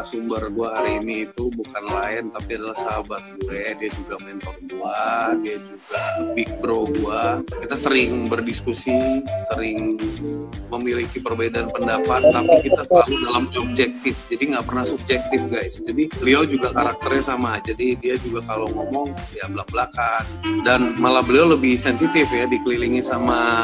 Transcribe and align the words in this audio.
narasumber 0.00 0.48
gue 0.48 0.64
hari 0.64 0.92
ini 1.04 1.28
itu 1.28 1.52
bukan 1.52 1.84
lain 1.92 2.32
tapi 2.32 2.56
adalah 2.56 2.72
sahabat 2.80 3.20
gue. 3.44 3.76
Dia 3.76 3.90
juga 3.92 4.16
mentor 4.24 4.56
gue 4.64 5.04
dia 5.44 5.56
juga 5.60 6.00
big 6.32 6.48
bro 6.56 6.88
gue 6.88 7.22
kita 7.60 7.76
sering 7.76 8.32
berdiskusi 8.32 8.96
sering 9.52 10.00
memiliki 10.72 11.20
perbedaan 11.20 11.68
pendapat 11.68 12.32
tapi 12.32 12.64
kita 12.64 12.80
selalu 12.88 13.14
dalam 13.28 13.44
objektif. 13.60 14.16
Jadi 14.32 14.56
nggak 14.56 14.64
pernah 14.64 14.88
subjektif 14.88 15.40
guys. 15.52 15.76
Jadi 15.84 16.08
beliau 16.16 16.48
juga 16.48 16.72
karakternya 16.72 17.36
sama. 17.36 17.60
Jadi 17.60 18.00
dia 18.00 18.16
juga 18.16 18.40
kalau 18.48 18.72
ngomong 18.72 19.12
ya 19.36 19.52
belak 19.52 19.68
belakan 19.68 20.24
dan 20.64 20.96
malah 20.96 21.20
beliau 21.20 21.52
lebih 21.52 21.76
sensitif 21.76 22.24
ya 22.32 22.48
dikelilingi 22.48 23.04
sama 23.04 23.60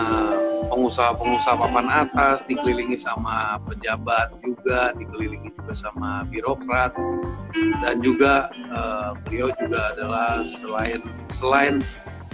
pengusaha-pengusaha 0.72 1.56
papan 1.56 1.88
atas, 1.88 2.42
dikelilingi 2.48 2.98
sama 2.98 3.60
pejabat 3.64 4.34
juga, 4.42 4.92
dikelilingi 4.96 5.52
juga 5.54 5.72
sama 5.76 6.24
birokrat, 6.28 6.92
dan 7.84 8.00
juga 8.00 8.48
uh, 8.72 9.12
beliau 9.26 9.52
juga 9.60 9.94
adalah 9.94 10.42
selain 10.60 11.00
selain 11.36 11.74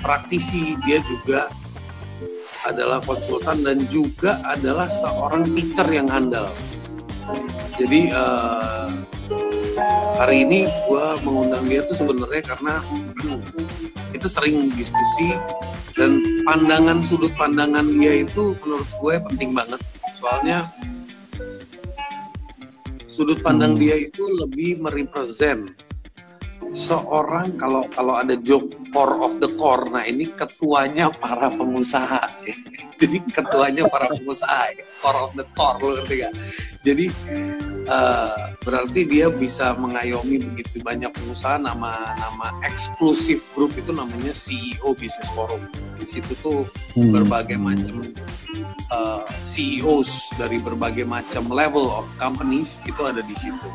praktisi, 0.01 0.79
dia 0.87 1.03
juga 1.05 1.51
adalah 2.63 3.03
konsultan 3.03 3.67
dan 3.67 3.83
juga 3.91 4.39
adalah 4.47 4.87
seorang 4.87 5.47
teacher 5.55 5.87
yang 5.91 6.07
handal. 6.07 6.51
Jadi 7.75 8.15
uh, 8.15 8.91
hari 10.19 10.47
ini 10.47 10.69
gue 10.69 11.07
mengundang 11.27 11.65
dia 11.67 11.83
tuh 11.87 11.97
sebenarnya 11.99 12.43
karena 12.55 12.75
itu 14.13 14.29
sering 14.29 14.69
diskusi 14.73 15.37
dan 15.97 16.25
pandangan 16.45 17.05
sudut 17.05 17.33
pandangan 17.37 17.85
dia 17.97 18.25
itu 18.25 18.57
menurut 18.65 18.89
gue 19.01 19.15
penting 19.33 19.51
banget. 19.57 19.81
Soalnya 20.21 20.69
sudut 23.13 23.41
pandang 23.45 23.77
dia 23.77 24.09
itu 24.09 24.25
lebih 24.41 24.81
merepresent 24.81 25.77
seorang 26.73 27.57
kalau 27.61 27.85
kalau 27.93 28.17
ada 28.17 28.37
joke 28.41 28.73
core 28.91 29.21
of 29.21 29.37
the 29.41 29.49
core 29.61 29.89
nah 29.93 30.05
ini 30.05 30.29
ketuanya 30.33 31.13
para 31.13 31.53
pengusaha. 31.53 32.21
Jadi 33.01 33.19
ketuanya 33.35 33.85
para 33.91 34.09
pengusaha 34.09 34.73
core 35.03 35.21
of 35.29 35.33
the 35.35 35.45
core 35.59 35.79
lo 35.83 35.89
ngerti 35.99 36.15
gak 36.23 36.33
jadi 36.83 37.07
uh, 37.87 38.55
berarti 38.63 39.07
dia 39.07 39.31
bisa 39.31 39.75
mengayomi 39.79 40.39
begitu 40.39 40.83
banyak 40.83 41.11
pengusaha 41.15 41.63
nama 41.63 42.15
nama 42.19 42.55
eksklusif 42.67 43.39
grup 43.55 43.71
itu 43.79 43.95
namanya 43.95 44.35
CEO 44.35 44.95
Business 44.99 45.31
Forum. 45.35 45.63
Di 45.99 46.07
situ 46.07 46.35
tuh 46.43 46.67
hmm. 46.99 47.11
berbagai 47.15 47.59
macam 47.59 48.03
uh, 48.91 49.23
eh, 49.23 49.23
CEOs 49.47 50.35
dari 50.39 50.59
berbagai 50.59 51.07
macam 51.07 51.47
level 51.51 51.87
of 51.87 52.07
companies 52.19 52.83
itu 52.83 53.03
ada 53.07 53.23
di 53.23 53.35
situ 53.39 53.71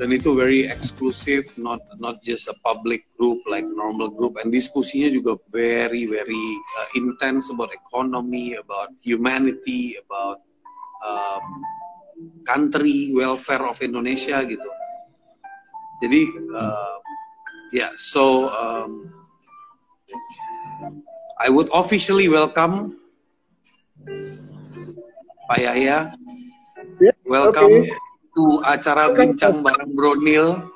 dan 0.00 0.08
itu 0.08 0.32
very 0.32 0.64
exclusive 0.64 1.44
not 1.60 1.84
not 2.00 2.16
just 2.24 2.48
a 2.48 2.56
public 2.64 3.04
group 3.20 3.44
like 3.44 3.64
normal 3.68 4.08
group. 4.08 4.40
And 4.40 4.48
diskusinya 4.48 5.12
juga 5.12 5.36
very 5.52 6.08
very 6.08 6.46
uh, 6.80 6.88
intense 6.96 7.52
about 7.52 7.68
economy 7.76 8.56
about 8.56 8.96
humanity 9.04 10.00
about 10.00 10.40
um, 11.04 11.44
country 12.48 13.12
welfare 13.12 13.68
of 13.68 13.84
Indonesia 13.84 14.40
gitu. 14.48 14.70
Jadi 16.00 16.22
uh, 16.56 16.96
yeah 17.76 17.92
so 18.00 18.48
um, 18.48 19.12
I 21.36 21.52
would 21.52 21.68
officially 21.68 22.32
welcome 22.32 22.96
Pak 25.52 25.60
Yahya. 25.60 26.16
Welcome. 27.28 27.92
okay 27.92 28.11
to 28.32 28.60
acara 28.64 29.12
bincang 29.12 29.60
bareng 29.60 29.92
Bronil. 29.92 30.68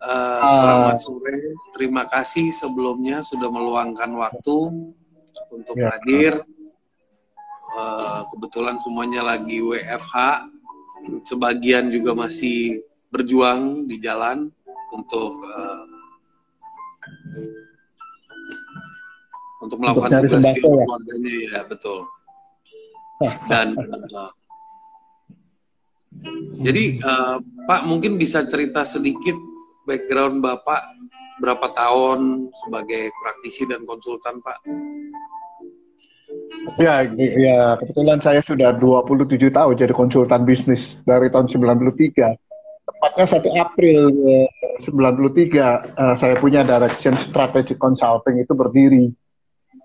Uh, 0.00 0.40
selamat 0.40 0.96
sore. 1.04 1.36
Terima 1.76 2.08
kasih 2.08 2.48
sebelumnya 2.48 3.20
sudah 3.20 3.52
meluangkan 3.52 4.10
waktu 4.16 4.90
untuk 5.52 5.76
ya. 5.76 5.92
hadir. 5.92 6.40
Uh, 7.70 8.26
kebetulan 8.34 8.80
semuanya 8.82 9.22
lagi 9.22 9.60
WFH. 9.60 10.48
Sebagian 11.28 11.92
juga 11.92 12.16
masih 12.16 12.82
berjuang 13.12 13.86
di 13.86 14.00
jalan 14.00 14.48
untuk 14.90 15.36
uh, 15.46 15.84
untuk 19.60 19.78
melakukan 19.78 20.10
untuk 20.16 20.24
tugas 20.32 20.44
di 20.48 20.60
ya? 20.60 20.64
keluarganya 20.64 21.32
ya 21.44 21.60
betul. 21.68 21.98
Dan 23.46 23.76
uh, 23.76 24.32
jadi 26.60 26.98
uh, 27.00 27.36
Pak 27.70 27.86
mungkin 27.86 28.18
bisa 28.18 28.42
cerita 28.44 28.82
sedikit 28.82 29.38
background 29.86 30.42
Bapak 30.42 30.82
berapa 31.40 31.72
tahun 31.72 32.52
sebagai 32.52 33.08
praktisi 33.16 33.64
dan 33.64 33.88
konsultan 33.88 34.44
Pak? 34.44 34.58
Ya, 36.78 37.02
ya 37.16 37.74
kebetulan 37.80 38.22
saya 38.22 38.44
sudah 38.44 38.76
27 38.76 39.50
tahun 39.50 39.74
jadi 39.74 39.94
konsultan 39.96 40.46
bisnis 40.46 41.00
dari 41.02 41.26
tahun 41.32 41.50
93. 41.50 42.36
Tepatnya 42.90 43.26
1 43.26 43.64
April 43.64 43.98
eh, 44.28 44.48
93 44.84 44.86
eh, 45.56 46.14
saya 46.20 46.34
punya 46.38 46.62
Direction 46.62 47.16
Strategic 47.18 47.80
Consulting 47.80 48.44
itu 48.44 48.52
berdiri. 48.54 49.10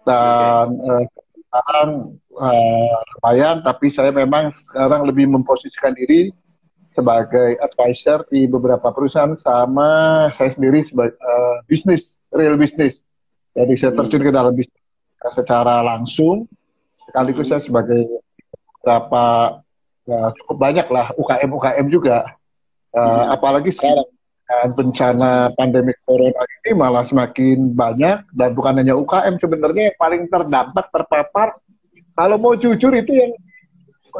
Dan 0.06 0.66
eh, 0.78 1.03
sekarang 1.50 2.19
uh, 2.38 2.97
lumayan, 3.19 3.63
tapi 3.66 3.91
saya 3.91 4.12
memang 4.12 4.51
sekarang 4.72 5.07
lebih 5.07 5.28
memposisikan 5.28 5.96
diri 5.96 6.31
sebagai 6.96 7.59
advisor 7.59 8.23
di 8.31 8.47
beberapa 8.47 8.88
perusahaan 8.96 9.35
sama 9.35 10.28
saya 10.31 10.56
sendiri 10.56 10.84
sebagai 10.88 11.19
uh, 11.19 11.59
bisnis, 11.68 12.16
real 12.31 12.56
bisnis. 12.56 12.96
Jadi 13.56 13.73
saya 13.75 13.91
terjun 13.96 14.23
ke 14.23 14.31
dalam 14.31 14.56
bisnis 14.56 14.84
secara 15.31 15.81
langsung, 15.81 16.46
sekaligus 17.09 17.50
saya 17.50 17.63
sebagai 17.63 18.06
beberapa 18.79 19.57
ya, 20.06 20.29
cukup 20.40 20.57
banyak 20.59 20.88
lah 20.94 21.09
UKM 21.17 21.50
UKM 21.50 21.88
juga, 21.90 22.29
uh, 22.94 23.34
apalagi 23.34 23.73
sekarang 23.73 24.07
dan 24.46 24.78
bencana 24.78 25.50
pandemi 25.57 25.94
corona 26.06 26.46
ini 26.62 26.78
malah 26.78 27.02
semakin 27.02 27.73
banyak 27.73 28.22
dan 28.38 28.50
bukan 28.53 28.78
hanya 28.78 28.94
UKM 28.94 29.41
sebenarnya 29.41 29.90
yang 29.90 29.97
paling 29.97 30.29
terdampak 30.29 30.85
terpapar 30.94 31.57
kalau 32.16 32.40
mau 32.40 32.56
jujur 32.56 32.92
itu 32.96 33.12
yang 33.12 33.31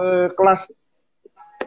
eh, 0.04 0.28
kelas 0.36 0.68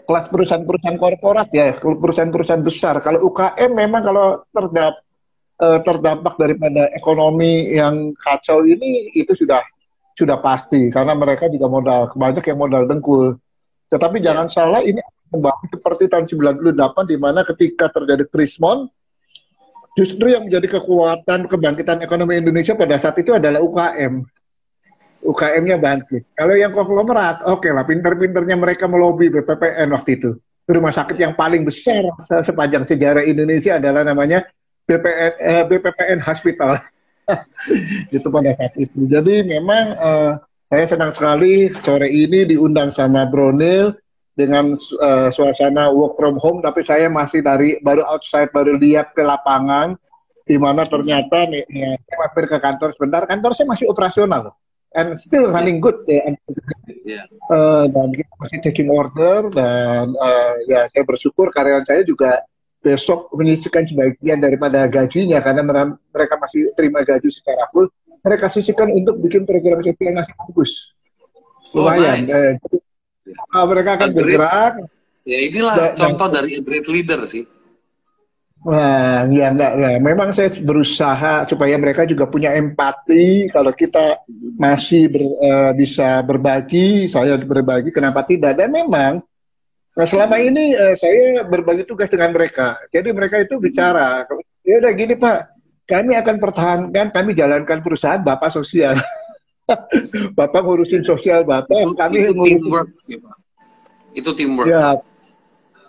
kelas 0.08 0.24
perusahaan-perusahaan 0.32 1.00
korporat 1.00 1.48
ya 1.52 1.72
perusahaan-perusahaan 1.76 2.64
besar. 2.64 3.00
Kalau 3.00 3.24
UKM 3.28 3.70
memang 3.72 4.04
kalau 4.04 4.44
terdampak 4.52 5.04
eh, 5.60 5.80
terdampak 5.84 6.34
daripada 6.36 6.92
ekonomi 6.92 7.72
yang 7.72 8.12
kacau 8.16 8.64
ini 8.64 9.12
itu 9.16 9.32
sudah 9.32 9.64
sudah 10.16 10.36
pasti. 10.40 10.92
Karena 10.92 11.16
mereka 11.16 11.48
juga 11.48 11.66
modal 11.68 12.12
banyak 12.12 12.44
yang 12.44 12.58
modal 12.60 12.84
dengkul. 12.84 13.40
Tetapi 13.88 14.20
jangan 14.20 14.52
salah 14.52 14.84
ini 14.84 15.00
kembali 15.32 15.64
seperti 15.72 16.08
tahun 16.08 16.24
98 16.28 17.08
di 17.08 17.16
mana 17.20 17.44
ketika 17.44 17.92
terjadi 17.92 18.24
krismon 18.28 18.88
justru 19.96 20.32
yang 20.32 20.48
menjadi 20.48 20.80
kekuatan 20.80 21.48
kebangkitan 21.50 22.00
ekonomi 22.00 22.40
Indonesia 22.40 22.72
pada 22.76 22.96
saat 23.00 23.16
itu 23.20 23.36
adalah 23.36 23.60
UKM. 23.60 24.24
UKM-nya 25.22 25.76
bangkit. 25.82 26.22
Kalau 26.38 26.54
yang 26.54 26.70
konglomerat, 26.70 27.42
oke 27.44 27.64
okay 27.64 27.70
lah, 27.74 27.82
pinter-pinternya 27.82 28.54
mereka 28.54 28.86
melobi 28.86 29.28
BPPN 29.28 29.90
waktu 29.90 30.10
itu. 30.18 30.30
Rumah 30.68 30.92
sakit 30.92 31.16
yang 31.16 31.32
paling 31.32 31.64
besar 31.64 32.04
sepanjang 32.44 32.84
sejarah 32.84 33.24
Indonesia 33.24 33.80
adalah 33.80 34.04
namanya 34.04 34.44
BPN, 34.84 35.32
eh, 35.40 35.64
BPPN 35.64 36.20
Hospital. 36.22 36.78
itu 38.16 38.28
pada 38.28 38.56
saat 38.56 38.74
itu. 38.76 39.08
Jadi 39.08 39.44
memang 39.48 39.84
eh, 39.96 40.32
saya 40.68 40.84
senang 40.84 41.12
sekali 41.16 41.72
sore 41.80 42.12
ini 42.12 42.44
diundang 42.44 42.92
sama 42.92 43.24
Bronil 43.28 43.96
dengan 44.38 44.78
uh, 45.02 45.28
suasana 45.34 45.90
work 45.90 46.14
from 46.14 46.38
home 46.38 46.62
tapi 46.62 46.86
saya 46.86 47.10
masih 47.10 47.42
dari 47.42 47.82
baru 47.82 48.06
outside 48.06 48.54
baru 48.54 48.78
lihat 48.78 49.10
ke 49.10 49.26
lapangan 49.26 49.98
di 50.46 50.54
mana 50.56 50.86
ternyata 50.86 51.50
nih 51.50 51.66
ya, 51.66 51.98
saya 51.98 52.16
mampir 52.22 52.44
ke 52.46 52.58
kantor 52.62 52.94
sebentar 52.94 53.26
kantor 53.26 53.50
saya 53.58 53.66
masih 53.66 53.90
operasional 53.90 54.54
and 54.96 55.18
still 55.20 55.52
running 55.52 55.82
good 55.82 56.00
ya 56.08 56.32
yeah. 57.04 57.24
uh, 57.52 57.84
dan 57.88 58.08
kita 58.14 58.32
masih 58.40 58.58
taking 58.64 58.88
order 58.88 59.48
dan 59.52 60.16
uh, 60.16 60.54
ya 60.64 60.88
saya 60.88 61.04
bersyukur 61.04 61.52
karyawan 61.52 61.84
saya 61.84 62.04
juga 62.06 62.44
besok 62.80 63.28
menyisikan 63.34 63.84
sebagian 63.84 64.40
daripada 64.40 64.86
gajinya 64.88 65.42
karena 65.42 65.66
mereka 66.14 66.34
masih 66.40 66.72
terima 66.78 67.04
gaji 67.04 67.28
secara 67.28 67.68
full 67.74 67.90
mereka 68.24 68.48
sisihkan 68.48 68.88
untuk 68.94 69.20
bikin 69.20 69.44
program 69.44 69.84
sosial 69.84 70.14
yang 70.14 70.24
bagus 70.24 70.72
oh, 71.74 71.84
lumayan 71.84 72.24
oh, 72.24 72.32
nice. 72.32 72.64
uh, 72.72 72.78
uh, 73.54 73.64
mereka 73.68 73.90
akan 74.00 74.08
bergerak. 74.14 74.72
Ya 75.28 75.38
inilah 75.44 75.92
contoh 75.92 76.28
dari 76.32 76.56
great 76.64 76.88
leader 76.88 77.28
sih. 77.28 77.44
Nah, 78.68 79.24
ya 79.32 79.48
enggak 79.48 79.72
ya. 79.80 79.96
Memang 79.96 80.28
saya 80.36 80.52
berusaha 80.60 81.48
supaya 81.48 81.80
mereka 81.80 82.04
juga 82.04 82.28
punya 82.28 82.52
empati. 82.52 83.48
Kalau 83.48 83.72
kita 83.72 84.20
masih 84.60 85.08
ber, 85.08 85.24
uh, 85.24 85.72
bisa 85.72 86.20
berbagi, 86.20 87.08
saya 87.08 87.40
berbagi, 87.40 87.88
kenapa 87.88 88.28
tidak? 88.28 88.60
Dan 88.60 88.76
memang 88.76 89.24
Nah 89.98 90.06
selama 90.06 90.38
ini 90.38 90.78
uh, 90.78 90.94
saya 90.94 91.42
berbagi 91.42 91.82
tugas 91.82 92.06
dengan 92.06 92.30
mereka. 92.30 92.78
Jadi 92.94 93.10
mereka 93.10 93.42
itu 93.42 93.58
bicara, 93.58 94.22
ya 94.62 94.78
udah 94.78 94.92
gini 94.94 95.18
Pak, 95.18 95.38
kami 95.90 96.14
akan 96.14 96.38
pertahankan, 96.38 97.10
kami 97.10 97.34
jalankan 97.34 97.82
perusahaan 97.82 98.22
Bapak 98.22 98.54
sosial. 98.54 98.94
Bapak 100.38 100.62
ngurusin 100.62 101.02
sosial 101.02 101.42
Bapak, 101.42 101.82
itu, 101.82 101.98
kami 101.98 102.14
itu 102.22 102.30
ngurusin... 102.30 102.58
teamwork 102.62 102.90
sih 102.94 103.16
Pak. 103.18 103.36
Itu 104.14 104.30
teamwork. 104.38 104.70
Ya, 104.70 105.02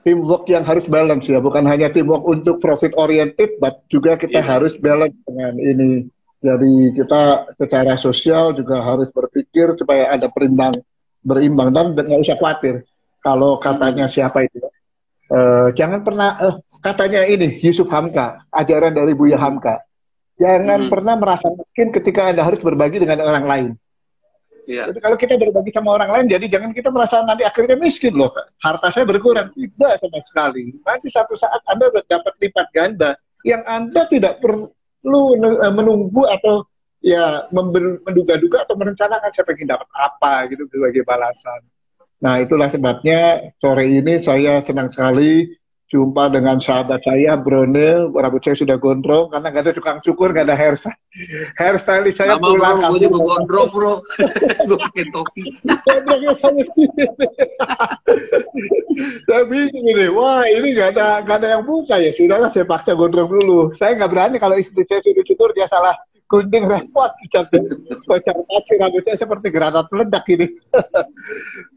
teamwork 0.03 0.47
yang 0.47 0.63
harus 0.63 0.85
balance 0.87 1.27
ya, 1.27 1.39
bukan 1.43 1.65
hanya 1.67 1.91
teamwork 1.91 2.23
untuk 2.23 2.59
profit 2.63 2.95
oriented, 2.95 3.59
but 3.59 3.83
juga 3.91 4.15
kita 4.15 4.39
yeah. 4.39 4.47
harus 4.47 4.75
balance 4.79 5.15
dengan 5.27 5.55
ini. 5.59 5.91
Jadi 6.39 6.95
kita 6.95 7.51
secara 7.59 7.99
sosial 7.99 8.55
juga 8.55 8.79
harus 8.79 9.11
berpikir 9.11 9.75
supaya 9.75 10.07
ada 10.07 10.31
perimbang, 10.31 10.71
berimbang 11.19 11.75
dan 11.75 11.91
nggak 11.91 12.23
usah 12.23 12.39
khawatir 12.39 12.87
kalau 13.19 13.59
katanya 13.59 14.07
hmm. 14.07 14.13
siapa 14.13 14.47
itu. 14.47 14.59
Uh, 15.29 15.69
jangan 15.77 16.01
pernah 16.01 16.39
uh, 16.41 16.55
katanya 16.81 17.21
ini 17.27 17.59
Yusuf 17.61 17.85
Hamka, 17.91 18.41
ajaran 18.55 18.95
dari 18.95 19.13
Buya 19.13 19.37
Hamka. 19.37 19.83
Jangan 20.39 20.87
hmm. 20.87 20.91
pernah 20.91 21.15
merasa 21.19 21.51
miskin 21.51 21.91
ketika 21.91 22.31
Anda 22.31 22.47
harus 22.47 22.63
berbagi 22.63 23.03
dengan 23.03 23.19
orang 23.27 23.45
lain. 23.45 23.69
Yeah. 24.69 24.86
Jadi 24.94 25.01
kalau 25.01 25.18
kita 25.18 25.33
berbagi 25.33 25.74
sama 25.74 25.98
orang 25.98 26.13
lain, 26.13 26.25
jadi 26.30 26.45
jangan 26.45 26.69
kita 26.77 26.94
merasa 26.94 27.25
nanti 27.25 27.42
akhirnya 27.42 27.74
miskin 27.74 28.13
loh. 28.13 28.30
Harta 28.62 28.94
saya 28.94 29.01
berkurang. 29.01 29.50
Tidak 29.57 29.98
sama 29.98 30.21
sekali. 30.30 30.77
Nanti 30.86 31.10
satu 31.10 31.33
saat 31.33 31.57
Anda 31.66 31.89
dapat 32.06 32.38
lipat 32.38 32.69
ganda 32.69 33.18
yang 33.42 33.66
Anda 33.66 34.06
tidak 34.06 34.38
perlu 34.45 35.24
eh, 35.42 35.74
menunggu 35.74 36.21
atau 36.30 36.69
ya 37.01 37.50
menduga-duga 38.06 38.68
atau 38.69 38.77
merencanakan 38.77 39.33
saya 39.33 39.45
pengen 39.50 39.74
dapat 39.74 39.89
apa 39.98 40.33
gitu 40.54 40.69
sebagai 40.69 41.01
balasan. 41.01 41.66
Nah 42.21 42.38
itulah 42.38 42.69
sebabnya 42.69 43.50
sore 43.57 43.89
ini 43.89 44.21
saya 44.21 44.62
senang 44.62 44.94
sekali 44.94 45.50
jumpa 45.89 46.30
dengan 46.30 46.62
sahabat 46.62 47.01
saya 47.01 47.33
Bronel 47.33 48.13
rambut 48.13 48.45
saya 48.45 48.53
sudah 48.53 48.77
gondrong 48.77 49.33
karena 49.33 49.50
nggak 49.50 49.63
ada 49.65 49.74
tukang 49.74 49.97
cukur 50.06 50.30
nggak 50.30 50.45
ada 50.45 50.53
hairstyle 50.53 50.94
hairstylist 51.57 52.21
saya 52.21 52.38
Lama 52.38 52.45
pulang 52.45 52.77
bro, 52.77 52.89
gue 52.94 53.00
juga 53.09 53.19
gondrong 53.25 53.69
bro. 53.74 53.94
Gue 54.69 54.77
pakai 54.77 55.06
topi. 55.09 55.44
Saya 59.25 59.44
bingung 59.50 59.86
ini. 59.89 60.06
Wah 60.13 60.45
ini 60.45 60.77
nggak 60.77 60.89
ada 60.94 61.25
nggak 61.25 61.38
ada 61.41 61.47
yang 61.57 61.63
buka 61.65 61.97
ya. 61.97 62.13
Sudahlah 62.13 62.53
saya 62.53 62.69
paksa 62.69 62.94
gondrong 62.94 63.25
dulu. 63.25 63.74
Saya 63.81 63.97
nggak 63.97 64.12
berani 64.13 64.38
kalau 64.38 64.62
istri 64.62 64.85
saya 64.85 65.01
sudah 65.01 65.25
cukur 65.25 65.50
dia 65.57 65.65
salah 65.65 65.97
gunting 66.29 66.69
repot 66.69 67.09
kocak 68.05 68.37
kacir 68.37 68.77
rambutnya 68.77 69.17
seperti 69.17 69.47
granat 69.49 69.89
meledak 69.89 70.25
ini. 70.29 70.47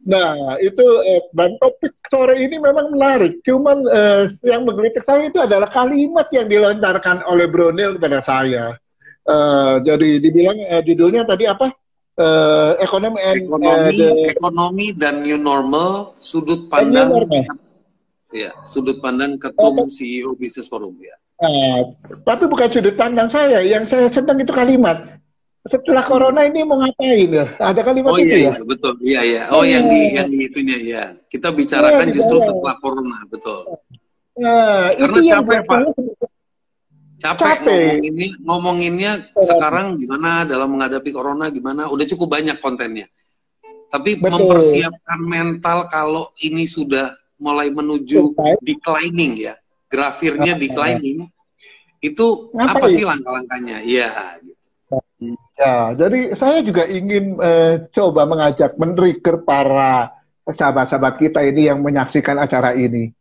Nah 0.02 0.58
itu 0.58 0.82
eh, 1.06 1.22
dan 1.30 1.54
topik 1.62 1.94
sore 2.10 2.36
ini 2.36 2.58
memang 2.58 2.90
menarik. 2.92 3.40
Cuman 3.46 3.86
eh, 3.86 4.28
yang 4.44 4.66
menggelitik 4.68 5.06
saya 5.06 5.30
itu 5.30 5.38
adalah 5.40 5.70
kalimat 5.70 6.26
yang 6.34 6.50
dilontarkan 6.50 7.22
oleh 7.24 7.46
Brunel 7.46 7.96
kepada 7.96 8.18
saya. 8.20 8.76
Eh, 9.24 9.74
jadi 9.86 10.18
dibilang 10.18 10.58
eh, 10.58 10.82
judulnya 10.82 11.22
tadi 11.22 11.46
apa? 11.46 11.70
Eh, 12.12 12.72
ekonomi 12.84 13.24
and, 13.24 13.40
ekonomi 13.40 13.72
uh, 13.72 13.88
the, 13.88 14.36
ekonomi 14.36 14.86
dan 14.92 15.24
new 15.24 15.40
normal 15.40 16.12
sudut 16.20 16.68
pandang 16.68 17.08
ya 18.28 18.52
sudut 18.68 19.00
pandang 19.00 19.40
ketum 19.40 19.88
CEO 19.88 20.36
Business 20.36 20.68
Forum 20.68 20.92
ya 21.00 21.16
Nah, 21.42 21.90
tapi 22.22 22.46
bukan 22.46 22.70
sudut 22.70 22.94
pandang 22.94 23.26
saya. 23.26 23.66
Yang 23.66 23.90
saya 23.90 24.06
senang 24.14 24.38
itu 24.38 24.54
kalimat. 24.54 25.18
Setelah 25.66 26.02
corona 26.06 26.46
ini 26.46 26.62
mau 26.62 26.78
ngapain 26.78 27.30
ya? 27.30 27.46
Ada 27.58 27.82
kalimat 27.82 28.10
oh, 28.14 28.18
itu 28.18 28.34
iya, 28.34 28.38
ya? 28.38 28.52
iya, 28.54 28.62
betul. 28.62 28.92
Iya, 29.02 29.20
iya. 29.26 29.42
Oh, 29.50 29.62
yang 29.66 29.90
di 29.90 30.00
yang 30.14 30.28
di 30.30 30.38
itunya 30.46 30.78
ya. 30.78 31.04
Kita 31.26 31.50
bicarakan 31.54 32.10
ya, 32.10 32.14
justru 32.18 32.38
setelah 32.42 32.74
corona, 32.78 33.18
betul. 33.26 33.66
Nah, 34.38 34.90
Karena 34.94 35.18
itu 35.18 35.30
capek, 35.30 35.54
yang 35.54 35.66
Pak. 35.66 35.80
Capek, 37.22 37.46
capek. 37.46 37.62
ngomonginnya, 37.62 38.28
ngomonginnya 38.42 39.12
sekarang 39.38 39.86
gimana 39.94 40.42
dalam 40.42 40.66
menghadapi 40.74 41.10
corona 41.14 41.46
gimana? 41.54 41.86
Udah 41.90 42.06
cukup 42.10 42.38
banyak 42.38 42.58
kontennya. 42.58 43.06
Tapi 43.86 44.18
Betul. 44.18 44.30
mempersiapkan 44.34 45.20
mental 45.20 45.86
kalau 45.86 46.34
ini 46.42 46.66
sudah 46.66 47.14
mulai 47.38 47.70
menuju 47.70 48.34
declining 48.64 49.38
ya 49.38 49.54
grafirnya 49.92 50.56
declining, 50.56 51.28
itu 52.00 52.26
Ngapain? 52.56 52.80
apa 52.80 52.86
sih 52.88 53.04
langkah-langkahnya? 53.04 53.84
Iya. 53.84 54.10
Gitu. 54.40 54.62
Ya, 55.54 55.94
jadi 55.94 56.34
saya 56.34 56.64
juga 56.64 56.88
ingin 56.88 57.38
uh, 57.38 57.86
coba 57.94 58.26
mengajak 58.26 58.74
men-trigger 58.74 59.44
para 59.46 60.10
sahabat-sahabat 60.48 61.22
kita 61.22 61.44
ini 61.46 61.70
yang 61.70 61.78
menyaksikan 61.84 62.40
acara 62.40 62.74
ini. 62.74 63.14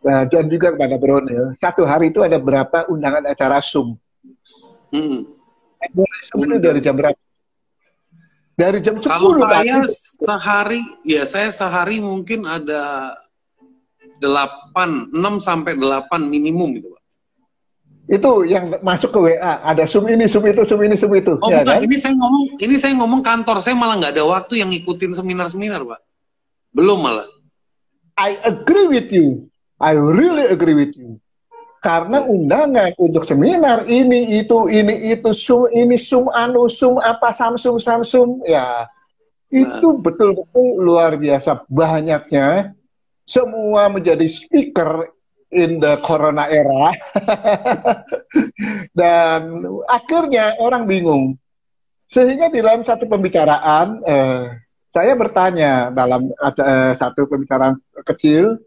Uh, 0.00 0.24
dan 0.30 0.48
juga 0.48 0.72
kepada 0.72 0.96
Bronil, 0.96 1.52
satu 1.60 1.84
hari 1.84 2.08
itu 2.14 2.24
ada 2.24 2.40
berapa 2.40 2.88
undangan 2.88 3.28
acara 3.28 3.60
Zoom? 3.60 3.96
Hmm. 4.88 5.28
Zoom 6.32 6.40
itu 6.48 6.56
dari 6.62 6.80
jam 6.80 6.96
berapa? 6.96 7.18
Dari 8.54 8.78
jam 8.80 9.02
10 9.02 9.10
Kalau 9.10 9.34
saya 9.34 9.82
sehari, 10.22 10.80
ya 11.02 11.26
saya 11.26 11.50
sehari 11.50 11.98
mungkin 11.98 12.46
ada 12.46 13.12
8, 14.24 15.12
6 15.12 15.38
sampai 15.38 15.76
8 15.76 16.08
minimum 16.26 16.80
itu, 16.80 16.88
Pak. 16.88 17.02
Itu 18.04 18.44
yang 18.44 18.74
masuk 18.84 19.16
ke 19.16 19.18
WA, 19.20 19.64
ada 19.64 19.88
Zoom 19.88 20.08
ini, 20.12 20.28
Zoom 20.28 20.44
itu, 20.44 20.60
Zoom 20.68 20.84
ini, 20.84 20.96
Zoom 20.96 21.12
itu. 21.16 21.40
Oh, 21.40 21.48
ya, 21.48 21.64
bukan, 21.64 21.76
kan? 21.76 21.84
ini 21.84 21.96
saya 21.96 22.14
ngomong, 22.16 22.42
ini 22.60 22.76
saya 22.76 22.92
ngomong 23.00 23.20
kantor, 23.24 23.64
saya 23.64 23.72
malah 23.72 23.96
nggak 23.96 24.12
ada 24.12 24.24
waktu 24.28 24.60
yang 24.60 24.68
ngikutin 24.68 25.16
seminar-seminar, 25.16 25.80
Pak. 25.84 26.00
Belum 26.76 27.00
malah. 27.00 27.24
I 28.20 28.36
agree 28.44 28.88
with 28.92 29.08
you. 29.08 29.48
I 29.80 29.96
really 29.96 30.46
agree 30.52 30.76
with 30.76 30.94
you. 30.94 31.18
Karena 31.84 32.24
undangan 32.24 32.96
untuk 32.96 33.28
seminar 33.28 33.84
ini 33.84 34.40
itu 34.40 34.72
ini 34.72 35.12
itu 35.12 35.36
sum 35.36 35.68
ini 35.68 36.00
sum 36.00 36.32
anu 36.32 36.64
sum 36.64 36.96
apa 36.96 37.36
Samsung 37.36 37.76
Samsung 37.76 38.40
ya 38.48 38.88
itu 39.52 39.88
nah. 39.92 40.00
betul-betul 40.00 40.80
luar 40.80 41.20
biasa 41.20 41.68
banyaknya 41.68 42.72
semua 43.24 43.88
menjadi 43.88 44.24
speaker 44.28 45.08
in 45.52 45.80
the 45.80 45.96
corona 46.04 46.48
era. 46.48 46.92
Dan 48.98 49.64
akhirnya 49.88 50.56
orang 50.60 50.84
bingung. 50.84 51.36
Sehingga 52.08 52.52
di 52.52 52.60
dalam 52.60 52.84
satu 52.84 53.08
pembicaraan 53.08 54.04
eh, 54.04 54.64
saya 54.94 55.18
bertanya 55.18 55.90
dalam 55.90 56.30
eh, 56.30 56.92
satu 56.94 57.26
pembicaraan 57.26 57.74
kecil 58.06 58.62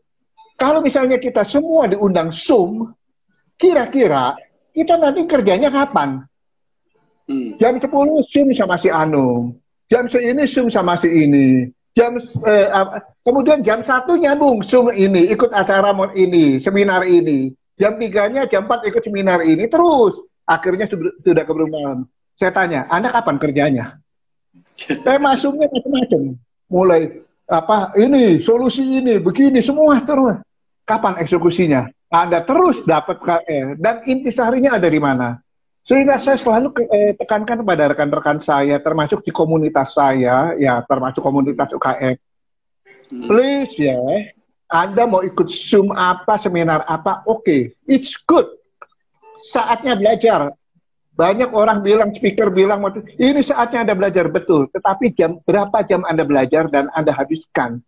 kalau 0.59 0.83
misalnya 0.83 1.15
kita 1.15 1.47
semua 1.47 1.87
diundang 1.87 2.35
Zoom 2.35 2.91
kira-kira 3.55 4.35
kita 4.75 4.99
nanti 4.99 5.23
kerjanya 5.23 5.71
kapan? 5.71 6.27
Hmm. 7.27 7.55
jam 7.59 7.79
10 7.79 7.87
Zoom 8.27 8.47
sama 8.51 8.75
si 8.79 8.91
Anu 8.91 9.55
jam 9.87 10.07
ini 10.11 10.43
Zoom 10.43 10.67
sama 10.67 10.99
si 10.99 11.07
ini 11.07 11.71
jam 11.97 12.21
eh, 12.21 12.69
kemudian 13.25 13.65
jam 13.65 13.81
satu 13.81 14.13
nyambung 14.13 14.61
zoom 14.61 14.93
ini 14.93 15.33
ikut 15.33 15.49
acara 15.49 15.89
ini 16.13 16.61
seminar 16.61 17.01
ini. 17.09 17.49
Jam 17.77 17.97
tiganya 17.97 18.45
jam 18.45 18.69
empat 18.69 18.85
ikut 18.85 19.01
seminar 19.01 19.41
ini 19.41 19.65
terus. 19.65 20.21
Akhirnya 20.45 20.85
sudah 20.85 21.43
keburu 21.43 21.65
malam 21.67 22.05
saya 22.37 22.53
tanya 22.53 22.85
anda 22.93 23.09
kapan 23.09 23.41
kerjanya? 23.41 23.85
Saya 24.77 25.17
masuknya 25.17 25.65
macam-macam. 25.73 26.37
Mulai 26.69 27.01
apa 27.49 27.97
ini 27.97 28.37
solusi 28.37 29.01
ini 29.01 29.17
begini 29.17 29.57
semua 29.57 29.97
terus. 30.05 30.37
Kapan 30.85 31.17
eksekusinya? 31.17 31.89
Anda 32.13 32.45
terus 32.45 32.85
dapat 32.87 33.19
KR 33.19 33.75
dan 33.81 34.05
intisarinya 34.07 34.79
ada 34.79 34.87
di 34.87 35.01
mana 35.01 35.41
sehingga 35.87 36.19
saya 36.19 36.35
selalu 36.35 36.75
eh, 36.91 37.15
tekankan 37.15 37.63
kepada 37.63 37.95
rekan-rekan 37.95 38.43
saya, 38.43 38.75
termasuk 38.83 39.23
di 39.23 39.31
komunitas 39.31 39.95
saya, 39.95 40.51
ya 40.59 40.83
termasuk 40.83 41.23
komunitas 41.23 41.71
UKM. 41.71 42.19
Hmm. 43.07 43.23
Please 43.31 43.79
ya, 43.79 43.95
Anda 44.67 45.07
mau 45.07 45.23
ikut 45.23 45.47
Zoom 45.47 45.95
apa, 45.95 46.35
seminar 46.35 46.83
apa, 46.91 47.23
oke, 47.23 47.39
okay. 47.39 47.71
it's 47.87 48.19
good. 48.27 48.51
Saatnya 49.47 49.95
belajar. 49.95 50.51
Banyak 51.15 51.55
orang 51.55 51.79
bilang, 51.81 52.11
speaker 52.11 52.51
bilang, 52.51 52.83
ini 53.15 53.39
saatnya 53.39 53.87
Anda 53.87 53.95
belajar, 53.95 54.27
betul. 54.27 54.67
Tetapi 54.69 55.15
jam 55.15 55.39
berapa 55.39 55.87
jam 55.87 56.03
Anda 56.03 56.27
belajar 56.27 56.67
dan 56.67 56.91
Anda 56.93 57.15
habiskan. 57.15 57.79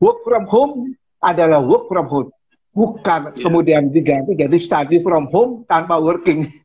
Work 0.00 0.24
from 0.24 0.48
home 0.48 0.74
adalah 1.20 1.60
work 1.60 1.86
from 1.86 2.08
home. 2.08 2.30
Bukan 2.72 3.36
yeah. 3.36 3.44
kemudian 3.44 3.92
diganti 3.92 4.32
jadi 4.32 4.56
study 4.56 5.04
from 5.04 5.28
home 5.28 5.68
tanpa 5.68 6.00
working. 6.00 6.48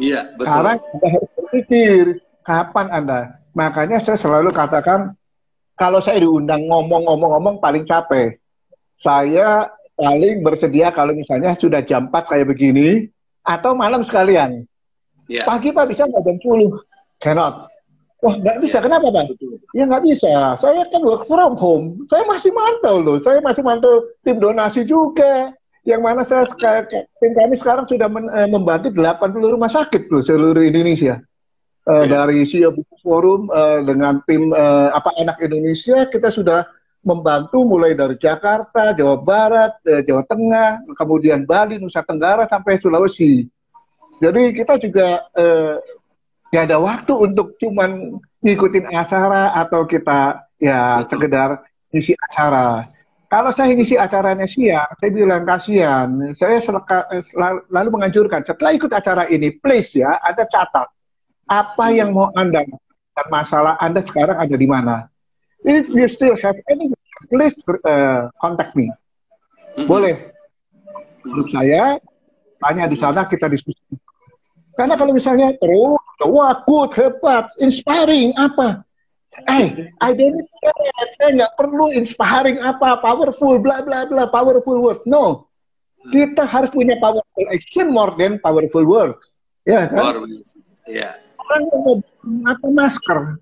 Iya, 0.00 0.20
betul. 0.34 0.48
Sekarang 0.48 0.78
Anda 0.80 1.06
harus 1.12 1.30
berpikir, 1.36 2.02
kapan 2.42 2.86
Anda? 2.88 3.20
Makanya 3.52 4.00
saya 4.00 4.16
selalu 4.16 4.48
katakan, 4.50 5.12
kalau 5.76 6.00
saya 6.00 6.24
diundang 6.24 6.64
ngomong-ngomong-ngomong 6.66 7.60
paling 7.60 7.84
capek. 7.84 8.40
Saya 9.00 9.68
paling 9.96 10.40
bersedia 10.40 10.88
kalau 10.92 11.12
misalnya 11.12 11.52
sudah 11.56 11.84
jam 11.84 12.08
4 12.08 12.32
kayak 12.32 12.48
begini, 12.48 13.12
atau 13.44 13.76
malam 13.76 14.00
sekalian. 14.04 14.64
Yeah. 15.28 15.44
Pagi 15.44 15.72
Pak 15.72 15.88
bisa 15.92 16.08
nggak 16.08 16.24
jam 16.24 16.36
10? 16.40 16.80
Cannot. 17.20 17.68
Wah, 18.20 18.34
nggak 18.36 18.60
bisa. 18.60 18.76
Ya, 18.80 18.84
Kenapa, 18.84 19.08
Pak? 19.08 19.24
Betul. 19.32 19.56
Ya 19.72 19.84
nggak 19.88 20.04
bisa. 20.04 20.32
Saya 20.60 20.84
kan 20.92 21.00
work 21.00 21.24
from 21.24 21.56
home. 21.56 22.04
Saya 22.12 22.24
masih 22.28 22.52
mantau 22.52 23.00
loh. 23.00 23.16
Saya 23.24 23.40
masih 23.40 23.64
mantau 23.64 24.04
tim 24.20 24.36
donasi 24.36 24.84
juga. 24.84 25.52
Yang 25.88 26.00
mana 26.04 26.20
saya 26.28 26.44
tim 26.92 27.32
kami 27.32 27.56
sekarang 27.56 27.88
sudah 27.88 28.08
men, 28.08 28.28
eh, 28.28 28.48
membantu 28.48 28.92
80 28.92 29.54
rumah 29.56 29.70
sakit 29.72 30.12
loh 30.12 30.20
seluruh 30.20 30.60
Indonesia. 30.60 31.20
Uh, 31.88 32.04
ya. 32.04 32.22
Dari 32.22 32.44
SIA 32.44 32.68
Buku 32.68 32.92
Forum 33.00 33.48
uh, 33.48 33.80
dengan 33.80 34.20
tim 34.28 34.52
uh, 34.52 34.92
apa 34.92 35.16
anak 35.16 35.40
Indonesia 35.40 36.04
kita 36.12 36.28
sudah 36.28 36.68
membantu 37.00 37.64
mulai 37.64 37.96
dari 37.96 38.20
Jakarta, 38.20 38.92
Jawa 38.92 39.16
Barat, 39.16 39.80
uh, 39.88 40.04
Jawa 40.04 40.20
Tengah, 40.28 40.84
kemudian 40.92 41.48
Bali, 41.48 41.80
Nusa 41.80 42.04
Tenggara 42.04 42.44
sampai 42.44 42.76
Sulawesi. 42.84 43.48
Jadi 44.20 44.52
kita 44.52 44.76
juga 44.76 45.24
uh, 45.32 45.80
nggak 46.52 46.64
ada 46.68 46.78
waktu 46.84 47.12
untuk 47.16 47.56
cuman 47.56 48.20
ngikutin 48.44 48.92
acara 48.92 49.56
atau 49.56 49.88
kita 49.88 50.44
ya 50.60 51.00
Betul. 51.00 51.08
sekedar 51.16 51.48
ngisi 51.96 52.12
acara. 52.28 52.84
Kalau 53.30 53.54
saya 53.54 53.78
ngisi 53.78 53.94
acaranya 53.94 54.42
siang, 54.42 54.90
saya 54.98 55.10
bilang 55.14 55.46
kasihan. 55.46 56.10
Saya 56.34 56.58
seleka, 56.58 57.06
lalu 57.70 57.88
menganjurkan 57.94 58.42
setelah 58.42 58.74
ikut 58.74 58.90
acara 58.90 59.30
ini, 59.30 59.54
please 59.54 59.94
ya, 59.94 60.18
ada 60.18 60.42
catat 60.50 60.90
apa 61.46 61.86
yang 61.94 62.10
mau 62.10 62.34
anda 62.34 62.66
dan 63.14 63.26
masalah 63.30 63.78
anda 63.78 64.02
sekarang 64.02 64.34
ada 64.34 64.54
di 64.58 64.66
mana. 64.66 65.06
If 65.62 65.86
you 65.94 66.10
still 66.10 66.34
have 66.42 66.58
any, 66.66 66.90
please 67.30 67.54
uh, 67.86 68.34
contact 68.42 68.74
me. 68.74 68.90
Boleh. 69.86 70.34
Menurut 71.22 71.54
saya, 71.54 72.02
tanya 72.58 72.90
di 72.90 72.98
sana 72.98 73.30
kita 73.30 73.46
diskusi. 73.46 73.94
Karena 74.74 74.98
kalau 74.98 75.14
misalnya 75.14 75.54
terus 75.54 76.02
wah 76.26 76.66
good, 76.66 76.90
hebat, 76.98 77.46
inspiring, 77.62 78.34
apa? 78.34 78.82
Eh, 79.30 79.94
I 80.02 80.10
don't 80.10 80.42
care. 80.42 81.10
Saya 81.14 81.30
nggak 81.38 81.54
perlu 81.54 81.94
inspiring 81.94 82.58
apa, 82.58 82.98
powerful, 82.98 83.62
bla 83.62 83.78
bla 83.78 84.02
bla, 84.10 84.26
powerful 84.26 84.82
words. 84.82 85.06
No, 85.06 85.46
kita 86.10 86.42
harus 86.42 86.74
punya 86.74 86.98
powerful 86.98 87.46
action 87.54 87.94
more 87.94 88.10
than 88.18 88.42
powerful 88.42 88.82
words. 88.82 89.22
Ya 89.62 89.86
kan? 89.86 90.26
Ya. 90.90 91.22
Orang 91.38 91.62
mau 91.70 91.94
apa 92.46 92.66
masker? 92.70 93.38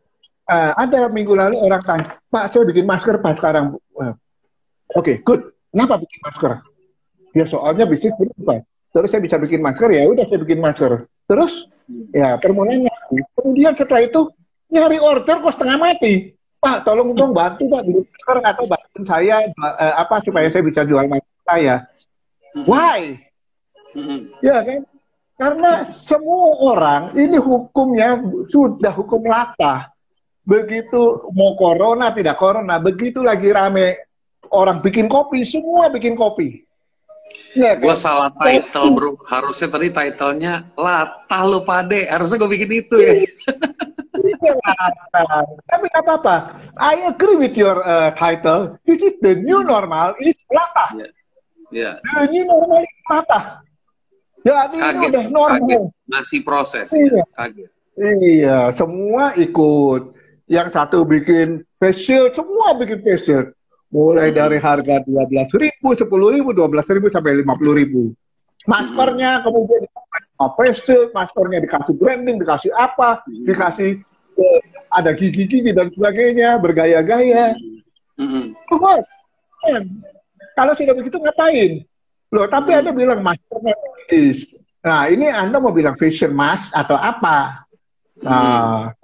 Uh, 0.48 0.72
ada 0.80 1.12
minggu 1.12 1.36
lalu 1.36 1.60
orang 1.60 1.84
tanya, 1.84 2.16
Pak, 2.32 2.52
saya 2.52 2.64
bikin 2.64 2.88
masker 2.88 3.20
Pak 3.20 3.36
sekarang. 3.36 3.76
Uh, 3.92 4.16
Oke, 4.96 4.96
okay, 4.96 5.16
good. 5.20 5.44
Kenapa 5.72 6.00
bikin 6.00 6.20
masker? 6.24 6.52
Ya 7.36 7.44
soalnya 7.44 7.84
bisnis 7.84 8.16
berubah. 8.16 8.64
Terus 8.88 9.08
saya 9.12 9.20
bisa 9.20 9.36
bikin 9.36 9.60
masker, 9.60 9.92
ya 9.92 10.08
udah 10.08 10.24
saya 10.24 10.40
bikin 10.40 10.64
masker. 10.64 11.04
Terus 11.28 11.68
ya 12.16 12.40
permohonan 12.40 12.88
Kemudian 13.36 13.76
setelah 13.76 14.08
itu 14.08 14.32
nyari 14.68 14.98
order 15.00 15.40
kok 15.40 15.54
setengah 15.56 15.78
mati. 15.80 16.32
Pak, 16.58 16.82
tolong 16.82 17.14
dong 17.14 17.30
bantu 17.30 17.70
Pak. 17.70 17.82
Sekarang 18.18 18.44
atau 18.44 18.64
bantu 18.66 19.00
saya 19.06 19.46
uh, 19.62 19.94
apa 19.94 20.18
supaya 20.26 20.50
saya 20.50 20.62
bisa 20.66 20.82
jual 20.82 21.06
masker 21.06 21.42
saya. 21.46 21.76
Why? 22.66 23.14
Ya 24.42 24.58
kan? 24.66 24.82
Karena 25.38 25.86
semua 25.86 26.58
orang 26.58 27.02
ini 27.14 27.38
hukumnya 27.38 28.18
sudah 28.50 28.90
hukum 28.90 29.22
rata. 29.22 29.94
Begitu 30.42 31.30
mau 31.30 31.54
corona 31.54 32.10
tidak 32.10 32.40
corona, 32.40 32.82
begitu 32.82 33.22
lagi 33.22 33.52
rame 33.54 34.02
orang 34.50 34.82
bikin 34.82 35.06
kopi, 35.06 35.46
semua 35.46 35.92
bikin 35.92 36.18
kopi. 36.18 36.66
Ya, 37.54 37.76
kan? 37.76 37.84
Gue 37.84 37.96
salah 37.96 38.30
title 38.34 38.88
bro. 38.96 39.10
Harusnya 39.28 39.68
tadi 39.70 39.92
titlenya 39.92 40.72
latah 40.74 41.42
lo 41.44 41.62
pade. 41.62 42.08
Harusnya 42.08 42.40
gue 42.40 42.50
bikin 42.50 42.70
itu 42.82 42.96
ya. 42.98 43.12
Tapi 45.68 45.84
nggak 45.90 46.04
apa-apa. 46.06 46.36
I 46.78 47.10
agree 47.10 47.36
with 47.36 47.54
your 47.58 47.82
uh, 47.82 48.14
title. 48.14 48.78
This 48.86 49.02
is 49.02 49.18
the 49.18 49.34
new 49.36 49.66
normal 49.66 50.14
is 50.22 50.38
latah. 50.48 50.90
Yeah. 50.94 51.10
Yeah. 51.68 51.94
The 52.02 52.26
new 52.30 52.44
normal 52.46 52.80
is 52.86 52.94
latah. 53.10 53.44
Jadi 54.46 54.76
kaget, 54.78 54.94
ini 54.94 55.04
udah 55.10 55.24
normal. 55.28 55.60
Kaget. 55.66 55.82
Masih 56.08 56.40
proses. 56.46 56.86
Iya. 56.94 57.24
Kaget. 57.34 57.70
Iya, 57.98 58.58
semua 58.78 59.34
ikut. 59.34 60.14
Yang 60.48 60.68
satu 60.80 61.04
bikin 61.04 61.60
facial, 61.76 62.32
semua 62.32 62.72
bikin 62.78 63.04
facial 63.04 63.52
mulai 63.92 64.32
dari 64.32 64.56
harga 64.56 65.04
dua 65.04 65.28
belas 65.28 65.52
ribu, 65.52 65.92
sepuluh 65.92 66.32
ribu, 66.32 66.56
dua 66.56 66.72
belas 66.72 66.88
ribu 66.88 67.12
sampai 67.12 67.36
lima 67.36 67.52
puluh 67.52 67.76
ribu. 67.76 68.16
Maskernya 68.64 69.44
kemudian 69.44 69.84
apa 70.40 70.60
sih? 70.72 71.08
maskernya 71.12 71.64
dikasih 71.64 71.94
branding, 72.00 72.36
dikasih 72.40 72.72
apa, 72.72 73.24
dikasih 73.28 74.00
eh, 74.00 74.04
ada 74.88 75.10
gigi-gigi 75.14 75.70
dan 75.72 75.92
sebagainya, 75.92 76.58
bergaya-gaya. 76.58 77.54
Oh, 78.72 78.98
kalau 80.56 80.72
sudah 80.74 80.94
begitu 80.96 81.16
ngapain? 81.20 81.82
Loh, 82.34 82.46
tapi 82.50 82.76
Anda 82.76 82.92
bilang 82.92 83.24
maskernya 83.24 83.74
Nah, 84.78 85.10
ini 85.10 85.26
Anda 85.28 85.58
mau 85.58 85.74
bilang 85.74 85.98
fashion 85.98 86.32
mask 86.32 86.70
atau 86.72 86.96
apa? 86.96 87.66
Nah, 88.22 88.94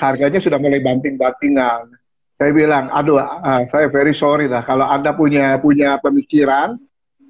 harganya 0.00 0.40
sudah 0.40 0.58
mulai 0.58 0.80
banting-bantingan 0.82 2.00
saya 2.40 2.56
bilang, 2.56 2.88
aduh, 2.88 3.20
uh, 3.20 3.68
saya 3.68 3.92
very 3.92 4.16
sorry 4.16 4.48
lah 4.48 4.64
kalau 4.64 4.88
anda 4.88 5.12
punya 5.12 5.60
punya 5.60 6.00
pemikiran 6.00 6.80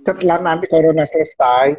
setelah 0.07 0.39
nanti 0.39 0.71
corona 0.71 1.03
selesai, 1.03 1.75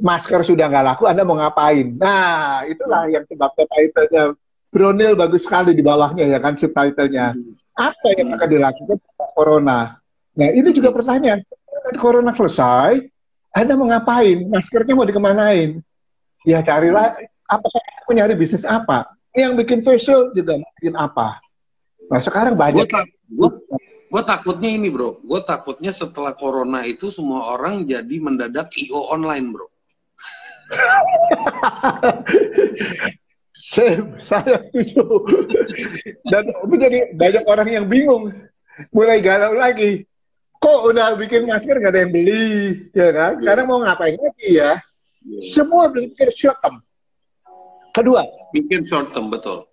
masker 0.00 0.40
sudah 0.40 0.72
nggak 0.72 0.86
laku, 0.88 1.04
anda 1.04 1.20
mau 1.20 1.36
ngapain? 1.36 1.92
Nah, 2.00 2.64
itulah 2.64 3.12
yang 3.12 3.28
sebabnya 3.28 3.68
title-nya 3.68 4.32
Bronil 4.72 5.12
bagus 5.12 5.44
sekali 5.44 5.76
di 5.76 5.84
bawahnya 5.84 6.24
ya 6.24 6.40
kan 6.40 6.56
subtitlenya. 6.56 7.36
Apa 7.76 8.06
yang 8.16 8.32
akan 8.32 8.48
dilakukan 8.48 8.98
corona? 9.36 10.00
Nah, 10.32 10.48
ini 10.48 10.72
juga 10.72 10.96
pertanyaan. 10.96 11.44
Corona 12.00 12.32
selesai, 12.32 13.04
anda 13.52 13.76
mau 13.76 13.84
ngapain? 13.84 14.48
Maskernya 14.48 14.96
mau 14.96 15.04
dikemanain? 15.04 15.84
Ya 16.48 16.64
carilah, 16.64 17.12
apakah 17.44 17.82
aku 18.00 18.16
nyari 18.16 18.32
bisnis 18.32 18.64
apa? 18.64 19.12
Yang 19.36 19.52
bikin 19.64 19.80
facial 19.84 20.32
juga 20.32 20.56
bikin 20.80 20.96
apa? 20.96 21.36
Nah 22.08 22.20
sekarang 22.24 22.56
banyak. 22.56 22.88
Gue 24.12 24.22
takutnya 24.28 24.68
ini 24.68 24.92
bro, 24.92 25.24
gue 25.24 25.40
takutnya 25.40 25.88
setelah 25.88 26.36
corona 26.36 26.84
itu 26.84 27.08
semua 27.08 27.56
orang 27.56 27.88
jadi 27.88 28.20
mendadak 28.20 28.68
IO 28.76 29.08
online 29.08 29.52
bro. 29.52 29.68
saya, 33.72 34.04
saya 34.20 34.56
setuju. 34.68 35.04
Dan 36.28 36.44
menjadi 36.68 36.98
banyak 37.16 37.44
orang 37.48 37.68
yang 37.72 37.86
bingung, 37.88 38.28
mulai 38.92 39.24
galau 39.24 39.56
lagi. 39.56 40.04
Kok 40.60 40.92
udah 40.92 41.16
bikin 41.18 41.48
masker 41.48 41.80
gak 41.80 41.90
ada 41.90 42.06
yang 42.06 42.12
beli, 42.12 42.78
ya 42.94 43.10
kan? 43.10 43.40
Yeah. 43.40 43.46
Karena 43.50 43.62
mau 43.66 43.80
ngapain 43.82 44.14
lagi 44.14 44.48
ya? 44.60 44.78
Yeah. 45.24 45.42
Semua 45.56 45.90
berpikir 45.90 46.30
short 46.36 46.60
term. 46.60 46.84
Kedua. 47.90 48.22
Bikin 48.54 48.84
short 48.86 49.10
term, 49.10 49.32
betul. 49.32 49.66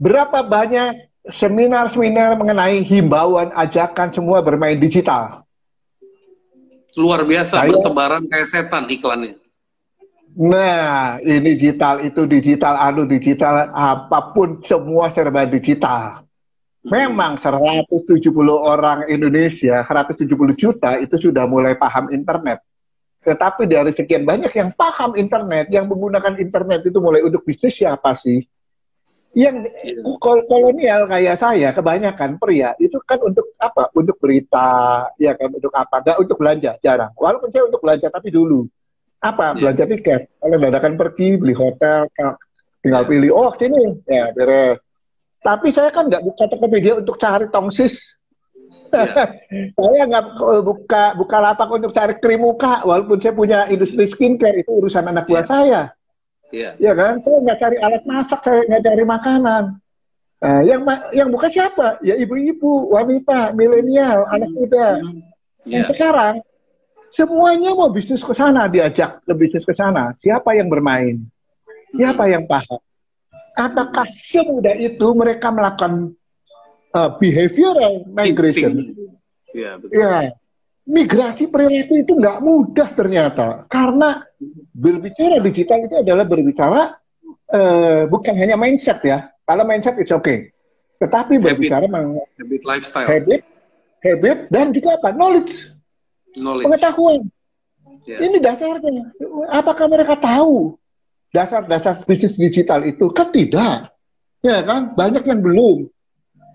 Berapa 0.00 0.42
banyak 0.42 1.06
seminar-seminar 1.30 2.34
mengenai 2.34 2.82
himbauan, 2.82 3.54
ajakan 3.54 4.10
semua 4.10 4.42
bermain 4.42 4.80
digital. 4.80 5.46
Luar 6.96 7.22
biasa, 7.28 7.62
Saya, 7.62 7.70
bertebaran 7.70 8.24
kayak 8.26 8.48
setan 8.48 8.88
iklannya. 8.88 9.36
Nah, 10.36 11.16
ini 11.24 11.56
digital, 11.56 12.04
itu 12.04 12.28
digital, 12.28 12.76
anu 12.76 13.08
digital, 13.08 13.72
apa 13.72 14.36
pun 14.36 14.60
semua 14.60 15.08
serba 15.08 15.48
digital. 15.48 16.28
Memang 16.86 17.40
170 17.40 18.28
orang 18.52 19.08
Indonesia, 19.08 19.80
170 19.80 20.28
juta 20.54 21.00
itu 21.00 21.16
sudah 21.16 21.48
mulai 21.48 21.74
paham 21.80 22.12
internet. 22.12 22.60
Tetapi 23.24 23.64
dari 23.64 23.96
sekian 23.96 24.28
banyak 24.28 24.52
yang 24.52 24.70
paham 24.76 25.16
internet, 25.16 25.72
yang 25.72 25.88
menggunakan 25.88 26.36
internet 26.36 26.84
itu 26.84 27.00
mulai 27.00 27.24
untuk 27.24 27.40
bisnis 27.42 27.72
siapa 27.72 28.12
sih? 28.14 28.44
yang 29.36 29.68
kolonial 30.48 31.04
kayak 31.04 31.36
saya 31.36 31.68
kebanyakan 31.76 32.40
pria 32.40 32.72
itu 32.80 32.96
kan 33.04 33.20
untuk 33.20 33.52
apa? 33.60 33.92
Untuk 33.92 34.16
berita 34.16 35.04
ya 35.20 35.36
kan? 35.36 35.52
Untuk 35.52 35.68
apa? 35.76 36.00
Enggak 36.00 36.18
untuk 36.24 36.36
belanja 36.40 36.72
jarang. 36.80 37.12
Walaupun 37.20 37.52
saya 37.52 37.68
untuk 37.68 37.84
belanja 37.84 38.08
tapi 38.08 38.32
dulu 38.32 38.64
apa 39.22 39.56
yeah. 39.56 39.72
belanja 39.72 39.84
tiket 39.96 40.20
kalau 40.40 40.56
dadakan 40.60 40.94
pergi 40.98 41.28
beli 41.40 41.54
hotel 41.56 42.08
tinggal 42.82 43.02
yeah. 43.04 43.10
pilih 43.10 43.30
oh 43.32 43.50
sini 43.56 43.82
ya 44.08 44.32
beres 44.36 44.78
tapi 45.40 45.70
saya 45.70 45.94
kan 45.94 46.10
nggak 46.10 46.26
buka 46.26 46.44
Tokopedia 46.50 46.98
untuk 46.98 47.16
cari 47.16 47.46
tongsis 47.48 48.00
yeah. 48.92 49.32
saya 49.78 50.02
nggak 50.08 50.24
buka 50.64 51.14
buka 51.16 51.36
lapak 51.40 51.68
untuk 51.72 51.92
cari 51.94 52.14
krim 52.18 52.44
muka 52.44 52.84
walaupun 52.84 53.18
saya 53.22 53.34
punya 53.34 53.58
industri 53.72 54.04
skincare 54.04 54.60
itu 54.60 54.70
urusan 54.70 55.06
anak 55.08 55.24
buah 55.24 55.42
yeah. 55.42 55.48
saya 55.48 55.82
Yeah. 56.54 56.78
Ya 56.78 56.92
kan? 56.94 57.18
Saya 57.22 57.42
nggak 57.42 57.58
cari 57.58 57.76
alat 57.82 58.02
masak, 58.06 58.40
saya 58.46 58.62
nggak 58.66 58.84
cari 58.86 59.04
makanan. 59.04 59.64
Nah, 60.36 60.60
yang 60.62 60.84
yang 61.10 61.28
buka 61.32 61.48
siapa? 61.48 61.98
Ya 62.04 62.14
ibu-ibu, 62.14 62.92
wanita, 62.92 63.56
milenial, 63.56 64.28
anak 64.30 64.50
muda. 64.52 65.00
Mm. 65.02 65.24
Yeah. 65.66 65.82
Dan 65.82 65.82
sekarang 65.90 66.34
semuanya 67.14 67.74
mau 67.74 67.90
bisnis 67.90 68.24
ke 68.24 68.32
sana 68.34 68.70
diajak 68.70 69.22
ke 69.22 69.32
bisnis 69.34 69.64
ke 69.66 69.74
sana. 69.74 70.14
Siapa 70.18 70.54
yang 70.54 70.70
bermain? 70.70 71.22
Siapa 71.94 72.28
yang 72.28 72.44
paham? 72.44 72.82
apakah 73.56 74.04
semudah 74.12 74.76
itu 74.76 75.08
mereka 75.16 75.48
melakukan 75.48 76.12
uh, 76.92 77.10
behavioral 77.16 78.04
migration? 78.12 78.92
Ya, 79.56 79.80
betul. 79.80 79.96
ya, 79.96 80.36
migrasi 80.84 81.48
perilaku 81.48 82.04
itu 82.04 82.12
nggak 82.12 82.38
mudah 82.44 82.92
ternyata 82.92 83.64
karena 83.72 84.20
berbicara 84.76 85.40
digital 85.40 85.88
itu 85.88 85.96
adalah 85.96 86.28
berbicara 86.28 87.00
uh, 87.56 88.04
bukan 88.06 88.36
hanya 88.36 88.60
mindset 88.60 89.00
ya. 89.00 89.32
Kalau 89.48 89.64
mindset 89.64 89.96
itu 89.96 90.12
oke, 90.12 90.26
okay. 90.26 90.38
tetapi 91.00 91.40
berbicara 91.40 91.88
habit, 91.88 92.28
habit 92.36 92.62
lifestyle, 92.68 93.08
habit, 93.08 93.42
habit 94.04 94.38
dan 94.52 94.76
juga 94.76 95.00
apa? 95.00 95.08
Knowledge, 95.16 95.72
knowledge. 96.38 96.66
pengetahuan. 96.68 97.20
Yeah. 98.06 98.22
Ini 98.22 98.38
dasarnya. 98.38 99.04
Apakah 99.50 99.90
mereka 99.90 100.14
tahu 100.14 100.78
dasar-dasar 101.34 102.06
bisnis 102.06 102.38
digital 102.38 102.86
itu? 102.86 103.10
Kan 103.10 103.34
tidak. 103.34 103.90
Ya 104.44 104.62
kan? 104.62 104.94
Banyak 104.94 105.26
yang 105.26 105.42
belum. 105.42 105.90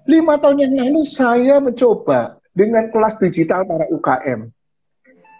Lima 0.07 0.39
tahun 0.39 0.65
yang 0.65 0.73
lalu 0.79 1.03
saya 1.05 1.59
mencoba 1.59 2.39
dengan 2.55 2.88
kelas 2.89 3.19
digital 3.19 3.67
para 3.67 3.85
UKM. 3.91 4.50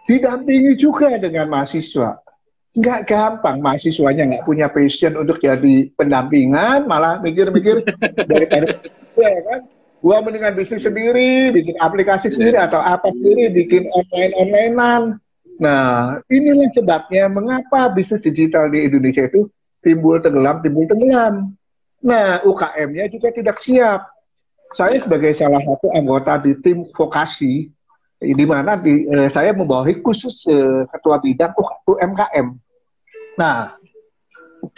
Didampingi 0.06 0.76
juga 0.76 1.16
dengan 1.16 1.48
mahasiswa. 1.48 2.20
Nggak 2.72 3.00
gampang, 3.04 3.60
mahasiswanya 3.60 4.32
nggak 4.32 4.46
punya 4.48 4.72
passion 4.72 5.20
untuk 5.20 5.44
jadi 5.44 5.92
pendampingan, 5.96 6.88
malah 6.88 7.20
mikir-mikir 7.20 7.84
daripada 8.32 8.80
ya 9.20 9.42
kan? 9.44 9.62
Gua 10.02 10.18
mendingan 10.26 10.58
bisnis 10.58 10.82
sendiri, 10.82 11.54
bikin 11.54 11.78
aplikasi 11.78 12.34
sendiri 12.34 12.58
atau 12.58 12.82
apa 12.82 13.14
sendiri, 13.14 13.54
bikin 13.54 13.86
online-onlinean 13.94 15.22
Nah, 15.62 16.18
inilah 16.26 16.74
sebabnya 16.74 17.30
mengapa 17.30 17.94
bisnis 17.94 18.26
digital 18.26 18.74
di 18.74 18.90
Indonesia 18.90 19.30
itu 19.30 19.46
timbul 19.86 20.18
tenggelam, 20.18 20.58
timbul 20.66 20.90
tenggelam. 20.90 21.54
Nah, 22.02 22.42
UKM-nya 22.42 23.06
juga 23.14 23.30
tidak 23.30 23.62
siap. 23.62 24.10
Saya 24.74 24.98
sebagai 24.98 25.38
salah 25.38 25.62
satu 25.62 25.94
anggota 25.94 26.42
di 26.42 26.58
tim 26.66 26.90
vokasi, 26.98 27.70
di 28.18 28.46
mana 28.50 28.74
di, 28.74 29.06
eh, 29.06 29.30
saya 29.30 29.54
membawahi 29.54 30.02
khusus 30.02 30.50
eh, 30.50 30.90
ketua 30.90 31.22
bidang 31.22 31.54
UMKM. 31.86 32.48
Nah, 33.38 33.78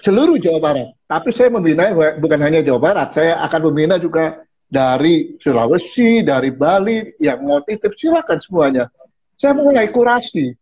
seluruh 0.03 0.35
Jawa 0.35 0.59
Barat. 0.59 0.89
Tapi 1.07 1.31
saya 1.31 1.47
membina 1.47 1.95
bukan 2.19 2.39
hanya 2.43 2.59
Jawa 2.59 2.79
Barat, 2.91 3.15
saya 3.15 3.39
akan 3.47 3.71
membina 3.71 3.95
juga 3.95 4.43
dari 4.73 5.37
Sulawesi, 5.37 6.25
dari 6.25 6.49
Bali, 6.49 7.13
yang 7.21 7.45
mau 7.45 7.61
titip 7.61 7.93
silakan 7.93 8.41
semuanya. 8.41 8.89
Saya 9.37 9.53
mulai 9.53 9.85
kurasi 9.93 10.57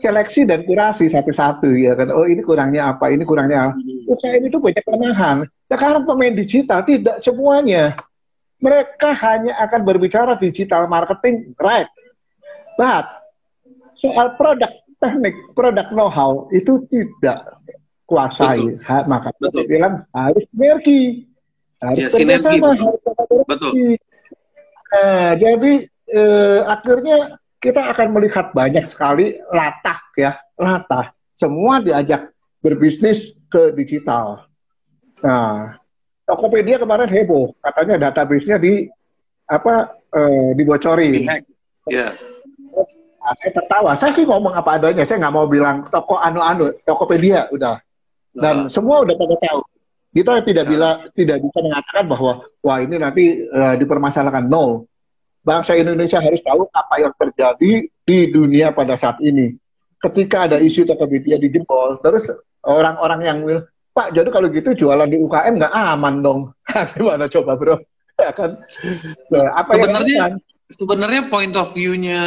seleksi 0.00 0.48
dan 0.48 0.64
kurasi 0.64 1.12
satu-satu 1.12 1.68
ya 1.76 1.92
kan. 1.92 2.08
Oh 2.16 2.24
ini 2.24 2.40
kurangnya 2.40 2.96
apa, 2.96 3.12
ini 3.12 3.28
kurangnya 3.28 3.68
apa. 3.68 3.74
UKM 4.08 4.48
itu 4.48 4.56
banyak 4.56 4.84
kelemahan. 4.88 5.36
Sekarang 5.68 6.08
pemain 6.08 6.32
digital 6.32 6.80
tidak 6.88 7.20
semuanya. 7.20 7.92
Mereka 8.62 9.12
hanya 9.20 9.58
akan 9.68 9.80
berbicara 9.84 10.38
digital 10.38 10.86
marketing, 10.88 11.52
right? 11.60 11.90
But 12.78 13.10
soal 13.98 14.32
produk 14.38 14.70
teknik, 15.02 15.34
produk 15.52 15.90
know-how 15.92 16.48
itu 16.54 16.86
tidak 16.88 17.58
kuasai. 18.06 18.78
Ha, 18.86 19.02
maka 19.04 19.34
saya 19.34 19.66
bilang 19.66 20.06
harus 20.14 20.46
sinergi, 20.54 21.26
harus 21.82 22.14
ya, 22.14 22.38
bersama, 22.38 22.68
harus 22.78 23.44
Betul. 23.46 23.72
Nah, 24.92 25.34
jadi 25.34 25.72
eh, 26.12 26.60
akhirnya 26.62 27.40
kita 27.58 27.94
akan 27.94 28.08
melihat 28.14 28.54
banyak 28.54 28.86
sekali 28.90 29.38
latah 29.50 29.98
ya, 30.14 30.38
latah. 30.58 31.10
Semua 31.34 31.82
diajak 31.82 32.30
berbisnis 32.62 33.34
ke 33.50 33.74
digital. 33.74 34.46
Nah, 35.22 35.78
Tokopedia 36.22 36.78
kemarin 36.78 37.10
heboh, 37.10 37.54
katanya 37.58 38.10
database-nya 38.10 38.62
di 38.62 38.86
apa 39.50 39.90
eh, 40.14 40.50
dibocori. 40.54 41.26
Yeah. 41.90 42.14
Nah, 43.22 43.34
saya 43.38 43.50
tertawa. 43.54 43.90
Saya 43.94 44.12
sih 44.18 44.26
ngomong 44.26 44.54
apa 44.54 44.78
adanya. 44.78 45.06
Saya 45.06 45.22
nggak 45.22 45.34
mau 45.34 45.46
bilang 45.46 45.86
toko 45.90 46.18
anu-anu, 46.18 46.74
Tokopedia 46.82 47.46
udah. 47.54 47.78
Dan 48.34 48.66
nah. 48.66 48.70
semua 48.70 49.06
udah 49.06 49.14
pada 49.14 49.36
tahu. 49.38 49.60
Kita 50.12 50.44
tidak 50.44 50.68
bila 50.68 51.08
tidak 51.16 51.40
bisa 51.40 51.58
mengatakan 51.64 52.04
bahwa 52.04 52.32
wah 52.60 52.78
ini 52.84 53.00
nanti 53.00 53.48
uh, 53.48 53.80
dipermasalahkan. 53.80 54.44
No, 54.44 54.84
bangsa 55.40 55.72
Indonesia 55.72 56.20
harus 56.20 56.44
tahu 56.44 56.68
apa 56.68 56.94
yang 57.00 57.12
terjadi 57.16 57.72
di 57.88 58.18
dunia 58.28 58.76
pada 58.76 59.00
saat 59.00 59.18
ini. 59.24 59.56
Ketika 59.96 60.50
ada 60.50 60.58
isu 60.60 60.84
Tokopedia 60.84 61.40
dijebol, 61.40 61.96
terus 62.04 62.28
orang-orang 62.60 63.20
yang 63.24 63.38
Pak, 63.92 64.16
jadi 64.16 64.28
kalau 64.32 64.48
gitu 64.48 64.72
jualan 64.72 65.04
di 65.04 65.20
UKM 65.20 65.60
nggak 65.60 65.72
aman 65.72 66.24
dong. 66.24 66.40
Gimana 66.96 67.28
coba 67.28 67.60
bro? 67.60 67.76
Ya 68.16 68.32
kan? 68.32 68.56
Nah, 69.28 69.48
apa 69.52 69.68
sebenarnya 69.76 70.16
yang 70.16 70.36
sebenarnya 70.72 71.22
point 71.28 71.52
of 71.52 71.76
view-nya 71.76 72.22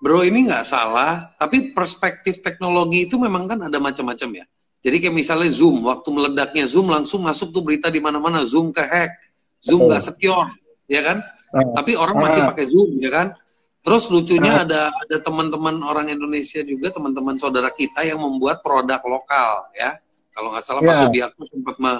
bro 0.00 0.24
ini 0.24 0.48
nggak 0.48 0.64
salah, 0.64 1.36
tapi 1.36 1.76
perspektif 1.76 2.40
teknologi 2.40 3.04
itu 3.04 3.20
memang 3.20 3.44
kan 3.44 3.68
ada 3.68 3.76
macam-macam 3.76 4.44
ya. 4.44 4.46
Jadi 4.84 4.96
kayak 5.00 5.16
misalnya 5.16 5.48
Zoom, 5.48 5.80
waktu 5.88 6.08
meledaknya 6.12 6.68
Zoom 6.68 6.92
langsung 6.92 7.24
masuk 7.24 7.56
tuh 7.56 7.64
berita 7.64 7.88
di 7.88 8.04
mana-mana, 8.04 8.44
Zoom 8.44 8.68
ke 8.68 8.84
hack, 8.84 9.16
Zoom 9.64 9.88
nggak 9.88 10.04
secure, 10.04 10.52
ya 10.84 11.00
kan? 11.00 11.24
Uh, 11.56 11.72
Tapi 11.72 11.96
orang 11.96 12.20
masih 12.20 12.44
uh, 12.44 12.48
pakai 12.52 12.68
Zoom, 12.68 13.00
ya 13.00 13.08
kan? 13.08 13.32
Terus 13.80 14.12
lucunya 14.12 14.60
uh, 14.60 14.64
ada 14.68 14.92
ada 14.92 15.16
teman-teman 15.24 15.80
orang 15.88 16.12
Indonesia 16.12 16.60
juga, 16.60 16.92
teman-teman 16.92 17.40
saudara 17.40 17.72
kita 17.72 18.04
yang 18.04 18.20
membuat 18.20 18.60
produk 18.60 19.00
lokal, 19.08 19.72
ya. 19.72 19.96
Kalau 20.36 20.52
nggak 20.52 20.64
salah 20.66 20.82
yeah. 20.84 20.92
Pak 20.92 20.96
Subiakto 21.00 21.42
sempat 21.48 21.76
me 21.80 21.92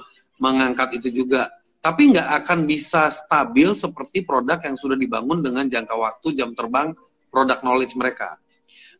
mengangkat 0.42 0.88
itu 1.00 1.24
juga. 1.24 1.48
Tapi 1.80 2.16
nggak 2.16 2.28
akan 2.44 2.58
bisa 2.68 3.08
stabil 3.12 3.72
seperti 3.72 4.24
produk 4.24 4.60
yang 4.60 4.76
sudah 4.76 4.96
dibangun 4.96 5.40
dengan 5.40 5.64
jangka 5.68 5.94
waktu 5.96 6.36
jam 6.36 6.52
terbang 6.52 6.92
produk 7.32 7.60
knowledge 7.60 7.94
mereka. 7.94 8.40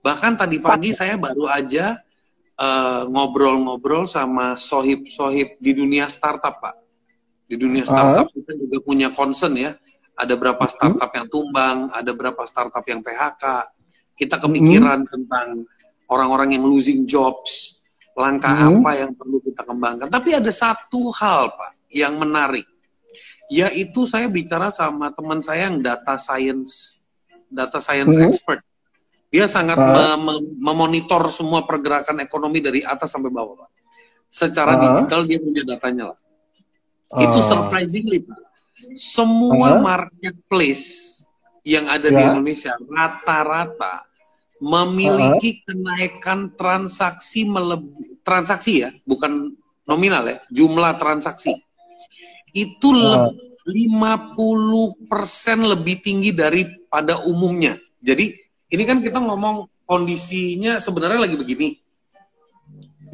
Bahkan 0.04 0.36
tadi 0.36 0.60
pagi 0.60 0.92
saya 0.92 1.16
baru 1.16 1.48
aja 1.48 1.96
ngobrol-ngobrol 3.10 4.06
uh, 4.06 4.10
sama 4.10 4.54
sohib-sohib 4.54 5.58
di 5.58 5.72
dunia 5.74 6.06
startup, 6.06 6.62
Pak 6.62 6.84
di 7.44 7.56
dunia 7.60 7.84
startup 7.84 8.26
uh. 8.28 8.32
kita 8.32 8.52
juga 8.56 8.76
punya 8.82 9.08
concern 9.12 9.54
ya. 9.56 9.72
Ada 10.14 10.38
berapa 10.38 10.62
startup 10.70 11.10
yang 11.10 11.26
tumbang, 11.26 11.90
ada 11.90 12.14
berapa 12.14 12.38
startup 12.46 12.86
yang 12.86 13.02
PHK. 13.02 13.66
Kita 14.14 14.38
kepikiran 14.38 15.02
hmm. 15.02 15.10
tentang 15.10 15.66
orang-orang 16.06 16.54
yang 16.54 16.62
losing 16.62 17.02
jobs, 17.02 17.82
langkah 18.14 18.54
hmm. 18.54 18.78
apa 18.78 18.90
yang 18.94 19.10
perlu 19.10 19.42
kita 19.42 19.66
kembangkan. 19.66 20.06
Tapi 20.06 20.38
ada 20.38 20.54
satu 20.54 21.10
hal 21.18 21.50
Pak 21.58 21.90
yang 21.90 22.14
menarik, 22.14 22.62
yaitu 23.50 24.06
saya 24.06 24.30
bicara 24.30 24.70
sama 24.70 25.10
teman 25.10 25.42
saya 25.42 25.66
yang 25.66 25.82
data 25.82 26.14
science, 26.14 27.02
data 27.50 27.82
science 27.82 28.14
hmm. 28.14 28.30
expert. 28.30 28.62
Dia 29.34 29.50
sangat 29.50 29.74
uh. 29.74 30.14
memonitor 30.62 31.26
semua 31.26 31.66
pergerakan 31.66 32.22
ekonomi 32.22 32.62
dari 32.62 32.86
atas 32.86 33.10
sampai 33.10 33.34
bawah, 33.34 33.66
Pak. 33.66 33.70
Secara 34.30 34.78
uh. 34.78 34.80
digital 34.86 35.26
dia 35.26 35.42
punya 35.42 35.66
datanya 35.66 36.14
lah. 36.14 36.18
Itu 37.18 37.42
ah. 37.42 37.44
surprisingly, 37.50 38.22
Pak. 38.22 38.38
Semua 38.94 39.74
uh 39.74 39.82
marketplace 39.82 41.18
yang 41.66 41.90
ada 41.90 42.06
yeah. 42.10 42.14
di 42.14 42.22
ya. 42.22 42.26
Indonesia 42.30 42.72
rata-rata 42.78 44.06
memiliki 44.62 45.58
uh 45.58 45.60
kenaikan 45.66 46.54
transaksi 46.54 47.42
transaksi 48.22 48.86
ya, 48.86 48.94
bukan 49.02 49.50
nominal 49.82 50.30
ya, 50.30 50.38
jumlah 50.54 50.94
transaksi. 50.94 51.58
Itu 52.54 52.94
uh. 52.94 53.34
50% 53.66 55.74
lebih 55.74 56.04
tinggi 56.04 56.30
daripada 56.30 57.18
umumnya. 57.26 57.74
Jadi 57.98 58.43
ini 58.74 58.82
kan 58.82 58.98
kita 58.98 59.22
ngomong 59.22 59.70
kondisinya 59.86 60.82
sebenarnya 60.82 61.30
lagi 61.30 61.36
begini. 61.38 61.78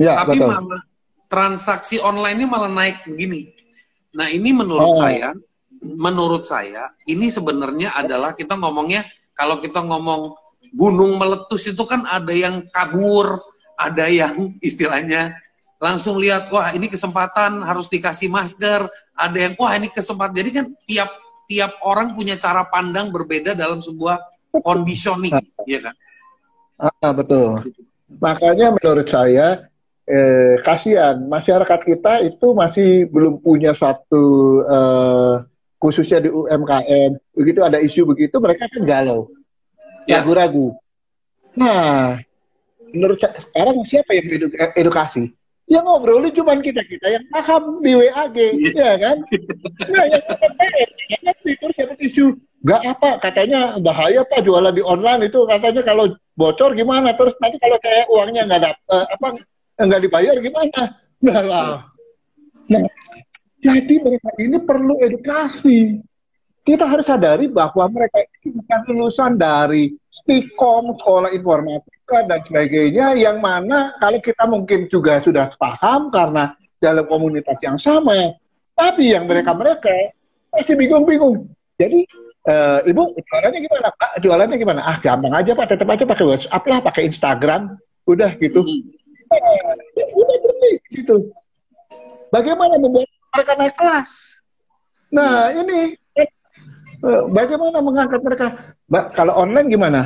Ya, 0.01 0.25
Tapi 0.25 0.41
betul. 0.41 0.49
malah 0.49 0.83
transaksi 1.29 2.01
online 2.01 2.41
ini 2.41 2.47
malah 2.49 2.73
naik 2.73 3.05
begini. 3.05 3.53
Nah 4.17 4.33
ini 4.33 4.51
menurut 4.57 4.97
oh. 4.97 4.99
saya, 4.99 5.37
menurut 5.85 6.49
saya 6.49 6.97
ini 7.05 7.29
sebenarnya 7.29 7.93
adalah 7.93 8.33
kita 8.33 8.57
ngomongnya 8.57 9.05
kalau 9.37 9.61
kita 9.61 9.85
ngomong 9.85 10.35
gunung 10.73 11.21
meletus 11.21 11.69
itu 11.71 11.85
kan 11.85 12.09
ada 12.09 12.33
yang 12.33 12.65
kabur, 12.73 13.39
ada 13.77 14.09
yang 14.09 14.53
istilahnya 14.69 15.37
langsung 15.81 16.21
lihat 16.21 16.53
wah 16.53 16.73
ini 16.73 16.89
kesempatan 16.89 17.65
harus 17.65 17.89
dikasih 17.89 18.29
masker, 18.29 18.89
ada 19.17 19.37
yang 19.37 19.53
wah 19.57 19.77
ini 19.77 19.93
kesempatan. 19.93 20.35
Jadi 20.37 20.51
kan 20.53 20.67
tiap 20.85 21.11
tiap 21.51 21.73
orang 21.83 22.15
punya 22.15 22.37
cara 22.37 22.69
pandang 22.69 23.11
berbeda 23.11 23.59
dalam 23.59 23.81
sebuah 23.83 24.21
conditioning, 24.59 25.39
ya 25.71 25.79
kan? 25.79 25.95
Ah, 26.81 27.13
betul. 27.15 27.63
Makanya 28.19 28.75
menurut 28.75 29.07
saya 29.07 29.71
eh, 30.11 30.59
kasihan 30.67 31.17
masyarakat 31.31 31.81
kita 31.87 32.27
itu 32.27 32.47
masih 32.53 33.07
belum 33.07 33.39
punya 33.39 33.71
satu 33.79 34.25
eh, 34.67 35.35
khususnya 35.81 36.21
di 36.21 36.29
UMKM 36.29 37.17
begitu 37.33 37.61
ada 37.65 37.81
isu 37.81 38.05
begitu 38.05 38.37
mereka 38.37 38.69
kan 38.69 38.83
galau 38.85 39.33
ya. 40.05 40.21
ragu-ragu 40.21 40.77
nah 41.57 42.21
menurut 42.93 43.17
sekarang 43.17 43.81
siapa 43.89 44.13
yang 44.13 44.29
edukasi 44.77 45.33
Yang 45.71 45.87
ngobrolin 45.87 46.35
cuma 46.35 46.59
kita-kita 46.59 47.07
yang 47.15 47.23
paham 47.31 47.79
di 47.79 47.95
WAG, 47.95 48.59
ya 48.75 48.91
kan? 48.99 49.23
Nah, 49.87 50.03
yang 50.03 50.23
kita 51.15 51.31
terus 51.39 51.75
dapat 51.79 51.99
isu, 52.03 52.35
nggak 52.61 52.83
apa, 52.85 53.11
katanya 53.25 53.81
bahaya 53.81 54.21
Pak 54.25 54.45
jualan 54.45 54.73
di 54.77 54.85
online 54.85 55.33
itu 55.33 55.49
katanya 55.49 55.81
kalau 55.81 56.13
bocor 56.37 56.77
gimana? 56.77 57.17
Terus 57.17 57.33
nanti 57.41 57.57
kalau 57.57 57.77
saya 57.81 58.05
uangnya 58.13 58.43
nggak 58.49 58.63
dapat, 58.63 58.85
uh, 58.93 59.07
apa 59.09 59.29
nggak 59.81 60.01
dibayar 60.05 60.35
gimana? 60.37 60.81
Nah, 61.21 61.41
lah. 61.45 61.69
Nah, 62.69 62.85
jadi 63.61 63.95
mereka 64.01 64.31
ini 64.41 64.57
perlu 64.61 64.95
edukasi. 65.05 66.01
Kita 66.61 66.85
harus 66.85 67.09
sadari 67.09 67.49
bahwa 67.49 67.89
mereka 67.89 68.21
ini 68.21 68.61
bukan 68.61 68.81
lulusan 68.93 69.41
dari 69.41 69.97
Spikom, 70.13 70.97
sekolah 71.01 71.33
informatika, 71.33 72.29
dan 72.29 72.45
sebagainya, 72.45 73.17
yang 73.17 73.41
mana 73.41 73.97
kalau 73.97 74.21
kita 74.21 74.45
mungkin 74.45 74.85
juga 74.93 75.25
sudah 75.25 75.49
paham 75.57 76.13
karena 76.13 76.53
dalam 76.77 77.09
komunitas 77.09 77.57
yang 77.65 77.81
sama, 77.81 78.37
tapi 78.77 79.17
yang 79.17 79.25
mereka-mereka 79.25 80.13
masih 80.53 80.77
bingung-bingung. 80.77 81.49
Jadi, 81.81 82.05
uh, 82.47 82.81
Ibu, 82.87 83.03
jualannya 83.19 83.61
gimana, 83.61 83.89
Pak? 83.97 84.11
Jualannya 84.23 84.57
gimana? 84.57 84.81
Ah, 84.87 84.97
gampang 85.03 85.35
aja, 85.35 85.53
Pak. 85.53 85.67
Tetap 85.77 85.89
aja 85.91 86.05
pakai 86.07 86.25
WhatsApp 86.25 86.65
lah, 86.65 86.79
pakai 86.81 87.03
Instagram. 87.11 87.77
Udah 88.09 88.33
gitu. 88.41 88.65
Hmm. 88.65 88.81
ya, 89.97 90.05
udah 90.15 90.37
beli, 90.41 90.73
gitu. 90.95 91.31
Bagaimana 92.31 92.79
membuat 92.79 93.11
mereka 93.35 93.53
naik 93.59 93.75
kelas? 93.75 94.11
Nah, 95.11 95.51
ini 95.51 95.99
Eh, 97.01 97.23
bagaimana 97.33 97.81
mengangkat 97.81 98.21
mereka? 98.21 98.77
Mbak, 98.93 99.05
kalau 99.17 99.33
online 99.41 99.73
gimana? 99.73 100.01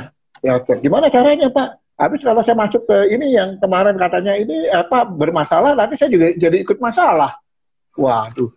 Ya 0.47 0.62
oke, 0.62 0.79
gimana 0.79 1.11
caranya 1.11 1.51
Pak? 1.51 1.83
Habis 1.99 2.23
kalau 2.23 2.42
saya 2.47 2.59
masuk 2.59 2.87
ke 2.87 2.99
ini 3.11 3.35
yang 3.35 3.59
kemarin 3.59 3.99
katanya 3.99 4.35
ini 4.38 4.70
apa 4.70 5.07
bermasalah, 5.07 5.75
nanti 5.75 5.99
saya 5.99 6.11
juga 6.11 6.31
jadi 6.38 6.62
ikut 6.62 6.79
masalah. 6.79 7.35
Waduh. 7.99 8.51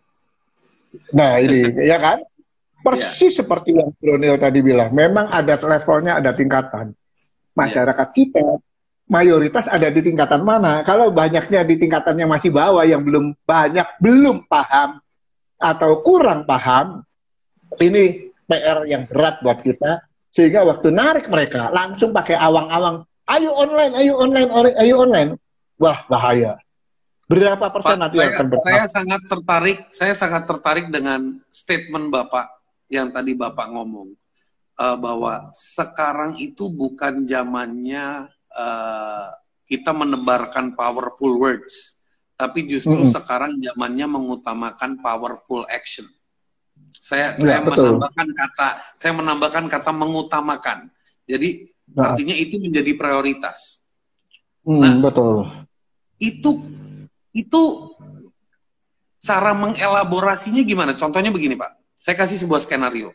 Nah 1.17 1.41
ini 1.41 1.81
ya 1.81 1.97
kan? 1.97 2.21
Persis 2.87 3.35
yeah. 3.35 3.43
seperti 3.43 3.75
yang 3.75 3.91
Bronil 3.99 4.39
tadi 4.39 4.63
bilang, 4.63 4.95
memang 4.95 5.27
ada 5.27 5.59
levelnya, 5.59 6.23
ada 6.23 6.31
tingkatan. 6.31 6.95
Masyarakat 7.51 8.07
yeah. 8.07 8.15
kita 8.15 8.45
mayoritas 9.11 9.67
ada 9.67 9.91
di 9.91 9.99
tingkatan 9.99 10.43
mana? 10.47 10.87
Kalau 10.87 11.11
banyaknya 11.11 11.67
di 11.67 11.75
tingkatan 11.75 12.15
yang 12.15 12.31
masih 12.31 12.51
bawah, 12.51 12.87
yang 12.87 13.03
belum 13.03 13.35
banyak, 13.43 13.87
belum 13.99 14.47
paham 14.47 15.03
atau 15.59 15.99
kurang 15.99 16.47
paham, 16.47 17.03
ini 17.75 18.31
PR 18.47 18.87
yang 18.87 19.03
berat 19.05 19.43
buat 19.43 19.59
kita 19.59 20.07
sehingga 20.31 20.63
waktu 20.63 20.93
narik 20.93 21.27
mereka 21.27 21.67
langsung 21.73 22.15
pakai 22.15 22.39
awang-awang 22.39 23.03
ayo 23.27 23.51
online 23.51 23.93
ayo 23.99 24.13
online 24.23 24.49
ayo 24.79 24.95
online 25.03 25.29
wah 25.75 26.07
bahaya 26.07 26.55
berapa 27.27 27.67
persen 27.67 27.99
Pak, 27.99 28.01
nanti 28.07 28.17
saya, 28.23 28.29
akan 28.31 28.45
berapa? 28.47 28.65
saya 28.65 28.85
sangat 28.87 29.21
tertarik 29.27 29.77
saya 29.91 30.13
sangat 30.15 30.43
tertarik 30.47 30.87
dengan 30.87 31.43
statement 31.51 32.07
bapak 32.07 32.47
yang 32.87 33.11
tadi 33.11 33.35
bapak 33.35 33.67
ngomong 33.71 34.15
uh, 34.79 34.97
bahwa 34.97 35.51
sekarang 35.51 36.39
itu 36.39 36.71
bukan 36.71 37.27
zamannya 37.27 38.31
uh, 38.55 39.27
kita 39.67 39.91
menebarkan 39.91 40.75
powerful 40.75 41.35
words 41.39 41.99
tapi 42.37 42.69
justru 42.69 42.95
mm 42.95 43.03
-hmm. 43.07 43.15
sekarang 43.17 43.51
zamannya 43.59 44.07
mengutamakan 44.07 45.01
powerful 45.01 45.67
action 45.67 46.07
saya 46.97 47.37
ya, 47.37 47.59
saya 47.59 47.59
betul. 47.63 47.93
menambahkan 47.93 48.27
kata 48.33 48.67
saya 48.97 49.13
menambahkan 49.15 49.65
kata 49.69 49.91
mengutamakan. 49.93 50.77
Jadi 51.27 51.67
nah. 51.93 52.13
artinya 52.13 52.35
itu 52.35 52.55
menjadi 52.59 52.91
prioritas. 52.95 53.83
Hmm, 54.63 54.81
nah, 54.81 54.93
betul. 54.99 55.47
Itu 56.17 56.63
itu 57.35 57.61
cara 59.21 59.51
mengelaborasinya 59.53 60.63
gimana? 60.63 60.95
Contohnya 60.97 61.29
begini, 61.29 61.53
Pak. 61.59 61.71
Saya 62.07 62.15
kasih 62.15 62.39
sebuah 62.47 62.63
skenario. 62.63 63.11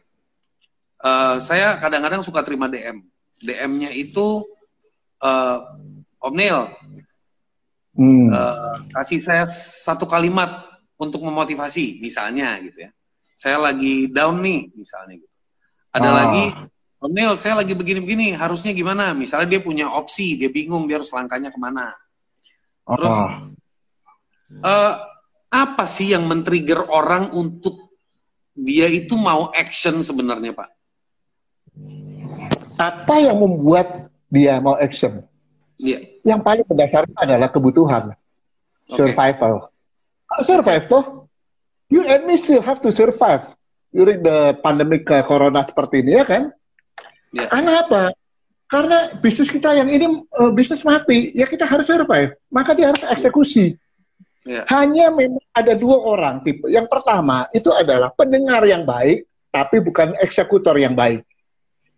Uh, 1.00 1.40
saya 1.40 1.81
kadang-kadang 1.81 2.20
suka 2.20 2.44
terima 2.44 2.68
DM. 2.68 3.00
DM-nya 3.40 3.88
itu 3.96 4.44
uh, 5.24 5.59
Om 6.20 6.35
Neil, 6.37 6.68
hmm. 7.96 8.28
uh, 8.28 8.76
kasih 9.00 9.18
saya 9.18 9.48
satu 9.48 10.05
kalimat 10.05 10.68
untuk 11.00 11.24
memotivasi, 11.24 11.98
misalnya 12.05 12.61
gitu 12.61 12.87
ya 12.87 12.92
saya 13.42 13.59
lagi 13.59 14.07
down 14.07 14.38
nih 14.38 14.70
misalnya 14.78 15.18
gitu. 15.18 15.35
Ada 15.90 16.09
ah. 16.09 16.14
lagi 16.14 16.44
Om 17.02 17.12
Neil, 17.18 17.35
saya 17.35 17.59
lagi 17.59 17.74
begini-begini, 17.74 18.38
harusnya 18.38 18.70
gimana? 18.70 19.11
Misalnya 19.11 19.59
dia 19.59 19.59
punya 19.59 19.90
opsi, 19.90 20.38
dia 20.38 20.46
bingung 20.46 20.87
dia 20.87 21.02
harus 21.02 21.11
langkahnya 21.11 21.50
ke 21.50 21.59
mana. 21.59 21.90
Terus 22.87 23.16
ah. 23.18 23.50
uh, 24.62 24.94
apa 25.50 25.85
sih 25.90 26.14
yang 26.14 26.31
men-trigger 26.31 26.87
orang 26.87 27.35
untuk 27.35 27.82
dia 28.53 28.87
itu 28.88 29.17
mau 29.17 29.49
action 29.53 30.01
sebenarnya, 30.05 30.53
Pak? 30.53 30.69
Apa 32.77 33.15
yang 33.21 33.41
membuat 33.41 34.12
dia 34.29 34.61
mau 34.61 34.77
action? 34.77 35.25
Yeah. 35.81 36.05
Yang 36.23 36.41
paling 36.47 36.67
mendasar 36.69 37.05
adalah 37.19 37.49
kebutuhan, 37.51 38.15
okay. 38.87 38.97
survival. 38.97 39.73
Survive 40.47 40.88
tuh 40.88 41.05
you 41.93 42.01
and 42.09 42.25
me 42.25 42.41
still 42.41 42.65
have 42.65 42.81
to 42.81 42.88
survive 42.95 43.53
during 43.93 44.25
the 44.25 44.57
pandemic 44.65 45.05
uh, 45.12 45.21
corona 45.29 45.69
seperti 45.69 46.01
ini 46.01 46.17
ya 46.17 46.25
kan? 46.25 46.43
Yeah. 47.37 47.53
Karena 47.53 47.85
apa? 47.85 48.03
Karena 48.73 49.12
bisnis 49.21 49.53
kita 49.53 49.77
yang 49.77 49.93
ini 49.93 50.25
uh, 50.33 50.49
bisnis 50.49 50.81
mati, 50.81 51.29
ya 51.37 51.45
kita 51.45 51.69
harus 51.69 51.85
survive. 51.85 52.33
Maka 52.49 52.73
dia 52.73 52.88
harus 52.88 53.05
eksekusi. 53.05 53.77
Yeah. 54.42 54.66
Hanya 54.74 55.14
memang 55.14 55.44
ada 55.55 55.78
dua 55.78 56.02
orang 56.02 56.42
tipe. 56.42 56.66
Yang 56.66 56.90
pertama 56.90 57.46
itu 57.55 57.70
adalah 57.70 58.11
pendengar 58.11 58.66
yang 58.66 58.83
baik, 58.83 59.22
tapi 59.55 59.78
bukan 59.78 60.18
eksekutor 60.18 60.74
yang 60.74 60.98
baik. 60.98 61.22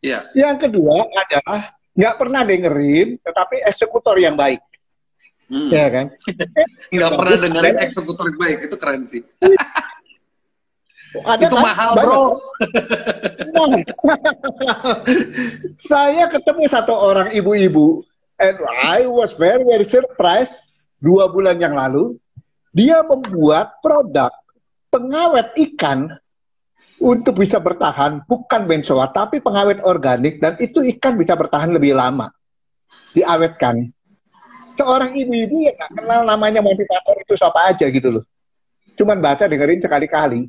Yeah. 0.04 0.28
Yang 0.36 0.68
kedua 0.68 1.08
adalah 1.08 1.72
nggak 1.96 2.14
pernah 2.20 2.42
dengerin, 2.44 3.16
tetapi 3.24 3.64
eksekutor 3.64 4.20
yang 4.20 4.36
baik. 4.36 4.60
Hmm. 5.48 5.68
Ya 5.68 5.86
kan? 5.92 6.06
Nggak 6.94 7.10
pernah 7.20 7.36
dengerin 7.36 7.76
eksekutor 7.84 8.26
baik, 8.40 8.64
itu 8.64 8.76
keren 8.80 9.04
sih. 9.04 9.22
Ada 11.20 11.44
itu 11.48 11.56
kan? 11.56 11.64
mahal 11.68 11.90
Banyak. 11.92 12.04
bro. 12.08 12.24
saya 15.92 16.32
ketemu 16.32 16.64
satu 16.72 16.96
orang 16.96 17.28
ibu-ibu, 17.36 18.00
and 18.40 18.56
I 18.88 19.04
was 19.04 19.36
very 19.36 19.62
very 19.68 19.84
surprised. 19.84 20.56
Dua 21.04 21.28
bulan 21.28 21.60
yang 21.60 21.76
lalu, 21.76 22.16
dia 22.74 23.06
membuat 23.06 23.78
produk 23.78 24.34
pengawet 24.90 25.54
ikan 25.70 26.10
untuk 26.98 27.38
bisa 27.38 27.58
bertahan, 27.58 28.22
bukan 28.26 28.66
benzoat, 28.66 29.14
tapi 29.14 29.42
pengawet 29.42 29.82
organik, 29.82 30.38
dan 30.38 30.54
itu 30.58 30.82
ikan 30.94 31.18
bisa 31.18 31.34
bertahan 31.34 31.70
lebih 31.74 31.94
lama. 31.94 32.30
Diawetkan 33.14 33.90
seorang 34.78 35.14
ibu-ibu 35.14 35.70
yang 35.70 35.74
nggak 35.78 35.92
kenal 36.02 36.20
namanya 36.26 36.60
motivator 36.62 37.14
itu 37.18 37.34
siapa 37.38 37.74
aja 37.74 37.86
gitu 37.90 38.20
loh. 38.20 38.24
Cuman 38.94 39.18
baca 39.18 39.46
dengerin 39.46 39.82
sekali-kali. 39.82 40.46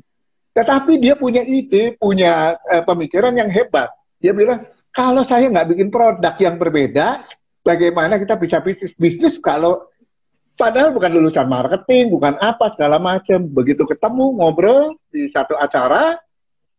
Tetapi 0.54 0.92
dia 1.02 1.14
punya 1.18 1.42
ide, 1.42 1.98
punya 1.98 2.56
uh, 2.56 2.82
pemikiran 2.86 3.34
yang 3.34 3.50
hebat. 3.50 3.92
Dia 4.22 4.32
bilang, 4.32 4.62
kalau 4.94 5.22
saya 5.26 5.50
nggak 5.50 5.76
bikin 5.76 5.88
produk 5.92 6.34
yang 6.40 6.56
berbeda, 6.56 7.26
bagaimana 7.66 8.16
kita 8.16 8.38
bisa 8.38 8.62
bisnis 8.62 8.94
bisnis 8.96 9.36
kalau 9.42 9.90
padahal 10.56 10.90
bukan 10.90 11.12
lulusan 11.12 11.46
marketing, 11.46 12.10
bukan 12.10 12.34
apa 12.40 12.72
segala 12.74 12.96
macam. 12.96 13.44
Begitu 13.46 13.84
ketemu 13.84 14.34
ngobrol 14.34 14.96
di 15.12 15.28
satu 15.30 15.54
acara, 15.54 16.16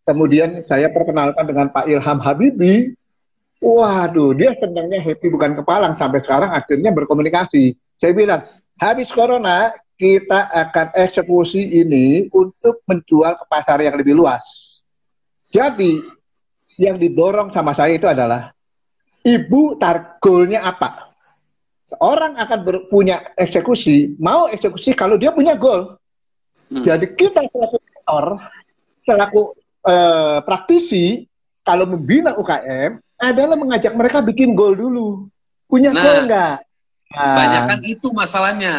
kemudian 0.04 0.66
saya 0.66 0.90
perkenalkan 0.90 1.46
dengan 1.46 1.70
Pak 1.72 1.86
Ilham 1.88 2.20
Habibi, 2.20 2.98
Waduh, 3.58 4.38
dia 4.38 4.54
senangnya 4.62 5.02
happy 5.02 5.34
bukan 5.34 5.58
kepalang 5.58 5.98
sampai 5.98 6.22
sekarang 6.22 6.54
akhirnya 6.54 6.94
berkomunikasi. 6.94 7.74
Saya 7.98 8.14
bilang, 8.14 8.46
habis 8.78 9.10
corona 9.10 9.74
kita 9.98 10.46
akan 10.54 10.94
eksekusi 10.94 11.82
ini 11.82 12.30
untuk 12.30 12.86
menjual 12.86 13.34
ke 13.34 13.46
pasar 13.50 13.82
yang 13.82 13.98
lebih 13.98 14.14
luas. 14.14 14.46
Jadi, 15.50 16.06
yang 16.78 17.02
didorong 17.02 17.50
sama 17.50 17.74
saya 17.74 17.98
itu 17.98 18.06
adalah 18.06 18.54
ibu 19.26 19.74
targolnya 19.82 20.62
apa? 20.62 21.10
Seorang 21.88 22.36
akan 22.36 22.60
punya 22.92 23.32
eksekusi, 23.40 24.20
mau 24.20 24.52
eksekusi 24.52 24.92
kalau 24.92 25.16
dia 25.16 25.32
punya 25.32 25.56
goal. 25.56 25.96
Hmm. 26.68 26.84
Jadi 26.84 27.16
kita 27.16 27.48
selaku 27.48 27.80
mentor, 27.80 28.26
selaku 29.08 29.42
uh, 29.88 30.44
praktisi, 30.44 31.24
kalau 31.64 31.88
membina 31.88 32.36
UKM, 32.36 33.00
adalah 33.16 33.56
mengajak 33.56 33.96
mereka 33.96 34.20
bikin 34.20 34.52
gol 34.52 34.76
dulu. 34.76 35.32
Punya 35.72 35.96
nah, 35.96 36.04
gol 36.04 36.18
nggak? 36.28 36.56
Nah, 37.16 37.36
banyak 37.40 37.64
kan 37.72 37.80
itu 37.88 38.08
masalahnya. 38.12 38.76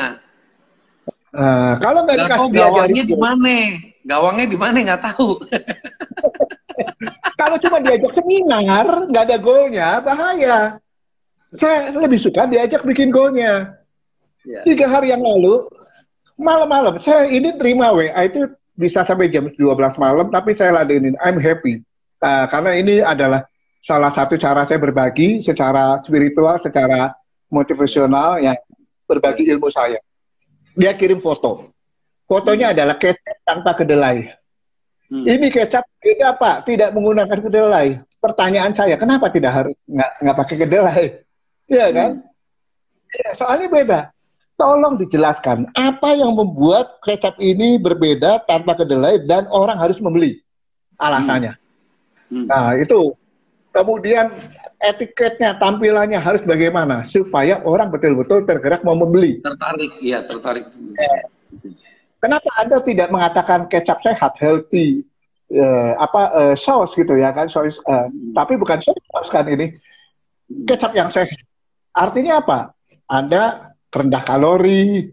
Nah, 1.33 1.81
kalau 1.81 2.05
nggak 2.05 2.29
dikasih 2.29 2.51
gawangnya 2.53 3.05
di 3.09 3.17
mana? 3.17 3.57
Gawangnya 4.05 4.47
di 4.49 4.59
mana 4.61 4.77
nggak 4.85 5.03
tahu. 5.13 5.41
kalau 7.41 7.57
cuma 7.57 7.81
diajak 7.81 8.13
seminar, 8.17 8.87
nggak 9.09 9.25
ada 9.33 9.37
golnya, 9.41 9.89
bahaya. 10.05 10.77
Saya 11.57 11.97
lebih 11.97 12.21
suka 12.21 12.45
diajak 12.45 12.85
bikin 12.85 13.09
golnya. 13.09 13.79
Ya. 14.45 14.61
Tiga 14.69 14.85
hari 14.89 15.09
yang 15.09 15.25
lalu, 15.25 15.65
malam-malam, 16.37 17.01
saya 17.01 17.29
ini 17.29 17.57
terima 17.57 17.93
WA 17.93 18.29
itu 18.29 18.53
bisa 18.77 19.03
sampai 19.03 19.33
jam 19.33 19.49
12 19.49 19.59
malam, 19.97 20.29
tapi 20.29 20.53
saya 20.55 20.77
ladenin, 20.77 21.17
I'm 21.25 21.41
happy. 21.41 21.81
Uh, 22.21 22.45
karena 22.53 22.73
ini 22.77 22.95
adalah 23.01 23.49
salah 23.83 24.13
satu 24.13 24.37
cara 24.37 24.69
saya 24.69 24.79
berbagi 24.79 25.41
secara 25.41 25.99
spiritual, 26.05 26.61
secara 26.61 27.17
motivasional, 27.49 28.39
yang 28.45 28.57
berbagi 29.09 29.49
ilmu 29.49 29.73
saya. 29.73 29.99
Dia 30.77 30.95
kirim 30.95 31.19
foto. 31.19 31.65
Fotonya 32.29 32.71
hmm. 32.71 32.75
adalah 32.77 32.97
kecap 33.01 33.39
tanpa 33.43 33.73
kedelai. 33.73 34.31
Hmm. 35.09 35.25
Ini 35.25 35.49
kecap 35.49 35.89
ini 36.05 36.23
apa? 36.23 36.61
Tidak 36.61 36.93
menggunakan 36.93 37.41
kedelai. 37.41 38.05
Pertanyaan 38.21 38.77
saya, 38.77 39.01
kenapa 39.01 39.33
tidak 39.33 39.53
harus 39.57 39.77
nggak 39.89 40.11
nggak 40.23 40.37
pakai 40.37 40.57
kedelai? 40.61 41.05
Iya 41.69 41.87
kan? 41.93 42.11
Hmm. 42.19 42.27
Ya, 43.09 43.31
soalnya 43.37 43.67
beda 43.73 44.01
tolong 44.59 44.99
dijelaskan 44.99 45.71
apa 45.79 46.19
yang 46.19 46.35
membuat 46.35 46.99
kecap 47.01 47.39
ini 47.39 47.79
berbeda 47.79 48.43
tanpa 48.45 48.75
kedelai 48.75 49.23
dan 49.25 49.47
orang 49.49 49.79
harus 49.79 50.03
membeli 50.03 50.43
alasannya. 50.99 51.55
Hmm. 52.27 52.45
Hmm. 52.45 52.47
Nah 52.51 52.75
itu 52.77 53.15
kemudian 53.71 54.35
etiketnya 54.83 55.55
tampilannya 55.57 56.19
harus 56.19 56.43
bagaimana 56.43 57.07
supaya 57.07 57.63
orang 57.63 57.95
betul-betul 57.95 58.45
tergerak 58.45 58.83
mau 58.83 58.99
membeli. 58.99 59.39
Tertarik, 59.41 59.93
iya 60.03 60.27
tertarik. 60.27 60.67
Kenapa 62.19 62.51
anda 62.59 62.83
tidak 62.83 63.15
mengatakan 63.15 63.71
kecap 63.71 64.03
sehat, 64.03 64.35
healthy, 64.43 65.07
uh, 65.55 65.95
apa 66.03 66.23
uh, 66.35 66.55
saus 66.59 66.91
gitu 66.99 67.15
ya 67.15 67.31
kan, 67.31 67.47
saus, 67.47 67.79
uh, 67.87 68.11
hmm. 68.11 68.35
tapi 68.35 68.59
bukan 68.59 68.83
saus 68.83 69.29
kan 69.31 69.47
ini 69.47 69.71
kecap 70.67 70.91
yang 70.99 71.15
sehat. 71.15 71.48
Artinya 71.99 72.39
apa? 72.39 72.59
Anda 73.11 73.75
rendah 73.91 74.23
kalori 74.23 75.11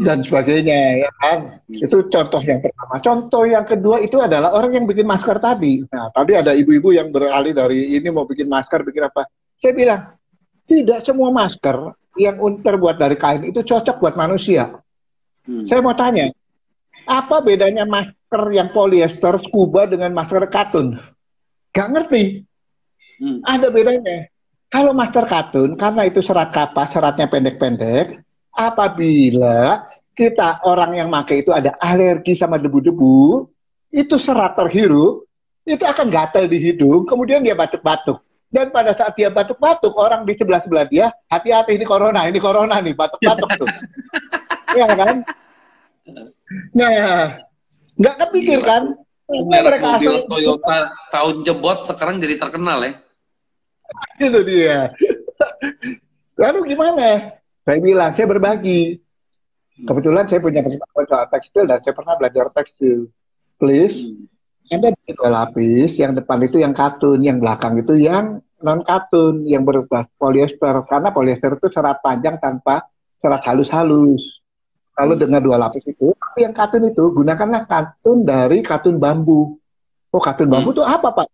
dan 0.00 0.24
sebagainya 0.24 1.04
ya 1.04 1.10
kan? 1.20 1.38
Itu 1.68 2.08
contoh 2.08 2.40
yang 2.40 2.64
pertama. 2.64 2.94
Contoh 3.04 3.44
yang 3.44 3.68
kedua 3.68 4.00
itu 4.00 4.16
adalah 4.16 4.56
orang 4.56 4.80
yang 4.80 4.86
bikin 4.88 5.04
masker 5.04 5.36
tadi. 5.36 5.84
Nah 5.92 6.08
tadi 6.16 6.32
ada 6.40 6.56
ibu-ibu 6.56 6.96
yang 6.96 7.12
beralih 7.12 7.52
dari 7.52 8.00
ini 8.00 8.08
mau 8.08 8.24
bikin 8.24 8.48
masker 8.48 8.80
bikin 8.86 9.12
apa? 9.12 9.28
Saya 9.60 9.72
bilang 9.76 10.00
tidak 10.64 11.04
semua 11.04 11.28
masker 11.28 11.92
yang 12.16 12.40
terbuat 12.64 12.96
dari 12.96 13.20
kain 13.20 13.44
itu 13.44 13.60
cocok 13.60 14.00
buat 14.00 14.14
manusia. 14.16 14.80
Hmm. 15.40 15.64
saya 15.64 15.80
mau 15.80 15.96
tanya 15.96 16.28
apa 17.08 17.40
bedanya 17.40 17.88
masker 17.88 18.42
yang 18.52 18.68
polyester 18.76 19.40
scuba 19.40 19.88
dengan 19.88 20.12
masker 20.12 20.46
katun? 20.52 21.00
Gak 21.72 21.88
ngerti. 21.90 22.44
Hmm. 23.20 23.44
ada 23.44 23.68
bedanya 23.68 24.29
kalau 24.70 24.94
master 24.94 25.26
katun, 25.26 25.74
karena 25.74 26.06
itu 26.06 26.22
serat 26.22 26.54
kapas, 26.54 26.94
seratnya 26.94 27.26
pendek-pendek, 27.26 28.22
apabila 28.54 29.82
kita 30.14 30.62
orang 30.62 30.94
yang 30.94 31.10
pakai 31.10 31.42
itu 31.42 31.50
ada 31.50 31.74
alergi 31.82 32.38
sama 32.38 32.54
debu-debu, 32.54 33.50
itu 33.90 34.14
serat 34.14 34.54
terhirup, 34.54 35.26
itu 35.66 35.82
akan 35.82 36.06
gatal 36.06 36.46
di 36.46 36.62
hidung, 36.62 37.02
kemudian 37.02 37.42
dia 37.42 37.58
batuk-batuk. 37.58 38.22
Dan 38.46 38.70
pada 38.70 38.94
saat 38.94 39.18
dia 39.18 39.26
batuk-batuk, 39.26 39.90
orang 39.98 40.22
di 40.22 40.38
sebelah-sebelah 40.38 40.86
dia, 40.86 41.10
hati-hati 41.26 41.74
ini 41.74 41.82
corona, 41.82 42.30
ini 42.30 42.38
corona 42.38 42.78
nih, 42.78 42.94
batuk-batuk 42.94 43.50
tuh. 43.58 43.70
Iya 44.70 44.86
kan? 44.86 45.26
Nah, 46.78 47.42
nggak 47.98 48.16
kepikir 48.22 48.62
kan? 48.62 48.94
Mereka 49.26 49.98
mobil 49.98 50.14
Toyota 50.30 50.94
tahun 51.10 51.42
jebot 51.42 51.82
sekarang 51.82 52.22
jadi 52.22 52.38
terkenal 52.38 52.78
ya 52.86 52.94
itu 54.26 54.40
dia. 54.46 54.92
Lalu 56.40 56.74
gimana? 56.74 57.28
Saya 57.64 57.78
bilang, 57.78 58.10
saya 58.16 58.26
berbagi. 58.28 59.00
Kebetulan 59.80 60.28
saya 60.28 60.40
punya 60.44 60.60
pengetahuan 60.60 61.06
soal 61.08 61.26
tekstil 61.32 61.64
dan 61.64 61.78
saya 61.80 61.94
pernah 61.96 62.14
belajar 62.20 62.44
tekstil. 62.52 63.08
Please, 63.56 63.96
ada 64.68 64.92
dua 64.92 65.28
lapis, 65.28 65.96
yang 65.96 66.12
depan 66.12 66.40
itu 66.44 66.60
yang 66.60 66.72
katun, 66.76 67.20
yang 67.20 67.40
belakang 67.40 67.80
itu 67.80 67.96
yang 67.96 68.40
non 68.60 68.80
katun, 68.84 69.44
yang 69.48 69.64
berbahan 69.64 70.08
polyester. 70.20 70.84
Karena 70.84 71.08
polyester 71.12 71.56
itu 71.56 71.68
serat 71.72 72.00
panjang 72.04 72.36
tanpa 72.40 72.88
serat 73.20 73.40
halus-halus. 73.44 74.40
Lalu 75.00 75.14
dengan 75.16 75.40
dua 75.40 75.56
lapis 75.56 75.84
itu, 75.88 76.12
tapi 76.12 76.44
yang 76.44 76.52
katun 76.52 76.84
itu 76.84 77.04
gunakanlah 77.08 77.64
katun 77.64 78.20
dari 78.20 78.60
katun 78.60 79.00
bambu. 79.00 79.56
Oh, 80.12 80.20
katun 80.20 80.52
bambu 80.52 80.76
itu 80.76 80.84
apa, 80.84 81.08
Pak? 81.08 81.26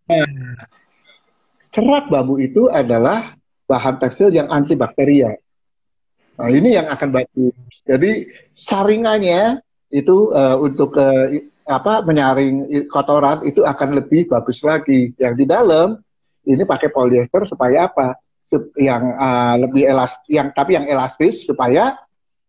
Serat 1.76 2.08
bambu 2.08 2.40
itu 2.40 2.72
adalah 2.72 3.36
bahan 3.68 4.00
tekstil 4.00 4.32
yang 4.32 4.48
antibakterial. 4.48 5.36
Nah, 6.40 6.48
ini 6.48 6.72
yang 6.72 6.88
akan 6.88 7.12
bagus. 7.12 7.52
Jadi 7.84 8.24
saringannya 8.56 9.60
itu 9.92 10.32
uh, 10.32 10.56
untuk 10.56 10.96
uh, 10.96 11.28
apa 11.68 12.00
menyaring 12.00 12.88
kotoran 12.88 13.44
itu 13.44 13.60
akan 13.60 13.92
lebih 13.92 14.24
bagus 14.24 14.64
lagi. 14.64 15.12
Yang 15.20 15.44
di 15.44 15.46
dalam 15.52 16.00
ini 16.48 16.64
pakai 16.64 16.88
polyester 16.88 17.44
supaya 17.44 17.92
apa? 17.92 18.16
Yang 18.80 19.04
uh, 19.12 19.54
lebih 19.60 19.84
elastis, 19.84 20.32
yang 20.32 20.56
tapi 20.56 20.80
yang 20.80 20.88
elastis 20.88 21.44
supaya 21.44 21.92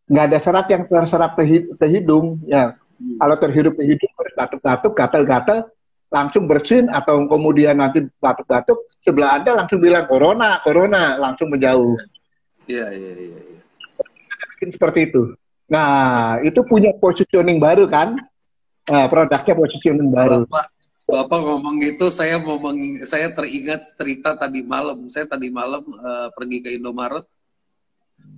nggak 0.07 0.25
ada 0.31 0.39
serat 0.39 0.71
yang 0.71 0.87
terserap 0.87 1.35
ke 1.35 1.87
hidung. 1.91 2.39
Ya, 2.47 2.79
hmm. 2.79 3.19
kalau 3.19 3.35
terhirup 3.43 3.75
ke 3.75 3.83
hidung 3.91 4.11
batuk-batuk, 4.39 4.95
gatal-gatal, 4.95 5.67
langsung 6.07 6.47
bersin 6.47 6.87
atau 6.87 7.27
kemudian 7.27 7.75
nanti 7.83 8.07
batuk-batuk 8.23 8.79
sebelah 9.03 9.39
anda 9.39 9.51
langsung 9.51 9.83
bilang 9.83 10.07
corona 10.07 10.63
corona 10.63 11.19
langsung 11.19 11.51
menjauh. 11.51 11.99
Iya 12.67 12.87
iya 12.95 13.11
iya 13.15 13.37
ya. 13.39 13.55
bikin 14.55 14.69
seperti 14.75 15.11
itu. 15.11 15.35
Nah 15.67 16.39
itu 16.43 16.63
punya 16.63 16.95
positioning 16.95 17.59
baru 17.59 17.87
kan? 17.91 18.15
Nah, 18.87 19.05
produknya 19.11 19.51
positioning 19.51 20.07
baru. 20.07 20.47
Bapak 20.47 20.67
bapak 21.07 21.39
ngomong 21.43 21.79
gitu 21.83 22.07
saya 22.11 22.39
mau 22.39 22.59
saya 23.03 23.35
teringat 23.35 23.83
cerita 23.99 24.35
tadi 24.39 24.63
malam. 24.63 25.11
Saya 25.11 25.27
tadi 25.27 25.51
malam 25.51 25.83
uh, 25.83 26.31
pergi 26.31 26.63
ke 26.63 26.69
Indomaret. 26.79 27.27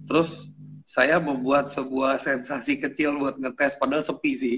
Terus 0.09 0.49
saya 0.89 1.21
membuat 1.21 1.69
sebuah 1.69 2.17
sensasi 2.17 2.81
kecil 2.81 3.21
buat 3.21 3.37
ngetes 3.37 3.77
padahal 3.77 4.01
sepi 4.01 4.33
sih 4.33 4.57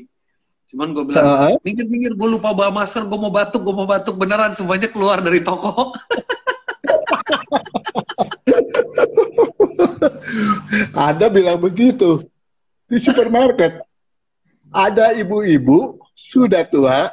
Cuman 0.72 0.96
gue 0.96 1.04
bilang, 1.04 1.60
minggir-minggir, 1.68 2.16
gue 2.16 2.30
lupa 2.32 2.56
bawa 2.56 2.72
masker, 2.72 3.04
gue 3.04 3.20
mau 3.20 3.28
batuk, 3.28 3.60
gue 3.60 3.76
mau 3.76 3.84
batuk. 3.84 4.16
Beneran 4.16 4.56
semuanya 4.56 4.88
keluar 4.88 5.20
dari 5.20 5.44
toko. 5.44 5.92
ada 11.12 11.28
bilang 11.28 11.60
begitu. 11.60 12.24
Di 12.88 13.04
supermarket, 13.04 13.84
ada 14.72 15.12
ibu-ibu 15.12 16.00
sudah 16.16 16.64
tua, 16.72 17.12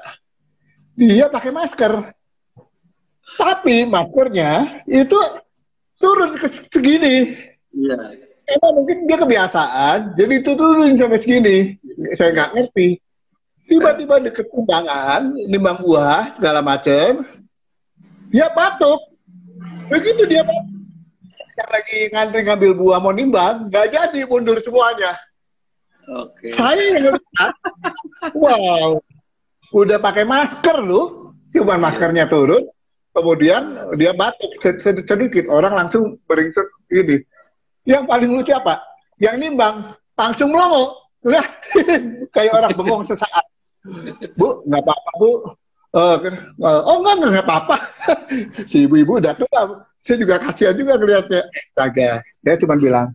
dia 0.94 1.26
pakai 1.26 1.50
masker. 1.50 2.14
Tapi 3.34 3.90
maskernya 3.90 4.86
itu 4.86 5.18
turun 5.98 6.38
ke 6.38 6.46
segini. 6.70 7.34
Iya. 7.74 8.22
Emang 8.48 8.80
mungkin 8.80 9.04
dia 9.10 9.18
kebiasaan, 9.18 10.14
jadi 10.14 10.46
itu 10.46 10.54
turun 10.54 10.94
sampai 10.94 11.20
segini. 11.26 11.74
Saya 12.14 12.30
nggak 12.38 12.54
ngerti 12.54 13.02
tiba-tiba 13.68 14.16
deket 14.24 14.48
undangan 14.50 15.36
nimbang 15.46 15.78
buah 15.84 16.34
segala 16.34 16.64
macem 16.64 17.22
dia 18.32 18.48
batuk 18.50 19.12
begitu 19.92 20.24
dia 20.24 20.42
batuk 20.42 20.66
lagi 21.68 22.08
ngantri 22.10 22.40
ngambil 22.48 22.72
buah 22.74 22.98
mau 22.98 23.12
nimbang 23.12 23.68
nggak 23.68 23.92
jadi 23.92 24.20
mundur 24.24 24.58
semuanya 24.64 25.20
Oke. 26.08 26.48
Okay. 26.48 26.52
Saya 26.56 26.96
yang 26.96 27.20
wow, 28.32 28.96
udah 29.76 29.98
pakai 30.00 30.24
masker 30.24 30.80
lu, 30.80 31.28
cuma 31.52 31.76
maskernya 31.76 32.24
turun, 32.32 32.64
kemudian 33.12 33.92
dia 34.00 34.16
batuk 34.16 34.48
sedikit, 34.80 35.52
orang 35.52 35.76
langsung 35.76 36.16
beringsut 36.24 36.64
gini. 36.88 37.20
Yang 37.84 38.08
paling 38.08 38.30
lucu 38.32 38.52
apa? 38.56 38.80
Yang 39.20 39.36
nimbang 39.36 39.84
langsung 40.16 40.48
melongo, 40.48 40.96
lah 41.28 41.44
kayak 42.34 42.56
orang 42.56 42.72
bengong 42.72 43.04
sesaat. 43.04 43.44
Bu, 44.36 44.48
nggak 44.68 44.82
apa-apa, 44.84 45.10
Bu. 45.16 45.32
Uh, 45.88 46.20
oh 46.60 47.00
enggak, 47.00 47.14
enggak 47.24 47.46
apa-apa. 47.48 47.76
si 48.70 48.84
ibu-ibu 48.84 49.16
udah 49.20 49.32
tua. 49.34 49.88
Saya 50.04 50.16
juga 50.20 50.36
kasihan 50.40 50.76
juga 50.76 51.00
ngeliatnya. 51.00 51.42
Astaga. 51.48 52.10
Dia 52.44 52.60
cuma 52.60 52.76
bilang, 52.76 53.08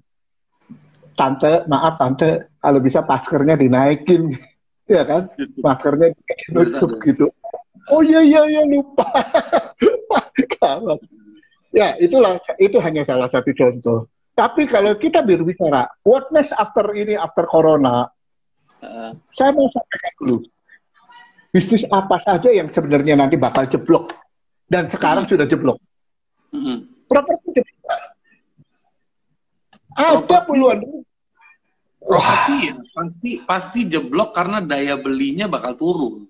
Tante, 1.14 1.66
maaf 1.70 2.02
Tante, 2.02 2.50
kalau 2.58 2.80
bisa 2.82 3.06
maskernya 3.06 3.56
dinaikin. 3.58 4.34
ya 4.90 5.06
kan? 5.06 5.30
Maskernya 5.62 6.18
ditutup 6.50 6.98
gitu. 7.06 7.30
Oh 7.92 8.02
iya, 8.02 8.24
iya, 8.24 8.42
iya, 8.48 8.62
lupa. 8.66 9.06
ya, 11.80 11.94
itulah, 12.00 12.40
itu 12.58 12.78
hanya 12.80 13.04
salah 13.06 13.28
satu 13.30 13.52
contoh. 13.54 14.08
Tapi 14.34 14.66
kalau 14.66 14.98
kita 14.98 15.22
berbicara, 15.22 15.86
what 16.02 16.26
next 16.34 16.58
after 16.58 16.90
ini, 16.98 17.14
after 17.14 17.46
corona, 17.46 18.10
uh. 18.82 19.12
saya 19.38 19.54
mau 19.54 19.70
sampaikan 19.70 20.14
dulu 20.18 20.38
bisnis 21.54 21.86
apa 21.94 22.18
saja 22.18 22.50
yang 22.50 22.74
sebenarnya 22.74 23.14
nanti 23.14 23.38
bakal 23.38 23.70
jeblok 23.70 24.10
dan 24.66 24.90
sekarang 24.90 25.30
hmm. 25.30 25.32
sudah 25.38 25.46
jeblok. 25.46 25.78
Hmm. 26.50 26.90
Properti 27.06 27.62
jeblok. 27.62 28.02
Ada 29.94 30.50
puluhan 30.50 31.06
properti 32.04 32.56
ya 32.68 32.74
pasti 32.92 33.32
pasti 33.46 33.80
jeblok 33.88 34.34
karena 34.34 34.60
daya 34.66 34.98
belinya 34.98 35.46
bakal 35.46 35.78
turun. 35.78 36.26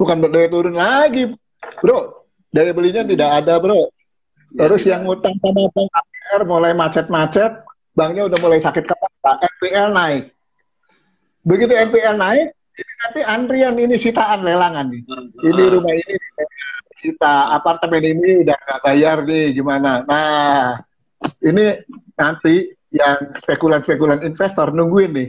Bukan 0.00 0.16
daya 0.32 0.48
turun 0.48 0.72
lagi, 0.72 1.28
bro. 1.84 2.24
Daya 2.48 2.72
belinya 2.72 3.04
tidak 3.04 3.44
ada, 3.44 3.60
bro. 3.60 3.92
Ya, 4.52 4.68
Terus 4.68 4.84
yang 4.84 5.04
ngutang 5.08 5.36
sama 5.40 5.68
bank 5.72 5.88
KPR 5.88 6.42
mulai 6.44 6.72
macet-macet, 6.76 7.64
banknya 7.96 8.28
udah 8.28 8.38
mulai 8.40 8.60
sakit 8.60 8.84
kepala, 8.84 9.32
NPL 9.40 9.88
naik. 9.92 10.24
Begitu 11.44 11.72
NPL 11.72 12.16
naik, 12.20 12.52
ini 12.72 12.92
nanti 13.04 13.20
antrian 13.24 13.76
ini 13.76 13.96
sitaan 14.00 14.40
lelangan 14.46 14.88
nih. 14.88 15.02
Ini 15.44 15.62
rumah 15.72 15.92
ini 15.92 16.14
sita, 16.96 17.50
apartemen 17.52 18.02
ini 18.04 18.46
udah 18.46 18.56
nggak 18.56 18.80
bayar 18.86 19.26
nih, 19.26 19.58
gimana? 19.58 20.06
Nah, 20.06 20.78
ini 21.42 21.76
nanti 22.14 22.70
yang 22.92 23.32
spekulan-spekulan 23.40 24.20
investor 24.22 24.68
nungguin 24.70 25.12
nih 25.16 25.28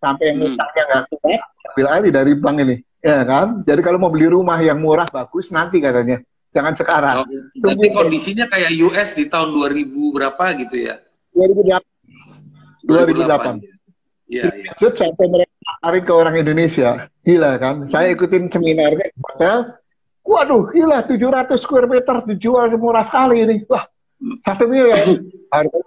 sampai 0.00 0.24
yang 0.32 0.38
hmm. 0.40 0.48
utangnya 0.56 0.82
nggak 0.88 1.04
kuat 1.12 1.40
ambil 1.72 1.86
alih 1.92 2.10
dari 2.10 2.32
bank 2.34 2.56
ini 2.64 2.76
ya 3.04 3.20
kan 3.22 3.60
jadi 3.62 3.80
kalau 3.84 3.98
mau 4.00 4.10
beli 4.10 4.32
rumah 4.32 4.58
yang 4.64 4.80
murah 4.80 5.06
bagus 5.12 5.52
nanti 5.52 5.78
katanya 5.78 6.24
jangan 6.56 6.74
sekarang 6.74 7.16
oh, 7.22 7.26
Tunggu 7.60 7.86
kondisinya 7.92 8.48
kayak 8.48 8.72
US 8.88 9.12
di 9.12 9.28
tahun 9.28 9.52
2000 9.52 10.16
berapa 10.16 10.44
gitu 10.58 10.76
ya 10.80 10.96
2008 11.36 11.92
2008, 12.82 13.62
2008. 13.62 13.62
Ya, 14.26 14.48
ya. 14.50 14.90
sampai 14.96 15.26
mereka 15.30 15.51
tarik 15.82 16.06
ke 16.06 16.12
orang 16.14 16.38
Indonesia 16.38 17.10
gila 17.26 17.58
kan 17.58 17.90
saya 17.90 18.14
ikutin 18.14 18.48
seminarnya 18.48 19.10
hotel 19.18 19.74
waduh 20.22 20.70
gila 20.70 21.02
700 21.02 21.58
square 21.58 21.90
meter 21.90 22.22
dijual 22.30 22.70
murah 22.78 23.02
sekali 23.02 23.42
ini 23.42 23.66
wah 23.66 23.84
satu 24.46 24.70
miliar 24.70 25.02
harga 25.50 25.80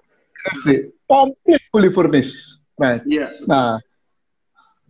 komplit 1.09 1.61
fully 1.71 1.89
furnished. 1.89 2.35
Nah, 2.75 2.99
yeah. 3.07 3.31
nah 3.47 3.79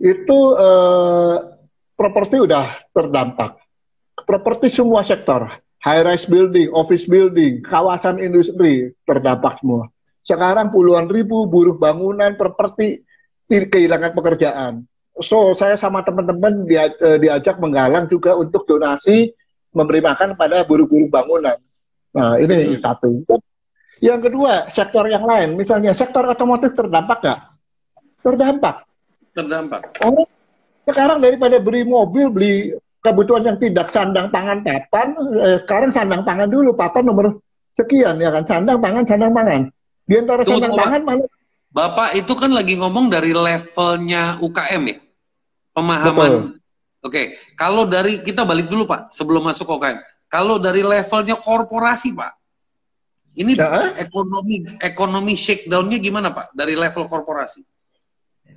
itu 0.02 0.40
uh, 0.58 1.56
properti 1.94 2.42
udah 2.42 2.82
terdampak. 2.92 3.62
Properti 4.26 4.72
semua 4.72 5.06
sektor, 5.06 5.46
high 5.84 6.02
rise 6.02 6.26
building, 6.26 6.72
office 6.74 7.06
building, 7.06 7.62
kawasan 7.62 8.18
industri 8.18 8.96
terdampak 9.06 9.62
semua. 9.62 9.92
Sekarang 10.26 10.74
puluhan 10.74 11.06
ribu 11.06 11.46
buruh 11.46 11.78
bangunan, 11.78 12.34
properti 12.34 13.06
kehilangan 13.46 14.18
pekerjaan. 14.18 14.74
So 15.24 15.56
saya 15.56 15.80
sama 15.80 16.04
teman-teman 16.04 16.68
dia, 16.68 16.92
uh, 17.00 17.16
diajak 17.16 17.56
menggalang 17.60 18.12
juga 18.12 18.36
untuk 18.36 18.68
donasi 18.68 19.32
memberi 19.72 20.04
makan 20.04 20.36
pada 20.36 20.68
buruh-buruh 20.68 21.08
bangunan. 21.08 21.56
Nah 22.16 22.36
ini 22.40 22.76
hmm. 22.76 22.84
satu. 22.84 23.24
Yang 24.04 24.32
kedua, 24.32 24.68
sektor 24.76 25.08
yang 25.08 25.24
lain, 25.24 25.56
misalnya 25.56 25.96
sektor 25.96 26.28
otomotif 26.28 26.76
terdampak 26.76 27.24
nggak? 27.24 27.40
Terdampak. 28.24 28.76
Terdampak. 29.32 29.82
Orang 30.04 30.28
sekarang 30.84 31.18
daripada 31.24 31.58
beli 31.64 31.88
mobil, 31.88 32.28
beli 32.28 32.54
kebutuhan 33.00 33.48
yang 33.48 33.58
tidak 33.62 33.94
sandang 33.96 34.28
pangan 34.34 34.66
papan, 34.66 35.08
eh, 35.40 35.58
sekarang 35.64 35.92
sandang 35.96 36.22
pangan 36.28 36.50
dulu, 36.50 36.76
papan 36.76 37.04
nomor 37.08 37.40
sekian 37.78 38.20
ya 38.20 38.34
kan, 38.34 38.44
sandang 38.44 38.80
pangan, 38.84 39.04
sandang 39.08 39.32
pangan. 39.32 39.62
Di 40.06 40.16
antara 40.20 40.42
Tunggu, 40.44 40.60
sandang 40.60 40.76
pangan 40.76 41.02
mana? 41.06 41.26
Bapak 41.76 42.16
itu 42.16 42.34
kan 42.40 42.56
lagi 42.56 42.80
ngomong 42.80 43.12
dari 43.12 43.36
levelnya 43.36 44.40
UKM 44.40 44.82
ya, 44.88 44.98
pemahaman. 45.76 46.56
Oke, 47.04 47.38
kalau 47.54 47.86
dari 47.86 48.24
kita 48.24 48.48
balik 48.48 48.72
dulu 48.72 48.90
Pak, 48.90 49.14
sebelum 49.14 49.46
masuk 49.46 49.70
UKM. 49.70 50.02
Kalau 50.26 50.58
dari 50.58 50.82
levelnya 50.82 51.38
korporasi 51.38 52.18
Pak, 52.18 52.34
ini 53.38 53.54
ya. 53.54 53.94
ekonomi 54.00 54.64
ekonomi 54.80 55.38
shakedownnya 55.38 56.00
gimana 56.02 56.34
Pak 56.34 56.56
dari 56.56 56.74
level 56.74 57.06
korporasi? 57.06 57.62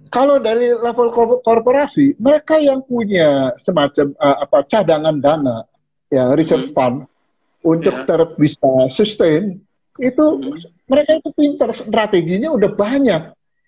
Kalau 0.09 0.41
dari 0.41 0.73
level 0.73 1.13
korporasi, 1.45 2.17
mereka 2.17 2.57
yang 2.57 2.81
punya 2.81 3.53
semacam 3.67 4.17
uh, 4.17 4.37
apa 4.49 4.65
cadangan 4.65 5.17
dana, 5.21 5.69
ya 6.09 6.33
reserve 6.33 6.73
hmm. 6.73 6.77
fund 6.77 6.97
untuk 7.61 7.93
ya. 7.93 8.05
ter 8.09 8.21
bisa 8.41 8.73
sustain, 8.89 9.61
itu 10.01 10.25
hmm. 10.25 10.89
mereka 10.89 11.21
itu 11.21 11.29
pintar 11.37 11.77
strateginya 11.77 12.49
udah 12.55 12.71
banyak. 12.73 13.23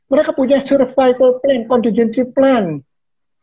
Mereka 0.08 0.32
punya 0.32 0.64
survival 0.64 1.38
plan, 1.44 1.68
contingency 1.68 2.24
plan. 2.24 2.80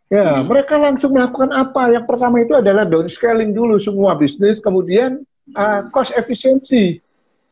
Ya, 0.08 0.40
hmm. 0.40 0.48
mereka 0.48 0.80
langsung 0.80 1.12
melakukan 1.12 1.52
apa? 1.52 1.92
Yang 1.92 2.06
pertama 2.08 2.40
itu 2.40 2.56
adalah 2.56 2.88
downscaling 2.88 3.52
dulu 3.52 3.76
semua 3.76 4.16
bisnis, 4.16 4.64
kemudian 4.64 5.28
uh, 5.52 5.92
cost 5.92 6.16
efficiency 6.16 7.04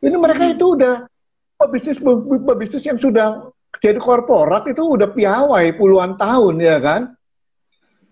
ini 0.05 0.15
mereka 0.21 0.45
itu 0.45 0.77
udah 0.77 1.09
pebisnis 1.57 1.97
pebisnis 2.45 2.83
yang 2.85 3.01
sudah 3.01 3.49
jadi 3.81 3.97
korporat 3.97 4.69
itu 4.69 4.85
udah 4.85 5.09
piawai 5.09 5.73
puluhan 5.73 6.13
tahun 6.19 6.61
ya 6.61 6.77
kan. 6.77 7.01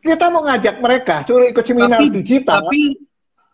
Kita 0.04 0.28
mau 0.34 0.44
ngajak 0.44 0.84
mereka 0.84 1.24
suruh 1.24 1.48
ikut 1.48 1.64
seminar 1.64 2.02
tapi, 2.02 2.12
digital. 2.12 2.66
Tapi 2.66 2.82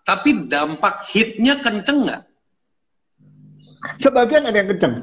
tapi 0.08 0.30
dampak 0.50 1.06
hitnya 1.14 1.62
kenceng 1.62 2.10
nggak? 2.10 2.22
Sebagian 4.02 4.50
ada 4.50 4.58
yang 4.58 4.70
kenceng. 4.74 4.94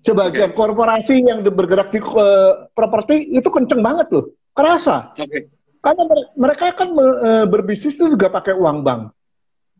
Sebagian 0.00 0.54
okay. 0.54 0.56
korporasi 0.56 1.20
yang 1.20 1.44
bergerak 1.44 1.92
di 1.92 2.00
uh, 2.00 2.70
properti 2.72 3.36
itu 3.36 3.48
kenceng 3.52 3.84
banget 3.84 4.08
loh, 4.14 4.32
kerasa. 4.54 5.14
Okay. 5.16 5.48
Karena 5.80 6.04
mereka 6.36 6.76
kan 6.76 6.92
uh, 6.92 7.46
berbisnis 7.48 7.96
itu 7.96 8.12
juga 8.12 8.28
pakai 8.28 8.52
uang 8.52 8.84
bank. 8.84 9.02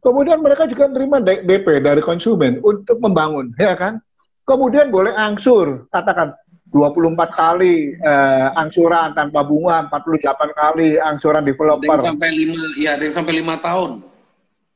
Kemudian 0.00 0.40
mereka 0.40 0.64
juga 0.64 0.88
menerima 0.88 1.44
DP 1.44 1.84
dari 1.84 2.00
konsumen 2.00 2.56
untuk 2.64 2.96
membangun, 3.04 3.52
ya 3.60 3.76
kan? 3.76 4.00
Kemudian 4.48 4.88
boleh 4.88 5.12
angsur, 5.12 5.84
katakan 5.92 6.32
24 6.72 7.20
kali 7.34 7.92
eh, 7.98 8.48
angsuran 8.56 9.12
tanpa 9.12 9.44
bunga, 9.44 9.90
48 9.92 10.56
kali 10.56 10.96
angsuran 10.96 11.44
developer. 11.44 12.00
Ada 12.00 12.16
sampai 12.16 12.30
5, 12.32 12.80
ya 12.80 12.96
ada 12.96 13.02
yang 13.04 13.14
sampai 13.14 13.34
5 13.44 13.66
tahun. 13.66 13.90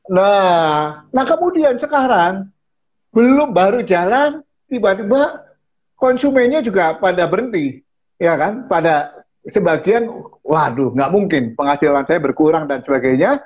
Nah, 0.05 1.01
nah 1.09 1.25
kemudian 1.25 1.81
sekarang 1.81 2.53
belum 3.09 3.49
baru 3.55 3.81
jalan, 3.81 4.45
tiba-tiba 4.69 5.41
konsumennya 5.97 6.61
juga 6.61 6.99
pada 7.01 7.25
berhenti, 7.25 7.81
ya 8.21 8.37
kan? 8.37 8.69
Pada 8.69 9.24
sebagian, 9.49 10.09
waduh, 10.41 10.93
nggak 10.93 11.11
mungkin 11.13 11.43
penghasilan 11.53 12.05
saya 12.05 12.19
berkurang 12.21 12.65
dan 12.65 12.81
sebagainya 12.81 13.43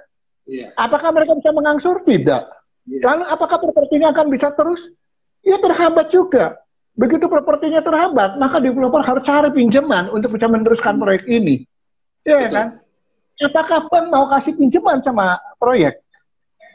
Yeah. 0.50 0.74
Apakah 0.74 1.14
mereka 1.14 1.38
bisa 1.38 1.54
mengangsur? 1.54 2.02
Tidak. 2.02 2.44
Yeah. 2.90 3.04
Lalu 3.06 3.24
apakah 3.30 3.62
propertinya 3.62 4.10
akan 4.10 4.34
bisa 4.34 4.50
terus? 4.58 4.82
Ya 5.46 5.62
terhambat 5.62 6.10
juga. 6.10 6.58
Begitu 6.98 7.30
propertinya 7.30 7.86
terhambat, 7.86 8.42
maka 8.42 8.58
developer 8.58 9.00
harus 9.06 9.24
cari 9.24 9.54
pinjaman 9.54 10.10
untuk 10.10 10.36
bisa 10.36 10.50
meneruskan 10.50 10.98
hmm. 10.98 11.04
proyek 11.06 11.24
ini. 11.30 11.64
Ya 12.26 12.50
kan? 12.50 12.82
Apakah 13.40 13.88
bank 13.88 14.06
mau 14.12 14.26
kasih 14.28 14.58
pinjaman 14.58 15.00
sama 15.06 15.40
proyek? 15.62 16.02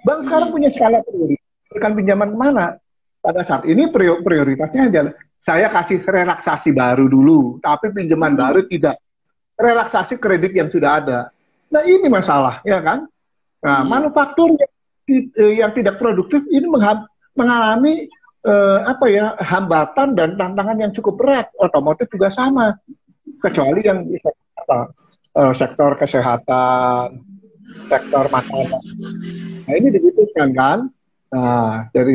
Bank 0.06 0.22
hmm. 0.22 0.26
sekarang 0.30 0.48
punya 0.54 0.70
skala 0.70 1.02
prioritas. 1.04 1.44
Berikan 1.68 1.92
pinjaman 1.98 2.28
ke 2.30 2.38
mana? 2.38 2.66
Pada 3.20 3.42
saat 3.42 3.66
ini 3.66 3.90
prioritasnya 4.22 4.88
adalah 4.88 5.12
saya 5.44 5.68
kasih 5.68 6.00
relaksasi 6.00 6.72
baru 6.72 7.10
dulu, 7.10 7.58
tapi 7.60 7.90
pinjaman 7.90 8.32
hmm. 8.32 8.40
baru 8.40 8.60
tidak. 8.70 8.96
Relaksasi 9.54 10.18
kredit 10.18 10.52
yang 10.52 10.68
sudah 10.68 10.90
ada. 10.98 11.18
Nah 11.70 11.82
ini 11.86 12.06
masalah, 12.10 12.62
ya 12.66 12.82
kan? 12.82 13.06
Nah, 13.64 13.80
hmm. 13.80 13.88
manufaktur 13.88 14.52
yang, 14.54 14.72
eh, 15.38 15.52
yang 15.62 15.72
tidak 15.72 15.96
produktif 15.96 16.44
ini 16.52 16.68
mengalami 17.34 18.06
eh, 18.44 18.78
apa 18.84 19.08
ya 19.08 19.32
hambatan 19.40 20.12
dan 20.12 20.36
tantangan 20.36 20.76
yang 20.76 20.92
cukup 20.92 21.16
berat. 21.16 21.46
Otomotif 21.56 22.12
juga 22.12 22.28
sama, 22.28 22.76
kecuali 23.40 23.80
yang 23.80 24.04
apa, 24.60 24.92
eh, 25.34 25.52
sektor 25.56 25.96
kesehatan, 25.96 27.24
sektor 27.88 28.24
makanan. 28.28 28.82
Nah 29.64 29.74
ini 29.74 29.88
dibutuhkan 29.96 30.52
kan. 30.52 30.78
Nah, 31.34 31.90
dari 31.90 32.14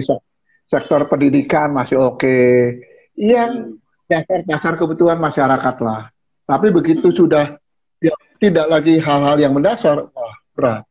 sektor 0.69 1.01
pendidikan 1.09 1.73
masih 1.75 1.99
oke. 1.99 2.21
Okay. 2.21 2.79
Yang 3.19 3.81
dasar-dasar 4.07 4.79
kebutuhan 4.79 5.19
masyarakat 5.19 5.75
lah. 5.83 6.07
Tapi 6.49 6.73
begitu 6.73 7.13
sudah 7.13 7.53
ya, 8.01 8.15
tidak 8.41 8.65
lagi 8.73 8.97
hal-hal 8.97 9.37
yang 9.37 9.53
mendasar, 9.53 10.09
wah 10.09 10.35
berat. 10.57 10.81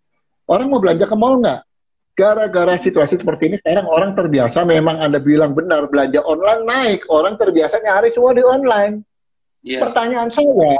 Orang 0.47 0.71
mau 0.71 0.79
belanja 0.79 1.11
ke 1.11 1.17
mall 1.19 1.43
nggak? 1.43 1.67
Gara-gara 2.15 2.79
situasi 2.79 3.19
seperti 3.19 3.51
ini 3.51 3.57
sekarang 3.59 3.87
orang 3.91 4.15
terbiasa 4.15 4.63
memang 4.63 5.03
Anda 5.03 5.19
bilang 5.19 5.59
benar 5.59 5.91
belanja 5.91 6.23
online 6.23 6.63
naik. 6.63 7.01
Orang 7.11 7.35
terbiasa 7.35 7.83
nyari 7.83 8.15
semua 8.15 8.39
di 8.39 8.43
online. 8.47 9.03
Yeah. 9.67 9.83
Pertanyaan 9.83 10.31
saya, 10.31 10.79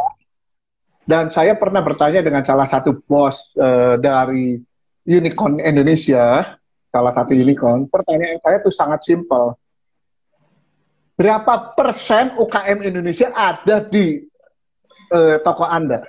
dan 1.09 1.33
saya 1.33 1.57
pernah 1.57 1.81
bertanya 1.81 2.21
dengan 2.21 2.45
salah 2.45 2.69
satu 2.69 3.01
bos 3.01 3.57
uh, 3.57 3.97
dari 3.97 4.61
Unicorn 5.09 5.57
Indonesia, 5.57 6.53
salah 6.93 7.13
satu 7.17 7.33
unicorn. 7.33 7.89
Pertanyaan 7.89 8.37
saya 8.45 8.61
itu 8.61 8.69
sangat 8.69 9.09
simpel. 9.09 9.57
Berapa 11.17 11.73
persen 11.73 12.37
UKM 12.37 12.85
Indonesia 12.85 13.33
ada 13.33 13.81
di 13.81 14.21
uh, 15.13 15.37
toko 15.43 15.65
Anda, 15.67 16.09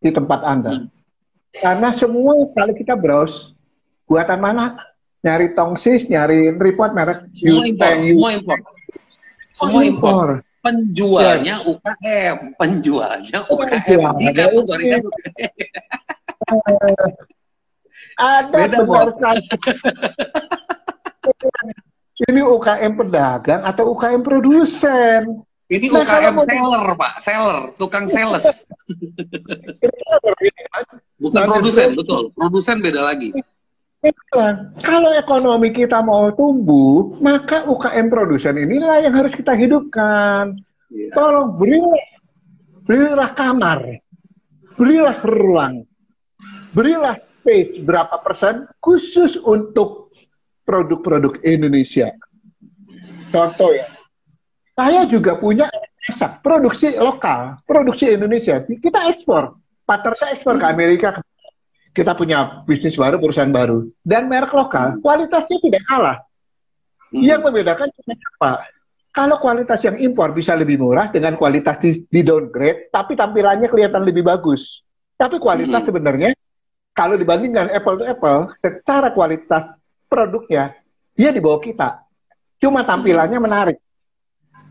di 0.00 0.10
tempat 0.12 0.40
Anda? 0.44 0.72
Hmm. 0.78 0.88
Karena 1.54 1.94
semua 1.94 2.34
kali 2.50 2.74
kita 2.74 2.98
browse, 2.98 3.54
buatan 4.10 4.40
mana? 4.42 4.76
Nyari 5.24 5.56
tongsis, 5.56 6.10
nyari 6.10 6.52
report 6.60 6.92
merek 6.92 7.30
semua 7.32 7.64
impor, 7.64 7.94
semua 8.04 8.30
impor. 8.34 8.58
Semua 9.54 9.82
impor. 9.86 10.28
penjualnya 10.64 11.60
ya. 11.60 11.68
UKM, 11.68 12.36
penjualnya 12.56 13.38
UKM. 13.52 14.00
Di 14.16 14.26
kartu 14.32 14.60
gorengan 14.64 15.00
Ada 18.16 18.80
Beda, 18.80 18.80
Ini 22.24 22.40
UKM 22.40 22.92
pedagang 22.96 23.62
atau 23.66 23.92
UKM 23.92 24.22
produsen? 24.24 25.43
Ini 25.64 25.88
nah, 25.88 26.04
UKM 26.04 26.36
seller, 26.44 26.84
Pak. 26.92 27.12
Seller, 27.24 27.58
tukang 27.80 28.04
sales. 28.04 28.68
Bukan 31.16 31.40
produsen, 31.48 31.96
betul. 31.96 32.28
Produsen 32.36 32.84
beda 32.84 33.00
lagi. 33.00 33.32
Kalau 34.84 35.16
ekonomi 35.16 35.72
kita 35.72 36.04
mau 36.04 36.28
tumbuh, 36.36 37.16
maka 37.24 37.64
UKM 37.64 38.12
produsen 38.12 38.60
inilah 38.60 39.00
yang 39.00 39.16
harus 39.16 39.32
kita 39.32 39.56
hidupkan. 39.56 40.60
Yeah. 40.92 41.16
Tolong 41.16 41.56
berilah, 41.56 42.04
berilah 42.84 43.30
kamar, 43.32 43.80
berilah 44.76 45.16
ruang, 45.24 45.88
berilah 46.76 47.16
space 47.40 47.80
berapa 47.80 48.20
persen 48.20 48.68
khusus 48.84 49.40
untuk 49.40 50.12
produk-produk 50.68 51.40
Indonesia. 51.40 52.12
Contoh 53.32 53.72
ya, 53.72 53.88
saya 54.74 55.06
juga 55.06 55.38
punya 55.38 55.70
produksi 56.42 56.98
lokal, 56.98 57.62
produksi 57.64 58.12
Indonesia. 58.12 58.60
Kita 58.66 59.08
ekspor, 59.08 59.56
partner 59.86 60.14
saya 60.18 60.36
ekspor 60.36 60.58
ke 60.58 60.66
Amerika, 60.66 61.08
kita 61.94 62.12
punya 62.18 62.60
bisnis 62.66 62.98
baru, 62.98 63.22
perusahaan 63.22 63.54
baru, 63.54 63.86
dan 64.02 64.26
merek 64.26 64.50
lokal, 64.50 64.98
kualitasnya 64.98 65.58
tidak 65.62 65.82
kalah. 65.86 66.18
Hmm. 67.14 67.22
Yang 67.22 67.40
membedakan 67.46 67.88
cuma 67.94 68.14
apa? 68.18 68.52
Kalau 69.14 69.38
kualitas 69.38 69.78
yang 69.86 69.94
impor 70.02 70.34
bisa 70.34 70.58
lebih 70.58 70.82
murah 70.82 71.06
dengan 71.06 71.38
kualitas 71.38 71.78
di, 71.78 72.02
di 72.10 72.26
downgrade, 72.26 72.90
tapi 72.90 73.14
tampilannya 73.14 73.70
kelihatan 73.70 74.02
lebih 74.02 74.26
bagus. 74.26 74.82
Tapi 75.14 75.38
kualitas 75.38 75.86
hmm. 75.86 75.88
sebenarnya 75.88 76.30
kalau 76.90 77.14
dibandingkan 77.14 77.70
apple 77.70 78.02
to 78.02 78.04
apple, 78.10 78.50
secara 78.58 79.14
kualitas 79.14 79.78
produknya 80.10 80.74
dia 81.14 81.30
di 81.30 81.38
bawah 81.38 81.62
kita. 81.62 82.02
Cuma 82.58 82.82
tampilannya 82.82 83.38
hmm. 83.38 83.46
menarik. 83.46 83.78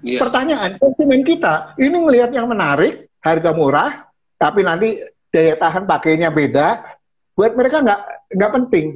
Yeah. 0.04 0.20
Pertanyaan 0.20 0.76
konsumen 0.76 1.24
kita 1.24 1.80
ini 1.80 1.96
melihat 1.96 2.36
yang 2.36 2.52
menarik, 2.52 3.08
harga 3.24 3.56
murah, 3.56 4.04
tapi 4.36 4.60
nanti 4.60 5.00
daya 5.32 5.56
tahan 5.56 5.88
pakainya 5.88 6.28
beda, 6.28 6.84
buat 7.40 7.56
mereka 7.56 7.80
nggak 7.80 8.02
nggak 8.36 8.52
penting. 8.62 8.88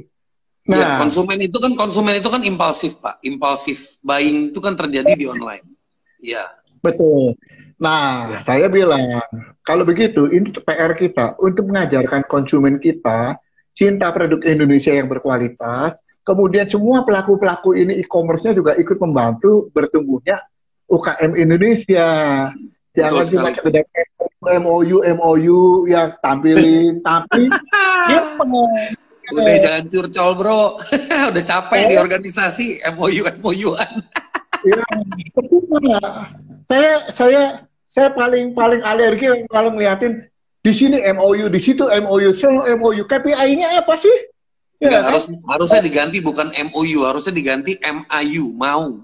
Iya, 0.68 0.76
nah, 0.76 0.80
ya, 0.84 0.90
konsumen 1.00 1.40
itu 1.40 1.56
kan 1.56 1.72
konsumen 1.80 2.14
itu 2.20 2.28
kan 2.28 2.44
impulsif 2.44 3.00
pak, 3.00 3.16
impulsif 3.24 3.96
buying 4.04 4.52
itu 4.52 4.60
kan 4.60 4.76
terjadi 4.76 5.16
di 5.16 5.24
online. 5.24 5.64
Ya. 6.20 6.44
Betul. 6.84 7.40
Nah, 7.80 8.28
ya. 8.28 8.38
saya 8.44 8.66
bilang 8.68 9.24
kalau 9.64 9.88
begitu 9.88 10.28
ini 10.28 10.52
PR 10.52 10.92
kita 10.92 11.40
untuk 11.40 11.72
mengajarkan 11.72 12.28
konsumen 12.28 12.76
kita 12.76 13.40
cinta 13.72 14.12
produk 14.12 14.44
Indonesia 14.44 14.92
yang 14.92 15.08
berkualitas. 15.08 15.96
Kemudian 16.20 16.68
semua 16.68 17.08
pelaku-pelaku 17.08 17.72
ini 17.72 17.96
e-commerce-nya 18.04 18.52
juga 18.52 18.76
ikut 18.76 19.00
membantu 19.00 19.72
bertumbuhnya 19.72 20.44
UKM 20.88 21.32
Indonesia. 21.36 22.08
Jangan 22.96 23.24
cuma 23.30 23.50
sekedar 23.54 23.84
MOU 24.42 25.04
MOU 25.04 25.60
yang 25.86 26.16
tampilin 26.24 26.98
tapi 27.06 27.46
dia 28.08 28.20
udah 29.28 29.54
jangan 29.60 29.84
curcol 29.92 30.30
bro. 30.34 30.62
Udah 31.30 31.44
capek 31.44 31.80
di 31.92 31.96
organisasi 32.00 32.66
MOU 32.96 33.28
MOU-an 33.44 34.00
ya, 34.64 34.80
saya 36.66 36.92
saya 37.14 37.42
saya 37.92 38.08
paling 38.14 38.56
paling 38.56 38.82
alergi 38.82 39.46
kalau 39.52 39.74
ngeliatin 39.74 40.18
di 40.64 40.72
sini 40.74 40.98
MOU 41.14 41.46
di 41.48 41.60
situ 41.62 41.86
MOU 41.86 42.34
selalu 42.34 42.62
MOU 42.80 43.02
KPI-nya 43.06 43.78
apa 43.78 43.94
sih 44.00 44.16
Ya, 44.78 44.94
Nggak, 44.94 45.04
harus 45.10 45.24
harusnya 45.42 45.80
diganti 45.82 46.22
bukan 46.22 46.54
MOU, 46.70 47.02
harusnya 47.02 47.34
diganti 47.34 47.74
MAU, 47.82 48.54
mau. 48.62 49.02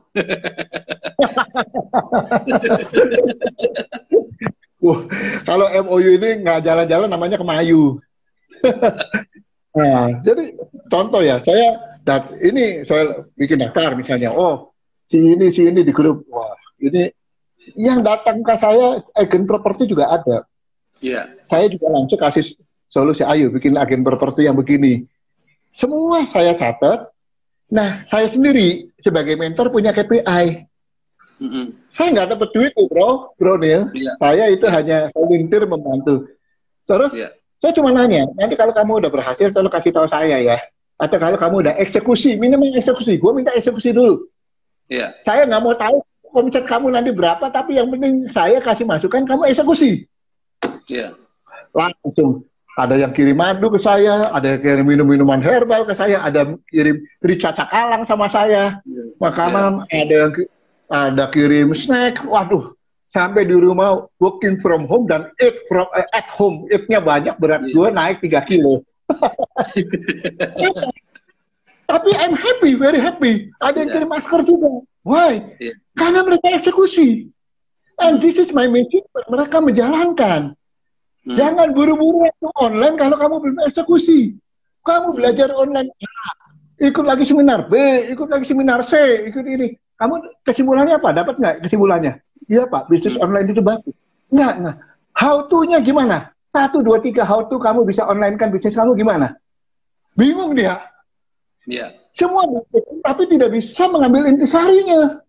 Uh, 4.78 5.00
kalau 5.42 5.66
MOU 5.82 6.14
ini 6.14 6.46
nggak 6.46 6.62
jalan-jalan 6.62 7.10
namanya 7.10 7.42
kemayu. 7.42 7.98
nah, 9.74 10.14
jadi 10.22 10.54
contoh 10.86 11.18
ya, 11.26 11.42
saya 11.42 11.98
dat 12.06 12.30
ini 12.38 12.86
saya 12.86 13.26
bikin 13.34 13.66
daftar 13.66 13.98
misalnya, 13.98 14.30
oh 14.30 14.70
si 15.10 15.34
ini 15.34 15.50
si 15.50 15.66
ini 15.66 15.82
di 15.82 15.90
grup, 15.90 16.22
wah 16.30 16.54
ini 16.78 17.10
yang 17.74 18.06
datang 18.06 18.46
ke 18.46 18.54
saya 18.62 19.02
agen 19.18 19.42
properti 19.50 19.90
juga 19.90 20.06
ada. 20.06 20.46
Iya. 21.02 21.34
Yeah. 21.34 21.50
Saya 21.50 21.66
juga 21.66 21.90
langsung 21.90 22.20
kasih 22.22 22.46
solusi, 22.86 23.26
ayo 23.26 23.50
bikin 23.50 23.74
agen 23.74 24.06
properti 24.06 24.46
yang 24.46 24.54
begini. 24.54 25.10
Semua 25.74 26.22
saya 26.30 26.54
catat. 26.54 27.10
Nah, 27.74 28.06
saya 28.06 28.30
sendiri 28.30 28.94
sebagai 29.02 29.34
mentor 29.34 29.74
punya 29.74 29.90
KPI. 29.90 30.70
Mm-hmm. 31.42 31.66
Saya 31.90 32.14
nggak 32.14 32.28
dapat 32.38 32.48
duit 32.54 32.70
tuh, 32.78 32.86
bro, 32.86 33.34
bro 33.34 33.58
Neil. 33.58 33.90
Yeah. 33.90 34.14
Saya 34.22 34.54
itu 34.54 34.70
yeah. 34.70 34.74
hanya 34.78 34.98
volunteer 35.10 35.66
membantu. 35.66 36.30
Terus 36.86 37.10
yeah. 37.18 37.34
saya 37.58 37.74
cuma 37.74 37.90
nanya, 37.90 38.22
nanti 38.38 38.54
kalau 38.54 38.70
kamu 38.70 39.02
udah 39.02 39.10
berhasil, 39.10 39.50
tolong 39.50 39.72
kasih 39.72 39.90
tahu 39.90 40.06
saya 40.06 40.38
ya. 40.38 40.62
Atau 40.94 41.18
kalau 41.18 41.34
kamu 41.34 41.66
udah 41.66 41.74
eksekusi, 41.82 42.38
minimal 42.38 42.78
eksekusi. 42.78 43.18
Gue 43.18 43.34
minta 43.34 43.50
eksekusi 43.50 43.90
dulu. 43.90 44.30
Yeah. 44.86 45.10
Saya 45.26 45.42
nggak 45.50 45.62
mau 45.64 45.74
tahu 45.74 46.06
omset 46.38 46.70
kamu 46.70 46.94
nanti 46.94 47.10
berapa, 47.10 47.50
tapi 47.50 47.82
yang 47.82 47.90
penting 47.90 48.30
saya 48.30 48.62
kasih 48.62 48.86
masukan, 48.86 49.26
kamu 49.26 49.50
eksekusi. 49.50 50.06
Yeah. 50.86 51.18
Langsung. 51.74 52.46
Ada 52.74 53.06
yang 53.06 53.14
kirim 53.14 53.38
madu 53.38 53.70
ke 53.70 53.78
saya, 53.78 54.34
ada 54.34 54.58
yang 54.58 54.60
kirim 54.62 54.86
minum-minuman 54.90 55.38
herbal 55.38 55.86
ke 55.86 55.94
saya, 55.94 56.18
ada 56.18 56.42
yang 56.42 56.58
kirim 56.66 56.96
cacak 57.22 57.70
alang 57.70 58.02
sama 58.02 58.26
saya, 58.26 58.82
yeah. 58.82 59.06
makanan, 59.22 59.86
yeah. 59.86 60.02
ada 60.02 60.14
yang 60.14 60.32
ada 60.90 61.24
kirim 61.30 61.70
snack, 61.78 62.18
waduh, 62.26 62.74
sampai 63.14 63.46
di 63.46 63.54
rumah 63.54 64.10
working 64.18 64.58
from 64.58 64.90
home 64.90 65.06
dan 65.06 65.30
eat 65.38 65.54
from 65.70 65.86
uh, 65.94 66.02
at 66.10 66.26
home, 66.34 66.66
eatnya 66.66 66.98
banyak, 66.98 67.38
berat 67.38 67.62
yeah. 67.70 67.74
gue 67.78 67.86
naik 67.94 68.18
3 68.26 68.42
kilo. 68.50 68.82
Tapi 71.84 72.10
I'm 72.16 72.34
happy, 72.34 72.74
very 72.74 72.98
happy. 72.98 73.54
Ada 73.62 73.86
yang 73.86 73.88
yeah. 73.92 73.94
kirim 74.02 74.10
masker 74.10 74.40
juga. 74.42 74.82
Why? 75.06 75.46
Yeah. 75.62 75.78
Karena 75.94 76.26
mereka 76.26 76.58
eksekusi. 76.58 77.30
And 78.02 78.18
this 78.18 78.34
is 78.34 78.50
my 78.50 78.66
mission. 78.66 79.06
Mereka 79.30 79.62
menjalankan. 79.62 80.58
Hmm. 81.24 81.36
Jangan 81.40 81.72
buru-buru 81.72 82.28
waktu 82.28 82.48
online 82.60 82.96
kalau 83.00 83.16
kamu 83.16 83.36
belum 83.40 83.58
eksekusi. 83.64 84.36
Kamu 84.84 85.16
belajar 85.16 85.48
online 85.56 85.88
A, 85.88 86.32
ikut 86.84 87.04
lagi 87.08 87.24
seminar 87.24 87.64
B, 87.72 87.74
ikut 88.12 88.28
lagi 88.28 88.44
seminar 88.44 88.84
C, 88.84 89.24
ikut 89.24 89.44
ini. 89.48 89.72
Kamu 89.96 90.44
kesimpulannya 90.44 91.00
apa? 91.00 91.16
Dapat 91.16 91.34
nggak 91.40 91.56
kesimpulannya? 91.64 92.20
Iya 92.44 92.68
Pak, 92.68 92.92
bisnis 92.92 93.16
hmm. 93.16 93.24
online 93.24 93.48
itu 93.48 93.64
bagus. 93.64 93.96
Nggak, 94.28 94.52
nggak. 94.60 94.76
How 95.16 95.48
to-nya 95.48 95.80
gimana? 95.80 96.28
Satu, 96.52 96.84
dua, 96.84 97.00
tiga, 97.00 97.24
how 97.24 97.48
to 97.48 97.56
kamu 97.56 97.88
bisa 97.88 98.04
online 98.04 98.36
kan 98.36 98.52
bisnis 98.52 98.76
kamu 98.76 98.92
gimana? 98.92 99.32
Bingung 100.12 100.52
dia. 100.52 100.84
Iya. 101.64 101.96
Semua 102.12 102.44
tapi 103.00 103.26
tidak 103.26 103.56
bisa 103.56 103.88
mengambil 103.88 104.28
intisarinya. 104.28 105.24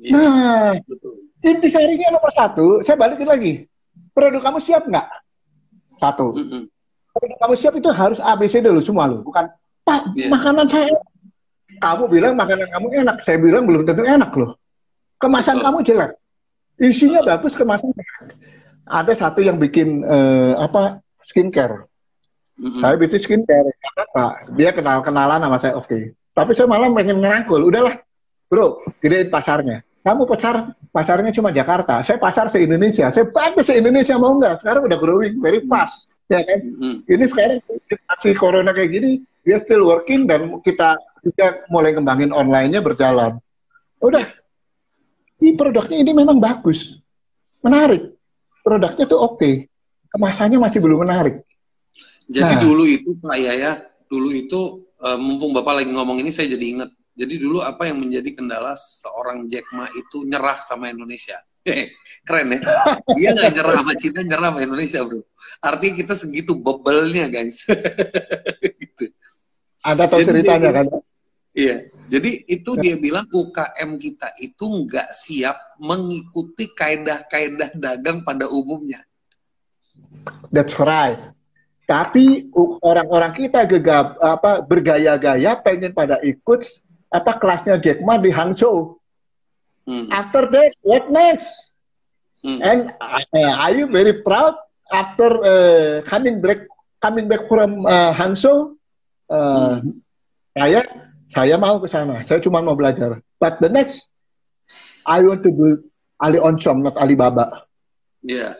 Ya. 0.00 0.10
Nah, 0.16 0.72
Betul. 0.80 1.28
intisarinya 1.44 2.16
nomor 2.16 2.32
satu, 2.32 2.66
saya 2.82 2.96
balikin 2.96 3.28
lagi. 3.28 3.52
Produk 4.16 4.40
kamu 4.40 4.58
siap 4.64 4.88
nggak? 4.88 5.06
Satu. 5.96 6.36
Mm 6.36 6.46
-hmm. 6.46 6.62
Kamu 7.16 7.54
siap 7.56 7.74
itu 7.80 7.88
harus 7.88 8.20
ABC 8.20 8.60
dulu 8.60 8.84
semua 8.84 9.08
loh. 9.08 9.24
Bukan, 9.24 9.48
Pak, 9.88 10.12
ya. 10.12 10.28
makanan 10.28 10.68
saya 10.68 10.92
kamu 11.80 12.04
bilang 12.08 12.34
makanan 12.38 12.68
kamu 12.72 12.86
enak, 13.04 13.16
saya 13.24 13.36
bilang 13.40 13.64
belum 13.68 13.84
tentu 13.84 14.04
enak 14.04 14.32
loh. 14.36 14.56
Kemasan 15.20 15.60
kamu 15.60 15.80
jelek. 15.84 16.12
Isinya 16.76 17.24
bagus, 17.24 17.56
kemasan. 17.56 17.92
Ada 18.86 19.16
satu 19.16 19.40
yang 19.40 19.56
bikin 19.56 20.04
uh, 20.04 20.60
apa 20.60 21.00
skincare. 21.24 21.88
Mm-hmm. 22.56 22.80
Saya 22.80 22.94
bikin 23.00 23.20
skincare, 23.20 23.72
apa? 23.96 24.44
Dia 24.56 24.72
kenal 24.72 25.00
kenalan 25.04 25.40
sama 25.40 25.58
saya, 25.60 25.74
oke. 25.76 25.88
Okay. 25.88 26.02
Tapi 26.36 26.52
saya 26.52 26.68
malah 26.68 26.92
pengen 26.92 27.20
ngerangkul, 27.20 27.64
udahlah, 27.64 27.96
bro, 28.48 28.84
gedein 29.00 29.32
pasarnya. 29.32 29.84
Kamu 30.06 30.22
pasar 30.22 30.70
pasarnya 30.94 31.34
cuma 31.34 31.50
Jakarta, 31.50 31.98
saya 32.06 32.14
pasar 32.22 32.46
se 32.46 32.62
Indonesia, 32.62 33.10
saya 33.10 33.26
bantu 33.26 33.66
se 33.66 33.74
Indonesia 33.74 34.14
mau 34.14 34.38
nggak? 34.38 34.62
Sekarang 34.62 34.86
udah 34.86 34.98
growing 35.02 35.42
very 35.42 35.66
fast, 35.66 36.06
ya 36.30 36.46
kan? 36.46 36.62
Mm-hmm. 36.62 37.10
Ini 37.10 37.24
sekarang 37.26 37.58
masih 37.90 38.32
corona 38.38 38.70
kayak 38.70 38.94
gini, 38.94 39.26
dia 39.42 39.58
still 39.66 39.82
working 39.82 40.30
dan 40.30 40.62
kita 40.62 40.94
kita 41.26 41.66
mulai 41.74 41.90
kembangin 41.90 42.30
online-nya 42.30 42.86
berjalan. 42.86 43.42
Udah, 43.98 44.30
ini 45.42 45.58
produknya 45.58 45.98
ini 45.98 46.14
memang 46.14 46.38
bagus, 46.38 47.02
menarik. 47.66 48.14
Produknya 48.62 49.10
tuh 49.10 49.18
oke, 49.18 49.42
okay. 49.42 49.66
kemasannya 50.14 50.62
masih 50.62 50.78
belum 50.86 51.02
menarik. 51.02 51.42
Jadi 52.30 52.54
nah, 52.54 52.62
dulu 52.62 52.86
itu 52.86 53.10
Pak 53.18 53.38
Yaya, 53.42 53.90
dulu 54.06 54.30
itu 54.30 54.86
uh, 55.02 55.18
mumpung 55.18 55.50
Bapak 55.50 55.82
lagi 55.82 55.90
ngomong 55.90 56.22
ini 56.22 56.30
saya 56.30 56.46
jadi 56.54 56.78
ingat. 56.78 56.90
Jadi 57.16 57.34
dulu 57.40 57.64
apa 57.64 57.88
yang 57.88 58.04
menjadi 58.04 58.36
kendala 58.36 58.76
seorang 58.76 59.48
Jack 59.48 59.72
Ma 59.72 59.88
itu 59.96 60.28
nyerah 60.28 60.60
sama 60.60 60.92
Indonesia? 60.92 61.40
Keren 62.28 62.52
ya. 62.52 62.60
Dia 63.16 63.30
nggak 63.32 63.52
nyerah 63.56 63.74
sama 63.80 63.94
Cina, 63.96 64.20
nyerah 64.20 64.48
sama 64.52 64.60
Indonesia, 64.60 65.00
bro. 65.00 65.20
Artinya 65.64 65.94
kita 65.96 66.14
segitu 66.14 66.52
bebelnya, 66.60 67.32
guys. 67.32 67.64
gitu. 68.84 69.04
Ada 69.80 70.04
tahu 70.12 70.20
ceritanya 70.28 70.70
kan? 70.76 70.86
Iya. 71.56 71.88
Jadi 72.06 72.30
itu 72.46 72.70
dia 72.78 72.94
bilang 73.00 73.26
UKM 73.32 73.90
kita 73.98 74.36
itu 74.38 74.64
nggak 74.86 75.10
siap 75.10 75.80
mengikuti 75.80 76.70
kaedah-kaedah 76.70 77.74
dagang 77.74 78.22
pada 78.22 78.46
umumnya. 78.46 79.00
That's 80.52 80.76
right. 80.76 81.32
Tapi 81.86 82.50
orang-orang 82.82 83.32
kita 83.34 83.62
gegap 83.64 84.18
apa 84.18 84.58
bergaya-gaya 84.62 85.54
pengen 85.62 85.94
pada 85.94 86.18
ikut 86.18 86.66
apa 87.16 87.40
kelasnya 87.40 87.80
Jack 87.80 88.04
Ma 88.04 88.20
di 88.20 88.28
Hangzhou. 88.28 89.00
Hmm. 89.88 90.12
After 90.12 90.50
that, 90.52 90.76
what 90.84 91.08
next? 91.08 91.48
Hmm. 92.44 92.60
And 92.60 92.80
uh, 93.00 93.54
are 93.56 93.72
you 93.72 93.88
very 93.88 94.20
proud 94.20 94.60
after 94.92 95.28
uh, 95.40 95.94
coming 96.04 96.44
back 96.44 96.68
coming 97.00 97.26
back 97.30 97.48
from 97.48 97.88
uh, 97.88 98.12
Hangzhou? 98.12 98.76
Uh, 99.32 99.80
hmm. 99.80 100.02
Saya 100.52 100.80
saya 101.32 101.56
mau 101.56 101.80
ke 101.80 101.88
sana. 101.88 102.22
Saya 102.28 102.44
cuma 102.44 102.60
mau 102.60 102.76
belajar. 102.76 103.24
But 103.40 103.60
the 103.60 103.68
next, 103.72 104.04
I 105.04 105.24
want 105.24 105.44
to 105.44 105.52
do 105.52 105.66
Ali 106.20 106.40
Oncom, 106.40 106.82
not 106.82 106.96
Alibaba. 106.96 107.66
Yeah. 108.24 108.56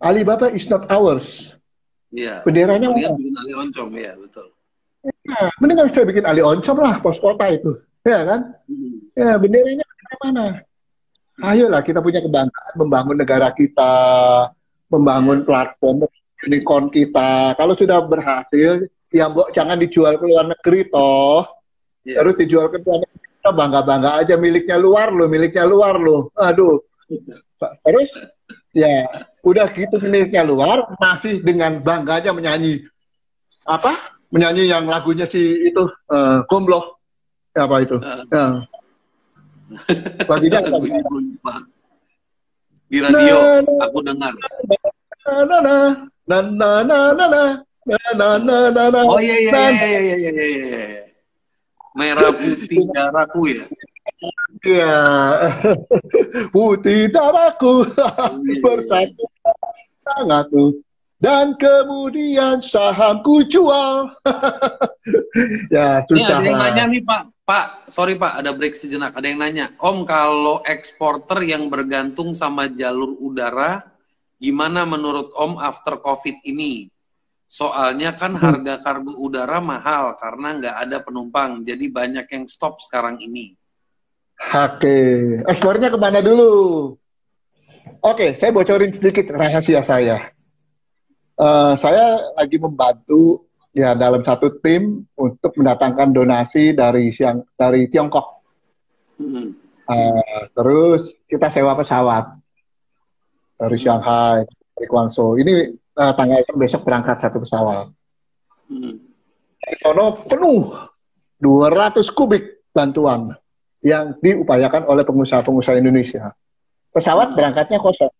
Alibaba 0.00 0.52
is 0.52 0.68
not 0.70 0.86
ours. 0.92 1.56
Iya. 2.14 2.46
Benderanya 2.46 2.88
Mendingan 2.88 3.18
bikin 3.18 3.34
Ali 3.36 3.52
Oncom, 3.58 3.90
ya 3.96 4.14
betul. 4.16 4.55
Ya, 5.26 5.50
mendingan 5.58 5.90
saya 5.90 6.06
bikin 6.06 6.24
Ali 6.24 6.42
Oncom 6.42 6.78
lah, 6.78 7.02
pos 7.02 7.18
kota 7.18 7.50
itu. 7.50 7.82
Ya 8.06 8.22
kan? 8.22 8.54
Hmm. 8.70 8.94
Ya, 9.18 9.34
benderanya 9.36 9.86
mana? 10.22 10.62
Ayolah 11.42 11.84
kita 11.84 12.00
punya 12.00 12.24
kebanggaan 12.24 12.74
membangun 12.80 13.16
negara 13.20 13.52
kita, 13.52 13.94
membangun 14.88 15.44
platform 15.44 16.08
unicorn 16.46 16.88
kita. 16.88 17.52
Kalau 17.58 17.76
sudah 17.76 18.00
berhasil, 18.06 18.88
ya 19.12 19.28
mbok 19.28 19.52
jangan 19.52 19.76
dijual 19.76 20.16
ke 20.16 20.24
luar 20.24 20.48
negeri 20.48 20.88
toh. 20.88 21.44
Yeah. 22.08 22.24
Terus 22.24 22.34
dijual 22.40 22.72
ke 22.72 22.80
luar 22.80 23.04
negeri, 23.04 23.26
kita 23.36 23.50
bangga-bangga 23.52 24.10
aja 24.24 24.34
miliknya 24.40 24.80
luar 24.80 25.12
loh, 25.12 25.28
miliknya 25.28 25.68
luar 25.68 26.00
loh. 26.00 26.32
Aduh. 26.40 26.80
Terus 27.60 28.10
ya 28.72 29.08
udah 29.44 29.66
gitu 29.72 29.96
miliknya 30.00 30.44
luar 30.44 30.88
masih 31.00 31.40
dengan 31.40 31.80
bangganya 31.80 32.32
menyanyi 32.36 32.84
apa 33.64 34.15
menyanyi 34.30 34.68
yang 34.70 34.86
lagunya 34.90 35.26
si 35.26 35.70
itu 35.70 35.86
uh, 36.10 36.42
Gombloh 36.50 36.98
ya, 37.54 37.66
apa 37.66 37.76
itu? 37.82 37.96
Uh, 37.98 38.22
ya. 38.30 38.46
Lagunya 40.26 40.60
lagunya 40.62 41.00
di 42.86 42.98
radio 43.02 43.36
aku 43.82 43.98
dengar. 44.06 44.30
Na 45.26 45.42
na 45.42 45.58
na 45.58 45.78
na 46.26 46.38
na 46.46 46.68
na 46.82 46.98
na 47.14 47.28
na 47.86 47.98
na 48.18 48.28
na 48.38 48.56
na 48.74 48.84
na 48.90 49.00
oh 49.06 49.22
iya 49.22 49.38
iya 49.38 49.70
iya 49.70 49.86
iya 49.86 50.16
iya 50.18 50.30
iya 50.34 50.56
iya 50.58 51.02
merah 51.94 52.34
putih 52.34 52.82
darahku 52.90 53.42
ya 53.46 53.64
iya 54.66 54.98
putih 56.50 57.06
darahku 57.14 57.86
bersatu 58.58 59.24
sangat 60.02 60.50
tuh 60.50 60.74
dan 61.26 61.58
kemudian 61.58 62.62
sahamku 62.62 63.42
jual. 63.50 64.14
ya, 65.74 65.98
susah. 66.06 66.14
Ini 66.14 66.22
ada 66.22 66.46
yang 66.46 66.60
nanya 66.62 66.84
nih 66.86 67.02
Pak. 67.02 67.22
Pak, 67.42 67.66
sorry 67.90 68.14
Pak, 68.14 68.46
ada 68.46 68.54
break 68.54 68.78
sejenak. 68.78 69.10
Ada 69.10 69.34
yang 69.34 69.42
nanya, 69.42 69.74
Om 69.74 70.06
kalau 70.06 70.62
eksporter 70.62 71.42
yang 71.42 71.66
bergantung 71.66 72.30
sama 72.38 72.70
jalur 72.70 73.18
udara, 73.18 73.82
gimana 74.38 74.86
menurut 74.86 75.34
Om 75.34 75.58
after 75.58 75.98
COVID 75.98 76.46
ini? 76.46 76.94
Soalnya 77.50 78.14
kan 78.14 78.38
hmm. 78.38 78.42
harga 78.46 78.74
kargo 78.86 79.18
udara 79.18 79.58
mahal 79.58 80.14
karena 80.22 80.62
nggak 80.62 80.76
ada 80.78 80.98
penumpang, 81.02 81.66
jadi 81.66 81.90
banyak 81.90 82.26
yang 82.30 82.46
stop 82.46 82.78
sekarang 82.78 83.18
ini. 83.18 83.58
Oke, 84.54 84.94
ekspornya 85.42 85.90
ke 85.90 85.98
mana 85.98 86.22
dulu? 86.22 86.94
Oke, 88.06 88.38
saya 88.38 88.54
bocorin 88.54 88.94
sedikit 88.94 89.34
rahasia 89.34 89.82
saya. 89.82 90.35
Uh, 91.36 91.76
saya 91.76 92.32
lagi 92.32 92.56
membantu 92.56 93.44
ya 93.76 93.92
dalam 93.92 94.24
satu 94.24 94.56
tim 94.64 95.04
untuk 95.20 95.52
mendatangkan 95.52 96.16
donasi 96.16 96.72
dari 96.72 97.12
siang 97.12 97.44
dari 97.60 97.92
Tiongkok. 97.92 98.24
Uh, 99.86 100.42
terus 100.56 101.12
kita 101.28 101.52
sewa 101.52 101.76
pesawat 101.76 102.40
dari 103.60 103.76
Shanghai, 103.76 104.48
dari 104.48 104.86
Guangzhou. 104.88 105.36
Ini 105.36 105.76
uh, 106.00 106.12
tanggal 106.16 106.40
besok 106.56 106.88
berangkat 106.88 107.20
satu 107.20 107.44
pesawat. 107.44 107.92
Hmm. 108.72 108.96
Sono 109.76 110.24
penuh 110.24 110.72
200 111.44 112.00
kubik 112.16 112.64
bantuan 112.72 113.28
yang 113.84 114.16
diupayakan 114.24 114.88
oleh 114.88 115.04
pengusaha-pengusaha 115.04 115.76
Indonesia. 115.76 116.32
Pesawat 116.96 117.32
hmm. 117.32 117.36
berangkatnya 117.36 117.76
kosong. 117.76 118.12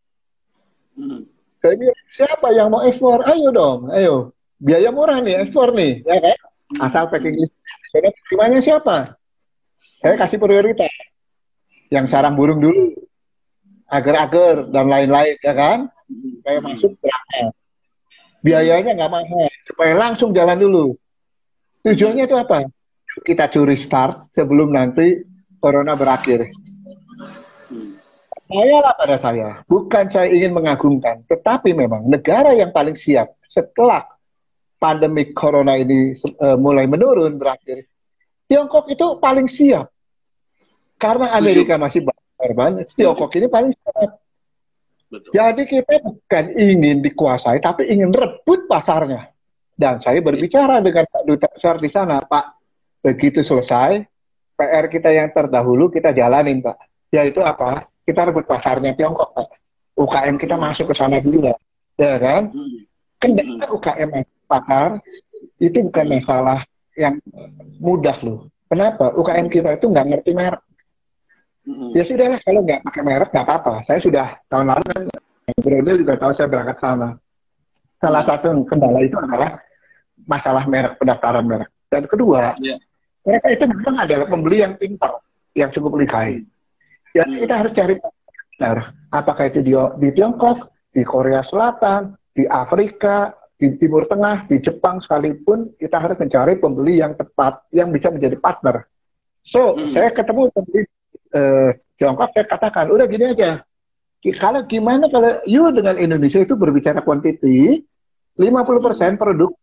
Jadi 1.65 1.87
siapa 2.13 2.53
yang 2.53 2.69
mau 2.71 2.85
ekspor? 2.85 3.25
Ayo 3.25 3.49
dong, 3.51 3.89
ayo. 3.93 4.37
Biaya 4.57 4.89
murah 4.89 5.21
nih, 5.21 5.45
ekspor 5.45 5.73
nih, 5.77 6.01
ya 6.05 6.19
kan? 6.21 6.39
Asal 6.81 7.09
packing 7.13 7.37
list. 7.37 7.53
Saya 7.93 8.11
terimanya 8.29 8.61
siapa? 8.61 8.97
Saya 10.01 10.15
kasih 10.17 10.41
prioritas. 10.41 10.93
Yang 11.93 12.07
sarang 12.13 12.35
burung 12.35 12.59
dulu. 12.59 12.97
Agar-agar 13.87 14.67
dan 14.75 14.87
lain-lain, 14.91 15.37
ya 15.39 15.55
kan? 15.55 15.79
Hmm. 16.07 16.63
masuk 16.63 16.95
berangkat. 17.03 17.55
Biayanya 18.47 18.95
nggak 18.95 19.11
mahal, 19.11 19.51
supaya 19.67 19.93
langsung 19.99 20.31
jalan 20.31 20.59
dulu. 20.59 20.95
Tujuannya 21.83 22.31
itu 22.31 22.37
apa? 22.39 22.67
Kita 23.27 23.51
curi 23.51 23.75
start 23.75 24.31
sebelum 24.39 24.71
nanti 24.71 25.23
corona 25.59 25.99
berakhir. 25.99 26.47
Saya 28.47 28.77
lah 28.79 28.95
pada 28.95 29.17
saya, 29.19 29.49
bukan 29.67 30.07
saya 30.07 30.31
ingin 30.31 30.55
mengagungkan, 30.55 31.27
tetapi 31.27 31.75
memang 31.75 32.07
negara 32.07 32.55
yang 32.55 32.71
paling 32.71 32.95
siap 32.95 33.35
setelah 33.51 34.07
pandemi 34.79 35.35
corona 35.35 35.75
ini 35.75 36.15
uh, 36.39 36.55
mulai 36.55 36.87
menurun 36.87 37.43
berakhir, 37.43 37.91
Tiongkok 38.47 38.87
itu 38.87 39.19
paling 39.19 39.51
siap. 39.51 39.91
Karena 40.95 41.35
Amerika 41.35 41.75
masih 41.75 42.07
banyak, 42.07 42.87
Tiongkok 42.95 43.35
ini 43.35 43.51
paling 43.51 43.75
siap. 43.75 44.11
Betul. 45.07 45.31
Jadi 45.35 45.63
kita 45.67 45.95
bukan 46.03 46.45
ingin 46.55 47.03
dikuasai, 47.03 47.59
tapi 47.59 47.91
ingin 47.91 48.15
rebut 48.15 48.71
pasarnya. 48.71 49.31
Dan 49.77 50.01
saya 50.01 50.23
berbicara 50.25 50.81
dengan 50.81 51.05
Pak 51.05 51.23
Duta 51.29 51.49
Besar 51.53 51.77
di 51.83 51.91
sana, 51.93 52.23
Pak, 52.25 52.47
begitu 53.05 53.45
selesai, 53.45 54.03
PR 54.57 54.87
kita 54.89 55.13
yang 55.13 55.29
terdahulu 55.35 55.93
kita 55.93 56.17
jalanin 56.17 56.65
Pak. 56.65 56.81
Yaitu 57.13 57.45
apa? 57.45 57.87
Kita 58.07 58.31
rebut 58.31 58.47
pasarnya 58.47 58.95
Tiongkok 58.95 59.35
Pak. 59.35 59.49
UKM 59.97 60.37
kita 60.39 60.55
masuk 60.55 60.93
ke 60.93 60.95
sana 60.95 61.19
dulu 61.19 61.51
ya. 61.51 61.57
Ya 61.99 62.15
kan? 62.21 62.55
Kan 63.19 63.31
dengan 63.35 63.67
UKM 63.73 64.11
pasar 64.47 65.01
itu 65.59 65.79
bukan 65.91 66.07
masalah 66.07 66.63
yang 66.95 67.19
mudah 67.83 68.17
loh. 68.23 68.47
Kenapa? 68.71 69.11
UKM 69.19 69.51
kita 69.51 69.75
itu 69.75 69.87
nggak 69.91 70.07
ngerti 70.07 70.31
merek. 70.37 70.63
Ya 71.99 72.07
sudah 72.07 72.27
lah, 72.31 72.41
kalau 72.47 72.63
nggak 72.63 72.83
pakai 72.87 73.03
merek 73.03 73.29
nggak 73.35 73.47
apa-apa. 73.47 73.75
Saya 73.91 73.99
sudah 73.99 74.27
tahun 74.47 74.71
lalu 74.71 74.85
kan, 74.87 75.03
Brodel 75.59 75.99
juga 76.07 76.15
tahu 76.15 76.33
saya 76.39 76.47
berangkat 76.47 76.79
sana. 76.79 77.19
Salah 77.99 78.23
satu 78.23 78.63
kendala 78.71 79.03
itu 79.03 79.19
adalah 79.19 79.59
masalah 80.31 80.63
merek, 80.71 80.95
pendaftaran 81.03 81.43
merek. 81.43 81.71
Dan 81.91 82.07
kedua, 82.07 82.55
yeah 82.63 82.79
mereka 83.27 83.47
itu 83.51 83.65
memang 83.67 83.97
adalah 83.99 84.27
pembeli 84.31 84.63
yang 84.63 84.79
pintar, 84.79 85.19
yang 85.59 85.71
cukup 85.75 85.99
lihai. 85.99 86.47
Ya 87.17 87.25
hmm. 87.25 87.41
kita 87.49 87.55
harus 87.57 87.73
cari 87.73 87.95
benar. 87.97 88.93
Apakah 89.09 89.49
itu 89.49 89.65
di, 89.65 89.73
di 89.73 90.09
Tiongkok, 90.13 90.69
di 90.93 91.01
Korea 91.01 91.41
Selatan, 91.49 92.13
di 92.37 92.45
Afrika, 92.45 93.33
di 93.57 93.73
Timur 93.81 94.05
Tengah, 94.05 94.45
di 94.53 94.61
Jepang 94.61 95.01
sekalipun, 95.01 95.73
kita 95.81 95.97
harus 95.97 96.21
mencari 96.21 96.61
pembeli 96.61 97.01
yang 97.01 97.17
tepat, 97.17 97.65
yang 97.73 97.89
bisa 97.89 98.13
menjadi 98.13 98.37
partner. 98.37 98.85
So, 99.49 99.73
hmm. 99.73 99.97
saya 99.97 100.13
ketemu 100.13 100.53
pembeli 100.53 100.83
eh, 101.33 101.71
Tiongkok, 101.97 102.37
saya 102.37 102.45
katakan, 102.45 102.93
udah 102.93 103.09
gini 103.09 103.33
aja. 103.33 103.65
Kalau 104.27 104.67
gimana 104.67 105.07
kalau 105.07 105.39
you 105.47 105.71
dengan 105.71 105.97
Indonesia 105.97 106.43
itu 106.43 106.59
berbicara 106.59 106.99
quantity, 107.01 107.81
50% 108.37 109.17
produk 109.17 109.55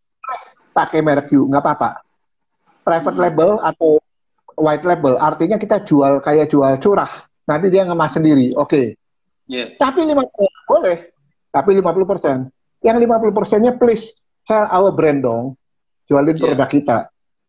pakai 0.74 1.04
merek 1.04 1.30
you, 1.30 1.46
nggak 1.46 1.62
apa-apa 1.62 2.02
private 2.84 3.18
label 3.18 3.50
atau 3.64 4.02
white 4.54 4.84
label 4.84 5.16
artinya 5.18 5.56
kita 5.56 5.82
jual 5.82 6.20
kayak 6.20 6.52
jual 6.52 6.76
curah 6.78 7.10
nanti 7.44 7.66
dia 7.72 7.82
ngemas 7.84 8.12
sendiri 8.14 8.52
oke 8.56 8.68
okay. 8.70 8.86
yeah. 9.48 9.72
tapi 9.76 10.04
50 10.04 10.24
boleh 10.68 10.98
tapi 11.54 11.70
50 11.78 12.10
persen 12.10 12.36
yang 12.84 12.96
50 13.00 13.36
persennya 13.36 13.72
please 13.76 14.04
sell 14.44 14.68
our 14.68 14.92
brand 14.92 15.24
dong 15.24 15.54
jualin 16.08 16.36
yeah. 16.36 16.52
produk 16.52 16.68
kita 16.70 16.98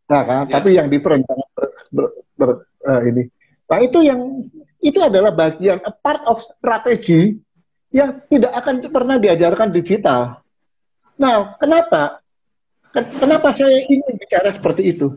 nah 0.06 0.22
kan 0.24 0.44
yeah. 0.48 0.54
tapi 0.54 0.70
yang 0.78 0.88
different 0.88 1.26
ber, 1.28 1.68
ber, 1.92 2.08
ber, 2.38 2.50
uh, 2.86 3.02
ini 3.04 3.28
nah 3.66 3.80
itu 3.82 4.00
yang 4.06 4.22
itu 4.86 5.02
adalah 5.02 5.34
bagian 5.34 5.82
a 5.82 5.90
part 5.90 6.22
of 6.30 6.38
strategi 6.38 7.42
yang 7.96 8.22
tidak 8.28 8.52
akan 8.60 8.84
pernah 8.92 9.16
diajarkan 9.16 9.72
digital. 9.72 10.46
Nah, 11.16 11.56
kenapa? 11.56 12.20
Kenapa 12.94 13.56
saya 13.56 13.82
ingin 13.88 14.20
bicara 14.20 14.52
seperti 14.52 14.92
itu? 14.92 15.16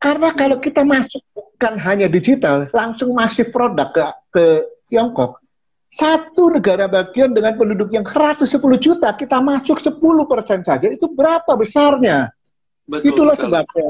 Karena 0.00 0.32
kalau 0.32 0.56
kita 0.56 0.80
masuk 0.80 1.20
bukan 1.36 1.76
hanya 1.76 2.08
digital, 2.08 2.72
langsung 2.72 3.12
masih 3.12 3.52
produk 3.52 3.92
ke, 3.92 4.04
ke 4.32 4.44
Tiongkok, 4.88 5.44
satu 5.92 6.56
negara 6.56 6.88
bagian 6.88 7.36
dengan 7.36 7.52
penduduk 7.60 7.92
yang 7.92 8.08
110 8.08 8.48
juta, 8.80 9.12
kita 9.12 9.44
masuk 9.44 9.76
10 9.76 10.00
persen 10.24 10.64
saja, 10.64 10.88
itu 10.88 11.04
berapa 11.12 11.52
besarnya? 11.52 12.32
Betul 12.88 13.12
Itulah 13.12 13.36
sekali. 13.36 13.46
sebabnya. 13.52 13.88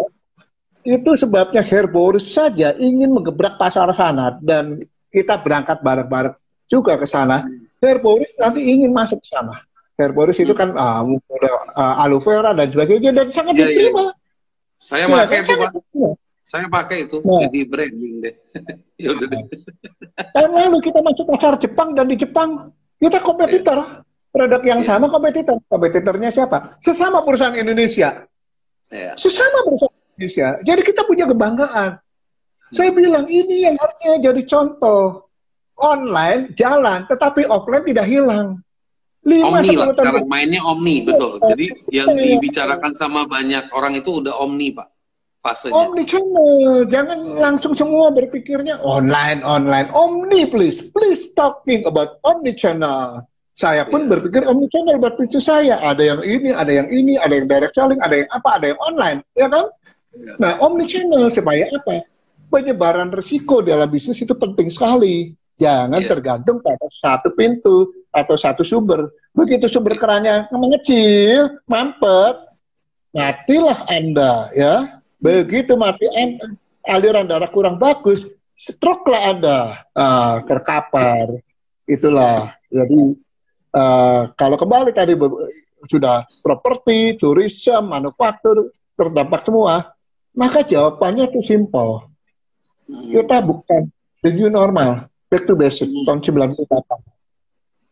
Itu 0.81 1.11
sebabnya 1.15 1.63
Herboris 1.63 2.27
saja 2.33 2.73
ingin 2.75 3.13
menggebrak 3.13 3.61
pasar 3.61 3.93
sana 3.93 4.35
dan 4.41 4.81
kita 5.13 5.39
berangkat 5.45 5.79
bareng-bareng 5.85 6.35
juga 6.67 6.97
ke 6.97 7.07
sana. 7.07 7.45
Herboris 7.79 8.33
nanti 8.41 8.67
ingin 8.67 8.91
masuk 8.91 9.21
ke 9.23 9.29
sana. 9.29 9.61
Herboris 10.01 10.41
itu 10.41 10.57
kan 10.57 10.73
uh, 10.73 11.05
uh, 11.05 12.03
aloe 12.03 12.25
vera 12.25 12.57
dan 12.57 12.73
sebagainya 12.73 13.13
dan 13.13 13.29
sangat 13.29 13.61
ya, 13.61 13.69
diterima. 13.69 14.09
Ya. 14.09 14.20
Saya 14.81 15.05
ya, 15.07 15.12
pakai 15.12 15.39
itu, 15.45 15.53
Pak. 15.61 15.70
Saya 16.51 16.66
pakai 16.66 17.07
itu 17.07 17.22
nah. 17.22 17.47
jadi 17.47 17.61
branding 17.68 18.14
deh. 18.26 18.35
ya 19.07 19.14
udah 19.14 19.26
deh. 19.31 19.43
Tahun 20.35 20.51
lalu 20.51 20.78
kita 20.83 20.99
masuk 20.99 21.24
pasar 21.31 21.55
Jepang 21.62 21.95
dan 21.95 22.11
di 22.11 22.18
Jepang 22.18 22.74
kita 22.99 23.22
kompetitor. 23.22 23.78
Yeah. 23.78 24.09
Produk 24.31 24.62
yang 24.66 24.81
yeah. 24.83 24.89
sama 24.91 25.07
kompetitor. 25.07 25.62
Kompetitornya 25.70 26.35
siapa? 26.35 26.74
Sesama 26.83 27.22
perusahaan 27.22 27.55
Indonesia. 27.55 28.26
Sesama 29.14 29.62
perusahaan 29.62 29.95
Indonesia. 30.18 30.49
Jadi 30.66 30.81
kita 30.83 31.07
punya 31.07 31.31
kebanggaan. 31.31 32.03
Hmm. 32.03 32.74
Saya 32.74 32.91
bilang 32.91 33.31
ini 33.31 33.70
yang 33.70 33.78
harusnya 33.78 34.18
jadi 34.18 34.43
contoh. 34.51 35.31
Online 35.81 36.53
jalan, 36.61 37.09
tetapi 37.09 37.49
offline 37.49 37.87
tidak 37.89 38.05
hilang. 38.05 38.61
Lima 39.21 39.61
omni 39.61 39.77
lah 39.77 39.93
sekarang 39.93 40.25
mainnya 40.33 40.64
omni 40.64 41.05
betul. 41.05 41.37
Jadi 41.45 41.68
yang 41.93 42.16
dibicarakan 42.16 42.97
sama 42.97 43.29
banyak 43.29 43.68
orang 43.77 44.01
itu 44.01 44.25
udah 44.25 44.33
omni 44.41 44.73
pak 44.73 44.89
fasenya. 45.45 45.77
Omni 45.77 46.05
channel, 46.09 46.85
jangan 46.89 47.18
langsung 47.37 47.73
semua 47.77 48.12
berpikirnya 48.12 48.81
online, 48.81 49.41
online. 49.45 49.89
Omni 49.93 50.49
please, 50.49 50.81
please 50.93 51.33
talking 51.37 51.85
about 51.89 52.21
omni 52.25 52.53
channel. 52.57 53.25
Saya 53.57 53.85
pun 53.85 54.09
yeah. 54.09 54.16
berpikir 54.16 54.41
omni 54.49 54.68
channel 54.73 54.97
buat 54.97 55.21
bisnis 55.21 55.45
saya. 55.45 55.77
Ada 55.85 56.16
yang 56.16 56.21
ini, 56.25 56.49
ada 56.57 56.73
yang 56.73 56.89
ini, 56.89 57.21
ada 57.21 57.37
yang 57.37 57.45
direct 57.45 57.77
selling, 57.77 58.01
ada 58.01 58.25
yang 58.25 58.31
apa, 58.33 58.57
ada 58.57 58.66
yang 58.73 58.81
online, 58.81 59.21
ya 59.37 59.49
kan? 59.53 59.68
Yeah. 60.16 60.37
Nah, 60.41 60.53
omni 60.64 60.89
channel 60.89 61.29
supaya 61.29 61.68
apa? 61.68 62.09
Penyebaran 62.49 63.12
risiko 63.12 63.61
dalam 63.61 63.93
bisnis 63.93 64.21
itu 64.25 64.33
penting 64.33 64.73
sekali. 64.73 65.37
Jangan 65.61 66.01
yeah. 66.01 66.09
tergantung 66.09 66.64
pada 66.64 66.89
satu 67.05 67.37
pintu 67.37 68.00
atau 68.11 68.35
satu 68.35 68.67
sumber. 68.67 69.11
Begitu 69.35 69.71
sumber 69.71 69.95
kerannya 69.99 70.51
mengecil, 70.51 71.63
mampet, 71.71 72.37
matilah 73.15 73.87
Anda, 73.87 74.51
ya 74.55 75.01
Begitu 75.21 75.77
mati 75.77 76.09
aliran 76.89 77.29
darah 77.29 77.53
kurang 77.53 77.77
bagus, 77.77 78.25
stroke 78.57 79.05
lah 79.05 79.37
Anda, 79.37 79.59
uh, 79.93 80.41
terkapar. 80.49 81.45
Itulah. 81.85 82.57
Jadi 82.73 83.21
uh, 83.77 84.33
kalau 84.33 84.57
kembali 84.57 84.97
tadi 84.97 85.13
sudah 85.93 86.25
properti, 86.41 87.21
tourism, 87.21 87.93
manufaktur 87.93 88.73
terdampak 88.97 89.45
semua, 89.45 89.93
maka 90.33 90.65
jawabannya 90.65 91.29
itu 91.29 91.45
simple. 91.45 92.09
Hmm. 92.89 93.13
Kita 93.13 93.45
bukan 93.45 93.93
the 94.25 94.33
new 94.33 94.49
normal, 94.49 95.05
back 95.29 95.45
to 95.45 95.53
basic, 95.53 95.93
hmm. 95.93 96.09
tahun 96.09 96.25
98. 96.25 96.65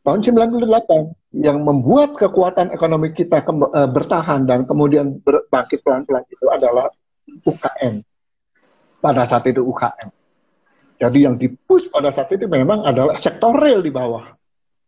Tahun 0.09 0.25
98 0.25 1.37
yang 1.37 1.61
membuat 1.61 2.17
kekuatan 2.17 2.73
ekonomi 2.73 3.13
kita 3.13 3.45
ke, 3.45 3.53
uh, 3.53 3.85
bertahan 3.93 4.49
dan 4.49 4.65
kemudian 4.65 5.21
berbangkit 5.21 5.85
pelan-pelan 5.85 6.25
itu 6.33 6.49
adalah 6.49 6.89
UKM. 7.45 8.01
Pada 9.05 9.29
saat 9.29 9.45
itu 9.53 9.61
UKM. 9.61 10.09
Jadi 10.97 11.19
yang 11.29 11.37
dipush 11.37 11.93
pada 11.93 12.09
saat 12.09 12.33
itu 12.33 12.49
memang 12.49 12.89
adalah 12.89 13.21
sektor 13.21 13.53
real 13.53 13.85
di 13.85 13.93
bawah. 13.93 14.33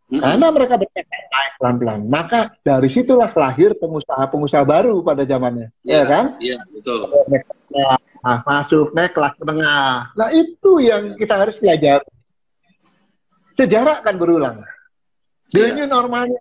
Karena 0.09 0.49
mereka 0.49 0.81
bertekad 0.81 1.25
naik 1.29 1.53
pelan-pelan. 1.61 2.01
Maka 2.09 2.57
dari 2.65 2.89
situlah 2.89 3.29
lahir 3.37 3.77
pengusaha-pengusaha 3.77 4.65
baru 4.65 5.05
pada 5.05 5.29
zamannya. 5.29 5.69
Ya, 5.85 6.01
ya 6.01 6.05
kan? 6.09 6.25
Iya, 6.41 6.65
betul. 6.73 7.13
Nah, 8.25 8.41
masuk 8.49 8.97
naik 8.97 9.13
kelas 9.13 9.37
menengah. 9.37 10.17
Nah, 10.17 10.33
itu 10.33 10.81
yang 10.81 11.13
kita 11.21 11.37
harus 11.37 11.61
belajar. 11.61 12.01
Sejarah 13.61 14.01
akan 14.01 14.17
berulang. 14.17 14.65
Ya. 15.51 15.75
Dengan 15.75 15.91
normalnya 15.91 16.39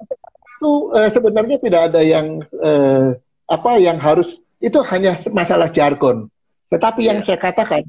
itu 0.60 0.72
eh, 0.94 1.10
sebenarnya 1.10 1.58
tidak 1.58 1.82
ada 1.94 2.02
yang 2.04 2.46
eh, 2.46 3.18
apa 3.50 3.72
yang 3.82 3.98
harus 3.98 4.28
itu 4.60 4.80
hanya 4.86 5.18
masalah 5.34 5.72
jargon. 5.74 6.30
Tetapi 6.70 7.02
yang 7.10 7.26
iya. 7.26 7.34
saya 7.34 7.40
katakan, 7.42 7.84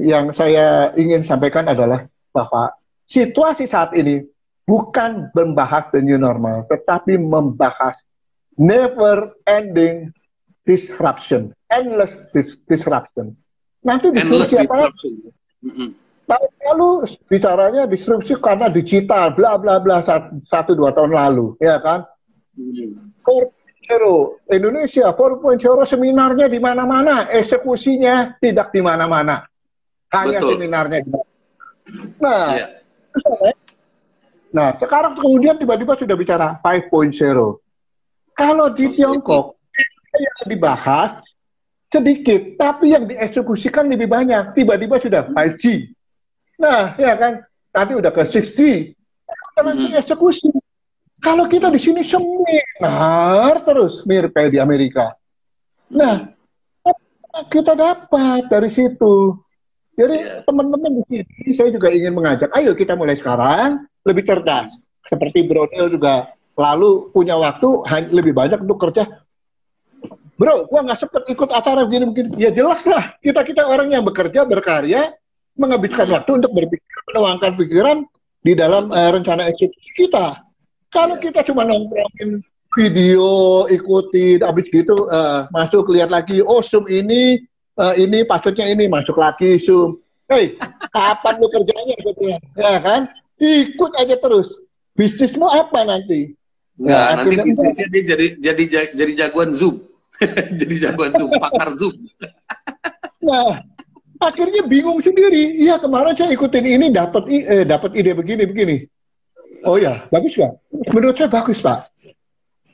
yang 0.00 0.32
saya 0.32 0.94
ingin 0.96 1.26
sampaikan 1.26 1.68
adalah 1.68 2.06
bahwa 2.32 2.72
situasi 3.04 3.68
saat 3.68 3.92
ini 3.92 4.24
bukan 4.64 5.28
membahas 5.36 5.92
the 5.92 6.00
new 6.00 6.16
normal, 6.16 6.64
tetapi 6.72 7.20
membahas 7.20 7.98
never 8.56 9.36
ending 9.44 10.14
disruption, 10.64 11.52
endless 11.68 12.16
dis 12.32 12.56
disruption. 12.70 13.36
Nanti 13.82 14.14
disrupsi 14.14 14.62
apa? 14.62 14.88
Tahun 16.32 16.52
lalu 16.64 16.90
bicaranya 17.28 17.84
disrupsi 17.84 18.32
karena 18.40 18.72
digital, 18.72 19.36
bla 19.36 19.60
bla 19.60 19.76
bla 19.84 20.00
satu 20.48 20.72
dua 20.72 20.96
tahun 20.96 21.12
lalu, 21.12 21.60
ya 21.60 21.76
kan? 21.76 22.08
Mm. 22.56 23.12
4.0 23.20 24.48
Indonesia 24.48 25.12
4.0 25.12 25.60
seminarnya 25.84 26.48
di 26.48 26.56
mana-mana, 26.56 27.28
eksekusinya 27.28 28.40
tidak 28.40 28.72
di 28.72 28.80
mana-mana. 28.80 29.44
Hanya 30.08 30.40
Betul. 30.40 30.56
seminarnya 30.56 30.98
di 31.04 31.10
mana. 31.12 31.28
Nah, 32.16 32.46
yeah. 32.56 33.52
nah 34.48 34.68
sekarang 34.80 35.12
kemudian 35.20 35.60
tiba-tiba 35.60 36.00
sudah 36.00 36.16
bicara 36.16 36.56
5.0. 36.64 37.12
Kalau 38.32 38.66
di 38.72 38.88
Tiongkok 38.88 39.60
yang 40.16 40.48
dibahas 40.48 41.20
sedikit, 41.92 42.56
tapi 42.56 42.96
yang 42.96 43.04
dieksekusikan 43.04 43.84
lebih 43.92 44.08
banyak. 44.08 44.56
Tiba-tiba 44.56 44.96
sudah 44.96 45.28
5G. 45.28 45.91
Nah, 46.62 46.94
ya 46.94 47.18
kan, 47.18 47.42
nanti 47.74 47.92
udah 47.98 48.14
ke 48.14 48.22
6G. 48.22 48.60
Langsung 49.58 49.82
mm 49.82 49.90
-hmm. 49.90 50.00
eksekusi. 50.00 50.48
Kalau 51.22 51.46
kita 51.46 51.70
di 51.70 51.78
sini 51.78 52.02
seminar 52.02 53.62
terus 53.62 54.02
mirip 54.06 54.34
kayak 54.34 54.54
di 54.54 54.58
Amerika. 54.58 55.14
Nah, 55.90 56.34
kita 57.50 57.78
dapat 57.78 58.50
dari 58.50 58.70
situ. 58.70 59.38
Jadi 59.92 60.16
yeah. 60.18 60.42
teman-teman 60.42 61.04
di 61.06 61.22
sini 61.22 61.52
saya 61.54 61.70
juga 61.70 61.92
ingin 61.92 62.16
mengajak, 62.16 62.50
ayo 62.56 62.72
kita 62.74 62.98
mulai 62.98 63.14
sekarang 63.14 63.86
lebih 64.02 64.24
cerdas. 64.26 64.72
Seperti 65.06 65.44
Brodel 65.46 65.92
juga 65.92 66.32
lalu 66.56 67.12
punya 67.12 67.36
waktu 67.38 67.86
lebih 68.10 68.32
banyak 68.34 68.64
untuk 68.64 68.80
kerja. 68.82 69.22
Bro, 70.40 70.66
gua 70.66 70.80
nggak 70.82 71.06
sempet 71.06 71.22
ikut 71.30 71.50
acara 71.54 71.86
begini-begini. 71.86 72.34
Ya 72.34 72.50
jelas 72.50 72.82
lah, 72.82 73.14
kita-kita 73.22 73.62
orang 73.62 73.94
yang 73.94 74.02
bekerja, 74.02 74.42
berkarya, 74.42 75.12
menghabiskan 75.56 76.08
waktu 76.08 76.30
untuk 76.42 76.52
berpikir, 76.52 76.98
menuangkan 77.12 77.52
pikiran 77.58 77.98
di 78.42 78.52
dalam 78.56 78.90
uh, 78.90 79.10
rencana 79.12 79.48
eksekusi 79.52 79.90
kita. 80.06 80.42
Kalau 80.92 81.16
kita 81.16 81.40
cuma 81.46 81.64
nongkrongin 81.64 82.44
video, 82.72 83.64
ikutin, 83.68 84.40
habis 84.44 84.68
gitu 84.72 85.08
uh, 85.08 85.48
masuk 85.52 85.92
lihat 85.92 86.08
lagi, 86.08 86.40
oh 86.40 86.64
Zoom 86.64 86.88
ini, 86.88 87.44
uh, 87.76 87.92
ini 87.96 88.24
passwordnya 88.24 88.68
ini, 88.68 88.88
masuk 88.88 89.16
lagi 89.16 89.60
Zoom. 89.60 90.00
Hei, 90.28 90.56
kapan 90.88 91.34
lu 91.36 91.48
kerjanya 91.52 91.96
gitu 92.00 92.22
ya? 92.24 92.38
Ya 92.56 92.80
kan? 92.80 93.04
Ikut 93.36 93.92
aja 94.00 94.16
terus. 94.16 94.48
Bisnismu 94.96 95.44
apa 95.44 95.84
nanti? 95.84 96.32
Nah, 96.80 97.20
nanti 97.20 97.36
bisnisnya 97.36 97.86
dia 97.92 98.02
jadi 98.16 98.26
jadi 98.40 98.62
jadi 98.96 99.12
jagoan 99.26 99.52
Zoom. 99.52 99.84
jadi 100.60 100.74
jagoan 100.88 101.12
Zoom, 101.12 101.30
pakar 101.36 101.68
Zoom. 101.76 101.94
nah, 103.20 103.60
akhirnya 104.22 104.62
bingung 104.66 105.02
sendiri. 105.02 105.58
Iya, 105.58 105.82
kemarin 105.82 106.14
saya 106.14 106.30
ikutin 106.30 106.66
ini 106.66 106.86
dapat 106.94 107.26
eh, 107.28 107.66
dapat 107.66 107.90
ide 107.98 108.14
begini 108.14 108.44
begini. 108.46 108.76
Oh 109.66 109.78
ya, 109.78 110.06
bagus 110.10 110.34
Pak. 110.34 110.52
Menurut 110.94 111.14
saya 111.18 111.30
bagus 111.30 111.58
Pak. 111.62 111.86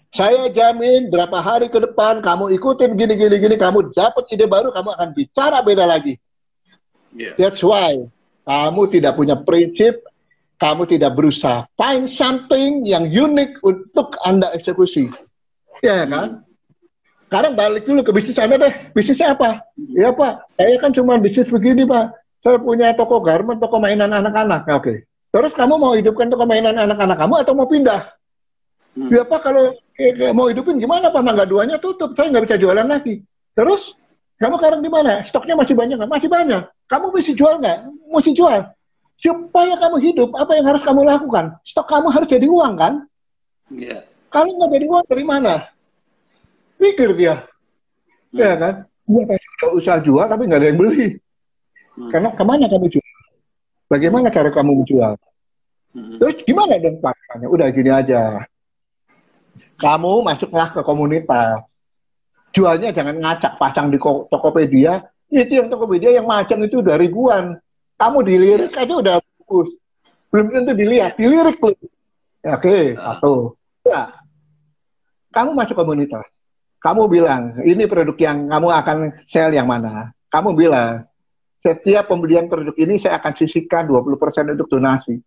Saya 0.08 0.48
jamin 0.48 1.12
berapa 1.12 1.36
hari 1.44 1.68
ke 1.68 1.76
depan 1.76 2.24
kamu 2.24 2.56
ikutin 2.56 2.96
gini 2.96 3.12
gini 3.12 3.36
gini 3.36 3.56
kamu 3.60 3.92
dapat 3.92 4.24
ide 4.32 4.48
baru 4.48 4.72
kamu 4.72 4.96
akan 4.96 5.08
bicara 5.12 5.60
beda 5.60 5.84
lagi. 5.84 6.16
Yeah. 7.12 7.36
That's 7.36 7.60
why 7.60 8.08
kamu 8.48 8.82
tidak 8.88 9.20
punya 9.20 9.36
prinsip, 9.44 10.00
kamu 10.56 10.88
tidak 10.88 11.12
berusaha 11.12 11.68
find 11.76 12.08
something 12.08 12.88
yang 12.88 13.04
unik 13.08 13.60
untuk 13.60 14.16
anda 14.24 14.48
eksekusi. 14.56 15.12
Ya 15.84 16.08
kan? 16.08 16.47
Sekarang 17.28 17.52
balik 17.60 17.84
dulu 17.84 18.00
ke 18.00 18.12
bisnis 18.16 18.40
Anda 18.40 18.56
deh. 18.56 18.72
Bisnisnya 18.96 19.36
apa? 19.36 19.60
Ya 19.92 20.16
Pak, 20.16 20.48
saya 20.56 20.80
kan 20.80 20.96
cuma 20.96 21.20
bisnis 21.20 21.52
begini 21.52 21.84
Pak. 21.84 22.16
Saya 22.40 22.56
punya 22.56 22.96
toko 22.96 23.20
garment, 23.20 23.60
toko 23.60 23.76
mainan 23.76 24.08
anak-anak. 24.16 24.64
Oke. 24.72 24.80
Okay. 24.80 24.96
Terus 25.28 25.52
kamu 25.52 25.76
mau 25.76 25.92
hidupkan 25.92 26.32
toko 26.32 26.48
mainan 26.48 26.80
anak-anak 26.80 27.20
kamu 27.20 27.34
atau 27.44 27.52
mau 27.52 27.68
pindah? 27.68 28.00
Hmm. 28.96 29.12
Ya 29.12 29.28
Pak, 29.28 29.44
kalau 29.44 29.76
eh, 30.00 30.32
mau 30.32 30.48
hidupin 30.48 30.80
gimana 30.80 31.12
Pak? 31.12 31.20
Mangga 31.20 31.44
duanya 31.44 31.76
tutup, 31.76 32.16
saya 32.16 32.32
nggak 32.32 32.48
bisa 32.48 32.56
jualan 32.56 32.88
lagi. 32.88 33.20
Terus 33.52 33.92
kamu 34.40 34.56
sekarang 34.56 34.80
di 34.80 34.88
mana? 34.88 35.20
Stoknya 35.20 35.52
masih 35.52 35.76
banyak 35.76 36.00
nggak? 36.00 36.08
Masih 36.08 36.32
banyak. 36.32 36.62
Kamu 36.88 37.12
mesti 37.12 37.36
jual 37.36 37.60
nggak? 37.60 37.78
Mesti 38.08 38.32
jual. 38.32 38.72
Supaya 39.20 39.76
kamu 39.76 39.96
hidup, 40.00 40.32
apa 40.32 40.56
yang 40.56 40.64
harus 40.64 40.80
kamu 40.80 41.04
lakukan? 41.04 41.52
Stok 41.68 41.92
kamu 41.92 42.08
harus 42.08 42.24
jadi 42.24 42.48
uang 42.48 42.72
kan? 42.80 43.04
Iya. 43.68 44.00
Yeah. 44.00 44.02
Kalau 44.32 44.48
nggak 44.48 44.70
jadi 44.80 44.86
uang 44.88 45.04
dari 45.12 45.24
mana? 45.28 45.68
Pikir 46.78 47.12
dia. 47.18 47.44
Hmm. 48.32 48.38
Ya 48.38 48.54
kan? 48.56 48.74
Dia 49.08 49.36
sudah 49.36 49.70
usaha 49.74 49.98
jual 50.00 50.26
tapi 50.30 50.46
nggak 50.46 50.60
ada 50.62 50.68
yang 50.70 50.78
beli. 50.78 51.06
Hmm. 51.98 52.10
Karena 52.14 52.28
ke 52.32 52.42
mana 52.46 52.64
kamu 52.70 52.86
jual? 52.88 53.08
Bagaimana 53.88 54.30
cara 54.30 54.48
kamu 54.54 54.84
menjual? 54.84 55.12
Hmm. 55.96 56.16
Terus 56.22 56.36
gimana 56.46 56.78
dong 56.78 57.02
Pak? 57.02 57.16
Udah 57.50 57.68
gini 57.74 57.90
aja. 57.90 58.46
Kamu 59.82 60.22
masuklah 60.22 60.70
ke 60.70 60.80
komunitas. 60.86 61.66
Jualnya 62.54 62.94
jangan 62.94 63.18
ngacak 63.18 63.58
pasang 63.58 63.90
di 63.90 63.98
Tokopedia. 64.00 65.02
Itu 65.28 65.52
yang 65.58 65.68
Tokopedia 65.68 66.14
yang 66.14 66.30
macam 66.30 66.62
itu 66.62 66.80
dari 66.80 67.10
ribuan. 67.10 67.58
Kamu 67.98 68.22
dilirik 68.22 68.78
aja 68.78 68.94
udah 68.94 69.16
bagus. 69.18 69.74
Belum 70.28 70.52
tentu 70.52 70.72
dilihat, 70.76 71.16
dilirik 71.16 71.58
loh. 71.58 71.74
Ya, 72.44 72.54
Oke, 72.54 72.62
okay, 72.62 72.84
satu. 72.94 73.34
Ya. 73.82 74.12
Kamu 75.32 75.56
masuk 75.56 75.74
komunitas. 75.74 76.24
Kamu 76.78 77.10
bilang, 77.10 77.58
ini 77.66 77.90
produk 77.90 78.14
yang 78.14 78.46
kamu 78.46 78.68
akan 78.70 78.98
sell 79.26 79.50
yang 79.50 79.66
mana? 79.66 80.14
Kamu 80.30 80.54
bilang, 80.54 81.02
setiap 81.58 82.06
pembelian 82.06 82.46
produk 82.46 82.74
ini 82.78 83.02
saya 83.02 83.18
akan 83.18 83.34
sisihkan 83.34 83.90
20% 83.90 84.54
untuk 84.54 84.70
donasi. 84.70 85.18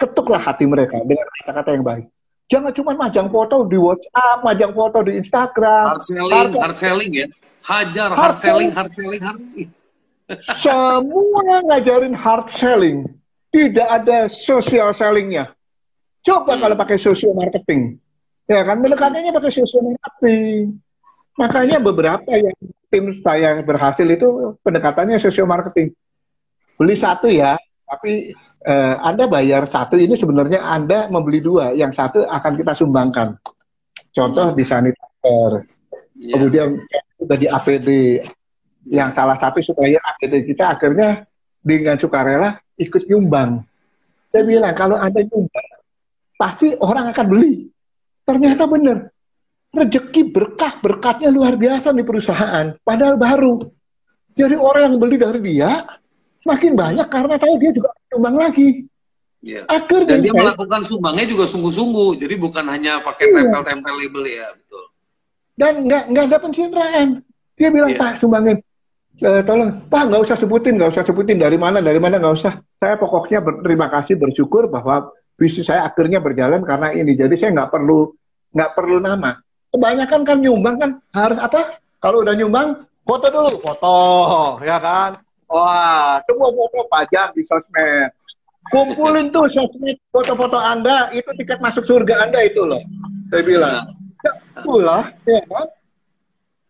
Ketuklah 0.00 0.40
hati 0.40 0.64
mereka 0.64 1.04
dengan 1.04 1.28
kata-kata 1.40 1.70
yang 1.76 1.84
baik. 1.84 2.06
Jangan 2.48 2.72
cuma 2.76 2.92
majang 2.96 3.28
foto 3.32 3.64
di 3.68 3.76
WhatsApp, 3.76 4.44
majang 4.44 4.72
foto 4.72 5.00
di 5.04 5.16
Instagram. 5.20 5.96
Hard 5.96 6.04
selling, 6.04 6.32
hard, 6.32 6.52
hard 6.56 6.76
selling 6.76 7.12
ya. 7.12 7.26
Hajar 7.64 8.08
hard, 8.12 8.20
hard 8.20 8.36
selling, 8.36 8.70
hard 8.72 8.92
selling, 8.92 9.22
hard 9.24 9.40
Semua 10.64 11.60
ngajarin 11.68 12.16
hard 12.16 12.48
selling. 12.52 13.04
Tidak 13.52 13.86
ada 13.86 14.26
social 14.32 14.92
sellingnya. 14.96 15.52
Coba 16.24 16.56
hmm. 16.56 16.60
kalau 16.64 16.76
pakai 16.80 16.98
social 16.98 17.36
marketing. 17.36 18.00
Ya 18.44 18.60
kan, 18.60 18.76
mendekatannya 18.84 19.32
pakai 19.32 19.52
social 19.52 19.82
marketing. 19.88 20.80
Makanya 21.34 21.80
beberapa 21.80 22.28
yang 22.28 22.56
tim 22.92 23.10
saya 23.24 23.58
berhasil 23.64 24.06
itu 24.06 24.54
pendekatannya 24.62 25.18
social 25.18 25.48
marketing. 25.48 25.96
Beli 26.76 26.94
satu 26.94 27.26
ya, 27.26 27.58
tapi 27.88 28.36
uh, 28.68 28.94
Anda 29.02 29.26
bayar 29.26 29.66
satu 29.66 29.98
ini 29.98 30.14
sebenarnya 30.14 30.62
Anda 30.62 31.10
membeli 31.10 31.40
dua, 31.40 31.72
yang 31.72 31.90
satu 31.90 32.22
akan 32.22 32.52
kita 32.54 32.72
sumbangkan. 32.76 33.40
Contoh 34.14 34.52
hmm. 34.52 34.56
di 34.58 34.64
sanitizer, 34.66 35.52
yeah. 36.22 36.38
kemudian 36.38 36.68
sudah 37.18 37.36
di 37.38 37.46
APD, 37.50 37.88
yang 38.92 39.10
salah 39.10 39.40
satu 39.40 39.58
supaya 39.64 39.96
APD 39.98 40.44
kita 40.54 40.76
akhirnya 40.76 41.24
dengan 41.64 41.96
sukarela 41.96 42.60
ikut 42.76 43.08
nyumbang. 43.08 43.64
Saya 44.30 44.44
bilang 44.46 44.74
kalau 44.76 45.00
Anda 45.00 45.24
nyumbang, 45.24 45.68
pasti 46.38 46.76
orang 46.78 47.10
akan 47.10 47.26
beli. 47.26 47.73
Ternyata 48.24 48.64
benar. 48.64 48.98
Rezeki 49.74 50.30
berkah, 50.30 50.78
berkatnya 50.80 51.28
luar 51.28 51.58
biasa 51.58 51.90
di 51.92 52.04
perusahaan. 52.06 52.72
Padahal 52.80 53.18
baru. 53.18 53.58
Jadi 54.34 54.54
orang 54.58 54.82
yang 54.90 54.96
beli 54.98 55.16
dari 55.18 55.40
dia, 55.42 55.86
makin 56.46 56.72
banyak 56.74 57.06
karena 57.10 57.34
tahu 57.38 57.54
dia 57.58 57.70
juga 57.70 57.90
sumbang 58.10 58.36
lagi. 58.38 58.86
Ya. 59.44 59.60
Akhirnya 59.68 60.16
Dan 60.16 60.24
dia 60.24 60.32
saya, 60.32 60.40
melakukan 60.40 60.80
sumbangnya 60.88 61.26
juga 61.28 61.44
sungguh-sungguh, 61.44 62.16
jadi 62.16 62.34
bukan 62.40 62.64
hanya 62.64 63.04
pakai 63.04 63.28
iya. 63.28 63.34
tempel-tempel 63.44 63.94
label 64.00 64.24
ya, 64.24 64.46
betul. 64.56 64.84
Dan 65.54 65.72
nggak 65.84 66.02
nggak 66.10 66.24
ada 66.32 66.38
pencitraan. 66.40 67.08
Dia 67.54 67.68
bilang 67.70 67.92
ya. 67.92 68.00
Pak 68.00 68.12
sumbangin, 68.24 68.56
e, 69.20 69.28
tolong 69.46 69.70
Pak 69.90 70.02
nggak 70.10 70.22
usah 70.26 70.36
sebutin, 70.38 70.78
nggak 70.78 70.92
usah 70.94 71.04
sebutin 71.06 71.38
dari 71.38 71.58
mana, 71.58 71.78
dari 71.78 71.98
mana 72.02 72.18
nggak 72.18 72.36
usah. 72.38 72.58
Saya 72.78 72.94
pokoknya 72.98 73.40
berterima 73.42 73.86
kasih, 73.90 74.18
bersyukur 74.18 74.66
bahwa 74.70 75.10
bisnis 75.38 75.66
saya 75.66 75.86
akhirnya 75.86 76.18
berjalan 76.22 76.62
karena 76.62 76.90
ini. 76.94 77.14
Jadi 77.14 77.34
saya 77.38 77.54
nggak 77.54 77.70
perlu 77.70 78.14
nggak 78.54 78.70
perlu 78.74 78.96
nama. 79.02 79.38
Kebanyakan 79.74 80.22
kan 80.22 80.38
nyumbang 80.38 80.76
kan 80.78 80.90
harus 81.10 81.38
apa? 81.42 81.82
Kalau 81.98 82.22
udah 82.22 82.36
nyumbang, 82.36 82.86
foto 83.02 83.26
dulu, 83.32 83.58
foto, 83.58 83.96
ya 84.62 84.78
kan? 84.78 85.18
Wah, 85.50 86.20
semua 86.24 86.52
foto 86.52 86.86
pajak 86.86 87.34
di 87.34 87.42
sosmed. 87.48 88.10
Kumpulin 88.70 89.28
tuh 89.34 89.48
sosmed 89.50 89.98
foto-foto 90.14 90.56
Anda, 90.56 91.10
itu 91.10 91.26
tiket 91.36 91.58
masuk 91.58 91.84
surga 91.84 92.28
Anda 92.28 92.44
itu 92.46 92.62
loh. 92.64 92.80
Saya 93.32 93.42
bilang. 93.42 93.84
Ya, 94.24 94.32
itulah, 94.56 95.02
ya 95.28 95.42
kan? 95.48 95.66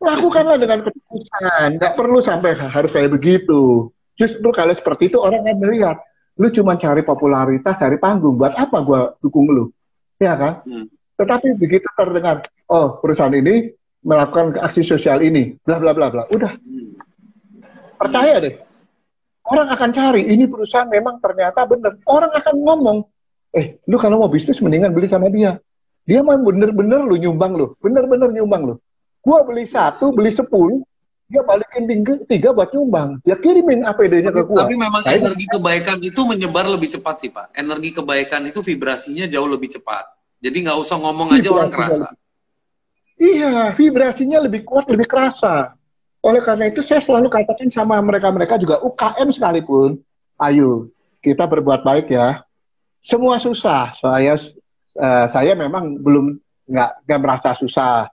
Lakukanlah 0.02 0.58
dengan 0.58 0.82
keputusan. 0.82 1.78
Nggak 1.78 1.94
perlu 1.94 2.18
sampai 2.20 2.56
harus 2.56 2.90
kayak 2.90 3.14
begitu. 3.14 3.90
Justru 4.14 4.48
kalau 4.54 4.74
seperti 4.74 5.10
itu 5.10 5.18
orang 5.18 5.42
akan 5.42 5.58
melihat. 5.58 5.96
Lu 6.34 6.50
cuma 6.50 6.74
cari 6.74 7.06
popularitas, 7.06 7.78
cari 7.78 7.94
panggung. 7.98 8.34
Buat 8.34 8.58
apa 8.58 8.82
gua 8.82 9.14
dukung 9.22 9.46
lu? 9.46 9.70
Ya 10.18 10.34
kan? 10.34 10.66
Hmm. 10.66 10.90
Tetapi 11.14 11.54
begitu 11.54 11.86
terdengar, 11.94 12.42
oh 12.66 12.98
perusahaan 12.98 13.30
ini 13.30 13.70
melakukan 14.02 14.58
aksi 14.58 14.82
sosial 14.82 15.22
ini, 15.22 15.54
bla 15.62 15.78
bla 15.78 15.94
bla 15.94 16.10
bla. 16.10 16.26
Udah. 16.34 16.50
Hmm. 16.58 16.98
Percaya 17.94 18.42
deh 18.42 18.54
Orang 19.44 19.68
akan 19.68 19.90
cari, 19.92 20.24
ini 20.24 20.48
perusahaan 20.48 20.88
memang 20.88 21.20
ternyata 21.20 21.68
benar. 21.68 22.00
Orang 22.08 22.32
akan 22.32 22.54
ngomong, 22.64 22.98
eh, 23.52 23.76
lu 23.84 24.00
kalau 24.00 24.24
mau 24.24 24.32
bisnis 24.32 24.56
mendingan 24.64 24.96
beli 24.96 25.04
sama 25.04 25.28
dia. 25.28 25.60
Dia 26.08 26.24
mau 26.24 26.32
bener-bener 26.40 27.04
lu 27.04 27.20
nyumbang 27.20 27.52
lu, 27.52 27.76
bener-bener 27.76 28.32
nyumbang 28.32 28.72
lu. 28.72 28.74
Gua 29.24 29.40
beli 29.42 29.64
satu, 29.64 30.12
beli 30.12 30.30
sepuluh, 30.30 30.84
dia 31.24 31.40
balikin 31.40 31.88
tiga, 31.88 32.14
tiga 32.28 32.48
buat 32.52 32.68
nyumbang. 32.76 33.24
Dia 33.24 33.40
kirimin 33.40 33.82
APD-nya 33.88 34.30
ke 34.30 34.44
gua. 34.44 34.68
Tapi 34.68 34.76
memang 34.76 35.00
Saya 35.00 35.16
energi 35.18 35.48
kebaikan 35.48 35.98
itu 36.04 36.20
menyebar 36.28 36.68
lebih 36.68 36.92
cepat 36.92 37.24
sih 37.24 37.30
Pak. 37.32 37.56
Energi 37.56 37.90
kebaikan 37.96 38.44
itu 38.44 38.60
vibrasinya 38.60 39.24
jauh 39.24 39.48
lebih 39.48 39.72
cepat. 39.72 40.04
Jadi 40.44 40.68
nggak 40.68 40.76
usah 40.76 41.00
ngomong 41.00 41.32
aja 41.40 41.48
orang 41.48 41.72
kerasa. 41.72 42.12
Iya, 43.16 43.72
vibrasinya 43.72 44.44
lebih 44.44 44.66
kuat, 44.68 44.84
lebih 44.92 45.08
kerasa. 45.08 45.72
Oleh 46.20 46.40
karena 46.44 46.68
itu 46.68 46.84
saya 46.84 47.00
selalu 47.00 47.32
katakan 47.32 47.68
sama 47.72 47.96
mereka-mereka 48.00 48.60
juga 48.60 48.80
UKM 48.80 49.28
sekalipun, 49.32 50.00
ayo 50.40 50.92
kita 51.24 51.48
berbuat 51.48 51.80
baik 51.84 52.12
ya. 52.12 52.44
Semua 53.00 53.40
susah. 53.40 53.92
Saya 53.96 54.36
uh, 55.00 55.26
saya 55.28 55.52
memang 55.56 56.00
belum 56.00 56.36
nggak 56.68 56.90
nggak 57.08 57.20
merasa 57.20 57.50
susah. 57.56 58.08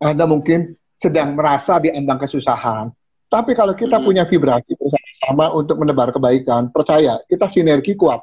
Anda 0.00 0.28
mungkin 0.28 0.76
sedang 1.00 1.36
merasa 1.36 1.80
diambang 1.80 2.20
kesusahan. 2.20 2.92
Tapi 3.26 3.52
kalau 3.58 3.74
kita 3.74 3.98
hmm. 3.98 4.06
punya 4.06 4.24
vibrasi 4.24 4.72
bersama 4.78 5.50
untuk 5.52 5.82
menebar 5.82 6.14
kebaikan, 6.14 6.70
percaya 6.70 7.18
kita 7.26 7.50
sinergi 7.50 7.98
kuat. 7.98 8.22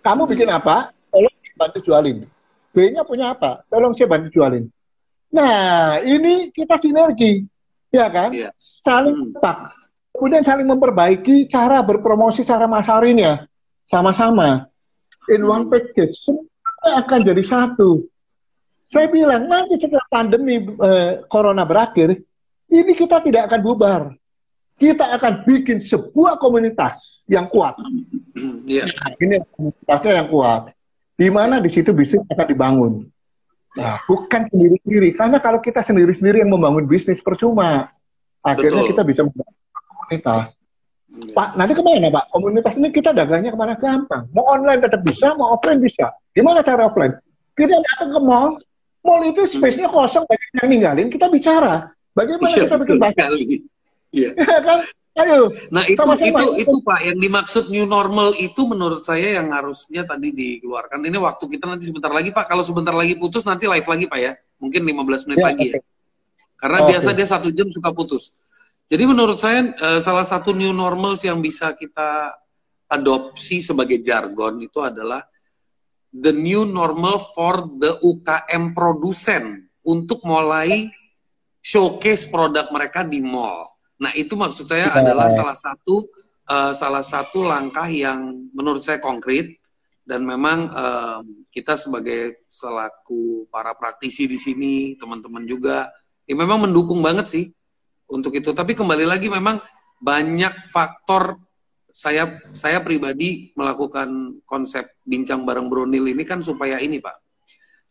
Kamu 0.00 0.24
bikin 0.24 0.48
apa? 0.48 0.94
Tolong 1.12 1.34
bantu 1.58 1.78
jualin. 1.84 2.24
B-nya 2.72 3.04
punya 3.04 3.36
apa? 3.36 3.60
Tolong 3.68 3.92
saya 3.92 4.08
bantu 4.08 4.32
jualin. 4.32 4.64
Nah, 5.30 6.00
ini 6.00 6.48
kita 6.50 6.80
sinergi 6.80 7.44
ya 7.92 8.06
kan? 8.08 8.30
Iya. 8.32 8.50
Saling 8.58 9.34
hmm. 9.34 9.42
tak. 9.42 9.74
Kemudian 10.10 10.42
saling 10.42 10.66
memperbaiki 10.66 11.46
cara 11.46 11.84
berpromosi, 11.84 12.42
cara 12.42 12.66
masarinnya 12.66 13.46
sama-sama. 13.86 14.66
In 15.30 15.46
one 15.46 15.68
hmm. 15.68 15.70
package, 15.70 16.16
semua 16.18 17.04
akan 17.04 17.20
jadi 17.22 17.42
satu. 17.44 18.08
Saya 18.90 19.06
bilang 19.06 19.46
nanti 19.46 19.78
setelah 19.78 20.02
pandemi 20.10 20.58
eh, 20.66 21.22
corona 21.30 21.62
berakhir, 21.62 22.18
ini 22.66 22.92
kita 22.98 23.22
tidak 23.22 23.46
akan 23.46 23.60
bubar. 23.62 24.02
Kita 24.74 25.14
akan 25.14 25.46
bikin 25.46 25.78
sebuah 25.78 26.42
komunitas 26.42 27.22
yang 27.30 27.46
kuat. 27.46 27.78
Yeah. 28.66 28.90
Nah, 28.90 29.12
ini 29.22 29.38
komunitasnya 29.54 30.12
yang 30.24 30.28
kuat. 30.32 30.74
Di 31.14 31.28
mana 31.30 31.62
di 31.62 31.70
situ 31.70 31.92
bisnis 31.94 32.24
akan 32.32 32.46
dibangun. 32.48 32.92
Nah, 33.78 34.02
bukan 34.08 34.50
sendiri-sendiri. 34.50 35.14
Karena 35.14 35.38
kalau 35.38 35.60
kita 35.62 35.84
sendiri-sendiri 35.84 36.42
yang 36.42 36.50
membangun 36.50 36.88
bisnis 36.90 37.22
percuma. 37.22 37.86
Akhirnya 38.40 38.82
Betul. 38.82 38.90
kita 38.96 39.02
bisa 39.04 39.20
membangun 39.22 39.58
komunitas. 39.84 40.44
Ya. 41.10 41.34
Pak, 41.36 41.48
nanti 41.60 41.72
ke 41.76 41.82
mana 41.84 42.08
Pak? 42.08 42.24
Komunitas 42.32 42.74
ini 42.80 42.88
kita 42.90 43.10
dagangnya 43.12 43.52
ke 43.52 43.58
mana? 43.60 43.74
Gampang. 43.76 44.26
Mau 44.32 44.46
online 44.48 44.80
tetap 44.80 45.04
bisa, 45.04 45.36
mau 45.36 45.54
offline 45.54 45.78
bisa. 45.78 46.08
Gimana 46.32 46.64
cara 46.64 46.88
offline? 46.88 47.14
Kita 47.52 47.76
datang 47.76 48.16
ke 48.16 48.20
mall, 48.24 48.56
mall 49.00 49.22
itu 49.24 49.42
space-nya 49.48 49.88
kosong, 49.88 50.24
banyak 50.28 50.50
yang 50.60 50.68
ninggalin, 50.68 51.08
kita 51.08 51.26
bicara. 51.32 51.92
Bagaimana 52.12 52.52
ya, 52.52 52.66
kita 52.66 52.76
bikin? 52.80 52.98
Iya. 54.10 54.30
Ya 54.40 54.58
kan? 54.62 54.80
Ayo. 55.18 55.50
Nah 55.74 55.82
itu 55.90 55.98
sama 55.98 56.14
-sama. 56.14 56.38
itu 56.38 56.46
itu 56.62 56.76
Pak 56.86 57.00
yang 57.02 57.18
dimaksud 57.18 57.64
new 57.66 57.82
normal 57.84 58.30
itu 58.38 58.62
menurut 58.62 59.02
saya 59.02 59.42
yang 59.42 59.50
harusnya 59.50 60.06
tadi 60.06 60.30
dikeluarkan. 60.30 61.02
Ini 61.02 61.18
waktu 61.18 61.44
kita 61.50 61.66
nanti 61.66 61.90
sebentar 61.90 62.14
lagi 62.14 62.30
Pak. 62.30 62.46
Kalau 62.46 62.62
sebentar 62.62 62.94
lagi 62.94 63.18
putus 63.18 63.42
nanti 63.42 63.66
live 63.66 63.84
lagi 63.84 64.06
Pak 64.06 64.18
ya. 64.22 64.32
Mungkin 64.62 64.80
15 64.86 65.26
menit 65.26 65.38
ya, 65.42 65.46
lagi 65.50 65.66
okay. 65.66 65.76
ya. 65.76 65.80
Karena 66.56 66.78
okay. 66.84 66.88
biasa 66.94 67.08
dia 67.12 67.26
satu 67.26 67.48
jam 67.50 67.68
suka 67.68 67.90
putus. 67.90 68.30
Jadi 68.90 69.04
menurut 69.06 69.38
saya 69.38 69.70
uh, 69.70 70.00
salah 70.02 70.26
satu 70.26 70.54
new 70.54 70.70
normals 70.70 71.26
yang 71.26 71.42
bisa 71.42 71.74
kita 71.74 72.34
adopsi 72.90 73.62
sebagai 73.62 74.02
jargon 74.02 74.58
itu 74.62 74.82
adalah 74.82 75.26
the 76.10 76.34
new 76.34 76.66
normal 76.66 77.22
for 77.34 77.70
the 77.78 77.98
UKM 78.02 78.74
produsen 78.74 79.70
untuk 79.86 80.22
mulai 80.26 80.90
showcase 81.62 82.26
produk 82.26 82.68
mereka 82.74 83.06
di 83.06 83.22
mall. 83.22 83.70
Nah, 84.00 84.10
itu 84.16 84.32
maksud 84.34 84.66
saya 84.66 84.90
ya. 84.90 85.04
adalah 85.04 85.28
salah 85.28 85.56
satu 85.56 86.08
uh, 86.48 86.72
salah 86.72 87.04
satu 87.04 87.44
langkah 87.44 87.86
yang 87.86 88.50
menurut 88.56 88.80
saya 88.80 88.98
konkret 88.98 89.60
dan 90.08 90.26
memang 90.26 90.72
uh, 90.72 91.20
kita 91.54 91.78
sebagai 91.78 92.42
selaku 92.50 93.46
para 93.52 93.76
praktisi 93.76 94.26
di 94.26 94.40
sini, 94.40 94.98
teman-teman 94.98 95.46
juga, 95.46 95.86
ya 96.26 96.34
memang 96.34 96.66
mendukung 96.66 96.98
banget 96.98 97.30
sih 97.30 97.44
untuk 98.10 98.34
itu. 98.34 98.50
Tapi 98.50 98.74
kembali 98.74 99.06
lagi 99.06 99.30
memang 99.30 99.62
banyak 100.00 100.64
faktor 100.66 101.38
saya 101.90 102.40
saya 102.54 102.80
pribadi 102.80 103.50
melakukan 103.58 104.40
konsep 104.46 104.86
bincang 105.02 105.42
bareng 105.44 105.66
Brunil 105.66 106.10
ini 106.10 106.22
kan 106.22 106.40
supaya 106.40 106.78
ini 106.78 107.02
Pak. 107.02 107.16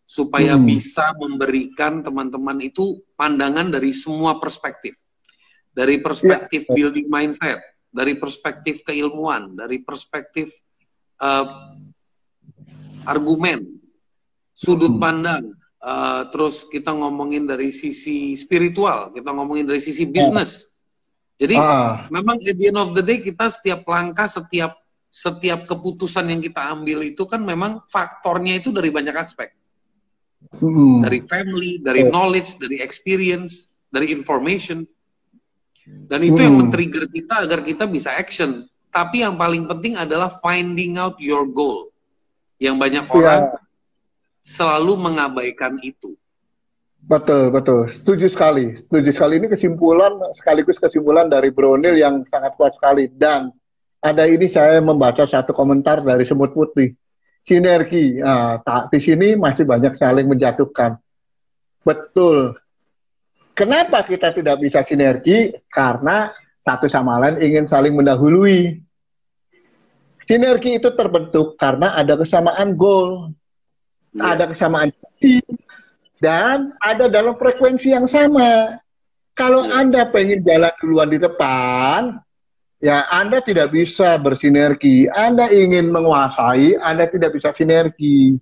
Supaya 0.10 0.58
hmm. 0.58 0.66
bisa 0.66 1.14
memberikan 1.16 2.02
teman-teman 2.02 2.58
itu 2.66 2.97
pandangan 3.14 3.70
dari 3.70 3.93
semua 3.93 4.41
perspektif. 4.41 4.97
Dari 5.70 6.02
perspektif 6.02 6.66
ya. 6.66 6.74
building 6.74 7.08
mindset, 7.08 7.62
dari 7.93 8.18
perspektif 8.18 8.82
keilmuan, 8.82 9.54
dari 9.54 9.86
perspektif 9.86 10.50
uh, 11.22 11.78
argumen, 13.06 13.80
sudut 14.58 14.97
hmm. 14.97 15.02
pandang, 15.02 15.43
uh, 15.84 16.26
terus 16.34 16.66
kita 16.68 16.89
ngomongin 16.89 17.45
dari 17.45 17.70
sisi 17.70 18.34
spiritual, 18.34 19.14
kita 19.14 19.30
ngomongin 19.30 19.70
dari 19.70 19.82
sisi 19.82 20.10
bisnis. 20.10 20.68
Jadi 21.40 21.56
ah. 21.56 22.04
memang 22.12 22.36
at 22.44 22.56
the 22.60 22.68
end 22.68 22.80
of 22.80 22.92
the 22.92 23.00
day 23.00 23.24
kita 23.24 23.48
setiap 23.48 23.88
langkah, 23.88 24.28
setiap 24.28 24.76
setiap 25.10 25.66
keputusan 25.66 26.28
yang 26.30 26.44
kita 26.44 26.62
ambil 26.70 27.02
itu 27.02 27.26
kan 27.26 27.42
memang 27.42 27.82
faktornya 27.90 28.60
itu 28.60 28.70
dari 28.70 28.92
banyak 28.92 29.16
aspek. 29.16 29.56
Hmm. 30.60 31.02
Dari 31.02 31.24
family, 31.26 31.80
dari 31.80 32.06
yeah. 32.06 32.12
knowledge, 32.12 32.60
dari 32.60 32.84
experience, 32.84 33.72
dari 33.88 34.12
information. 34.14 34.84
Dan 35.90 36.22
itu 36.22 36.38
hmm. 36.38 36.46
yang 36.46 36.56
men-trigger 36.60 37.10
kita 37.10 37.48
agar 37.48 37.60
kita 37.66 37.90
bisa 37.90 38.14
action. 38.14 38.70
Tapi 38.94 39.26
yang 39.26 39.40
paling 39.40 39.66
penting 39.66 39.98
adalah 39.98 40.30
finding 40.44 41.00
out 41.02 41.18
your 41.18 41.48
goal. 41.50 41.90
Yang 42.62 42.76
banyak 42.78 43.06
iya. 43.08 43.16
orang 43.16 43.42
yeah. 43.48 43.64
selalu 44.44 44.94
mengabaikan 45.00 45.80
itu. 45.82 46.14
Betul, 47.00 47.50
betul. 47.50 47.89
Setuju 47.89 48.28
sekali. 48.28 48.76
Setuju 48.86 49.10
sekali. 49.16 49.34
Ini 49.39 49.47
kesimpulan, 49.47 50.20
sekaligus 50.36 50.78
kesimpulan 50.78 51.32
dari 51.32 51.50
Bronil 51.50 51.95
yang 51.95 52.22
sangat 52.28 52.54
kuat 52.60 52.76
sekali. 52.76 53.08
Dan 53.10 53.50
ada 54.04 54.24
ini 54.28 54.52
saya 54.52 54.80
membaca 54.84 55.24
satu 55.26 55.56
komentar 55.56 56.04
dari 56.04 56.28
Semut 56.28 56.52
Putih. 56.52 56.93
Sinergi. 57.47 58.20
Nah, 58.22 58.62
tak, 58.62 58.93
di 58.93 59.00
sini 59.02 59.34
masih 59.34 59.66
banyak 59.66 59.95
saling 59.97 60.28
menjatuhkan. 60.28 61.00
Betul. 61.82 62.60
Kenapa 63.58 64.06
kita 64.08 64.32
tidak 64.32 64.62
bisa 64.64 64.86
sinergi? 64.88 65.52
Karena 65.68 66.32
satu 66.64 66.86
sama 66.88 67.20
lain 67.20 67.43
ingin 67.43 67.66
saling 67.66 67.91
mendahului. 67.91 68.80
Sinergi 70.30 70.78
itu 70.78 70.93
terbentuk 70.93 71.58
karena 71.58 71.97
ada 71.97 72.14
kesamaan 72.14 72.78
goal, 72.78 73.34
yeah. 74.14 74.38
ada 74.38 74.45
kesamaan 74.54 74.93
tim, 75.18 75.41
dan 76.20 76.76
ada 76.84 77.08
dalam 77.08 77.36
frekuensi 77.36 77.96
yang 77.96 78.06
sama. 78.06 78.80
Kalau 79.36 79.64
ya. 79.64 79.84
Anda 79.84 80.12
pengen 80.12 80.44
jalan 80.44 80.72
duluan 80.84 81.10
di 81.10 81.20
depan, 81.20 82.20
ya 82.84 83.08
Anda 83.08 83.40
tidak 83.40 83.72
bisa 83.72 84.20
bersinergi. 84.20 85.08
Anda 85.08 85.48
ingin 85.48 85.92
menguasai, 85.96 86.76
Anda 86.80 87.08
tidak 87.08 87.40
bisa 87.40 87.56
sinergi. 87.56 88.36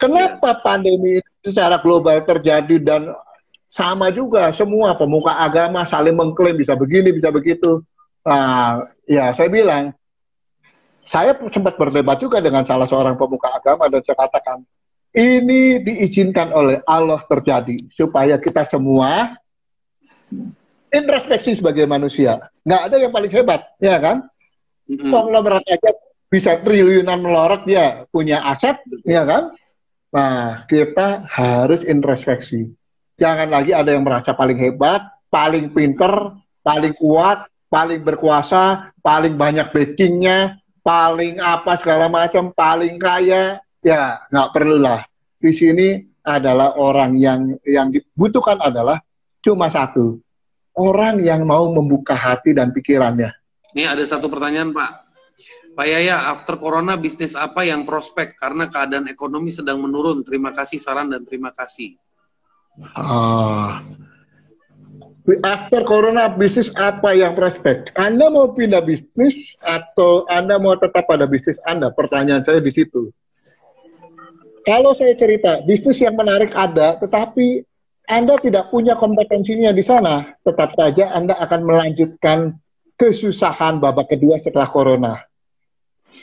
Kenapa 0.00 0.58
ya. 0.58 0.60
pandemi 0.64 1.20
ini 1.20 1.30
secara 1.44 1.78
global 1.78 2.24
terjadi 2.24 2.76
dan 2.80 3.12
sama 3.68 4.08
juga 4.08 4.48
semua 4.54 4.96
pemuka 4.96 5.34
agama 5.34 5.84
saling 5.84 6.16
mengklaim 6.16 6.56
bisa 6.56 6.72
begini, 6.72 7.12
bisa 7.12 7.28
begitu. 7.28 7.84
Nah, 8.24 8.88
ya 9.04 9.36
saya 9.36 9.52
bilang, 9.52 9.92
saya 11.04 11.36
sempat 11.52 11.76
berdebat 11.76 12.16
juga 12.16 12.40
dengan 12.40 12.64
salah 12.64 12.88
seorang 12.88 13.20
pemuka 13.20 13.52
agama 13.52 13.92
dan 13.92 14.00
saya 14.00 14.16
katakan, 14.16 14.64
ini 15.14 15.78
diizinkan 15.78 16.50
oleh 16.50 16.82
Allah 16.90 17.22
terjadi 17.30 17.78
supaya 17.94 18.34
kita 18.36 18.66
semua 18.66 19.38
introspeksi 20.90 21.54
sebagai 21.54 21.86
manusia. 21.86 22.50
Nggak 22.66 22.82
ada 22.90 22.96
yang 22.98 23.12
paling 23.14 23.32
hebat, 23.32 23.62
ya 23.78 23.96
kan? 24.02 24.26
Mm-hmm. 24.90 25.10
Konglomerat 25.14 25.64
aja 25.70 25.90
bisa 26.26 26.58
triliunan 26.58 27.22
melorot 27.22 27.62
dia 27.62 28.10
punya 28.10 28.42
aset, 28.42 28.82
ya 29.06 29.22
kan? 29.22 29.54
Nah, 30.10 30.66
kita 30.66 31.26
harus 31.30 31.86
introspeksi. 31.86 32.74
Jangan 33.14 33.50
lagi 33.50 33.70
ada 33.70 33.94
yang 33.94 34.02
merasa 34.02 34.34
paling 34.34 34.58
hebat, 34.58 35.02
paling 35.30 35.70
pinter, 35.70 36.34
paling 36.62 36.94
kuat, 36.98 37.46
paling 37.70 38.02
berkuasa, 38.02 38.94
paling 38.98 39.38
banyak 39.38 39.70
backingnya, 39.70 40.58
paling 40.82 41.38
apa 41.38 41.78
segala 41.78 42.06
macam, 42.10 42.50
paling 42.54 42.98
kaya, 42.98 43.62
ya 43.84 44.24
nggak 44.32 44.50
perlulah. 44.50 45.04
Di 45.38 45.52
sini 45.52 46.00
adalah 46.24 46.80
orang 46.80 47.20
yang 47.20 47.52
yang 47.68 47.92
dibutuhkan 47.92 48.56
adalah 48.64 48.98
cuma 49.44 49.68
satu, 49.68 50.16
orang 50.80 51.20
yang 51.20 51.44
mau 51.44 51.68
membuka 51.68 52.16
hati 52.16 52.56
dan 52.56 52.72
pikirannya. 52.72 53.28
Ini 53.76 53.84
ada 53.84 54.02
satu 54.08 54.32
pertanyaan 54.32 54.72
Pak. 54.72 55.04
Pak 55.74 55.86
Yaya, 55.90 56.30
after 56.30 56.54
corona 56.54 56.94
bisnis 56.94 57.34
apa 57.34 57.66
yang 57.66 57.82
prospek 57.82 58.38
karena 58.38 58.70
keadaan 58.70 59.10
ekonomi 59.10 59.50
sedang 59.50 59.82
menurun? 59.82 60.22
Terima 60.22 60.54
kasih 60.54 60.78
saran 60.78 61.10
dan 61.10 61.26
terima 61.26 61.50
kasih. 61.50 61.98
Ah, 62.94 63.82
after 65.42 65.82
corona 65.82 66.30
bisnis 66.30 66.70
apa 66.78 67.18
yang 67.18 67.34
prospek? 67.34 67.90
Anda 67.98 68.30
mau 68.30 68.54
pindah 68.54 68.86
bisnis 68.86 69.58
atau 69.66 70.22
Anda 70.30 70.62
mau 70.62 70.78
tetap 70.78 71.10
pada 71.10 71.26
bisnis 71.26 71.58
Anda? 71.66 71.90
Pertanyaan 71.90 72.46
saya 72.46 72.62
di 72.62 72.70
situ. 72.70 73.10
Kalau 74.64 74.96
saya 74.96 75.12
cerita, 75.12 75.60
bisnis 75.68 76.00
yang 76.00 76.16
menarik 76.16 76.56
ada, 76.56 76.96
tetapi 76.96 77.68
Anda 78.08 78.40
tidak 78.40 78.72
punya 78.72 78.96
kompetensinya 78.96 79.76
di 79.76 79.84
sana, 79.84 80.32
tetap 80.40 80.72
saja 80.72 81.12
Anda 81.12 81.36
akan 81.36 81.60
melanjutkan 81.68 82.56
kesusahan 82.96 83.76
babak 83.80 84.08
kedua 84.16 84.40
setelah 84.40 84.68
corona. 84.72 85.20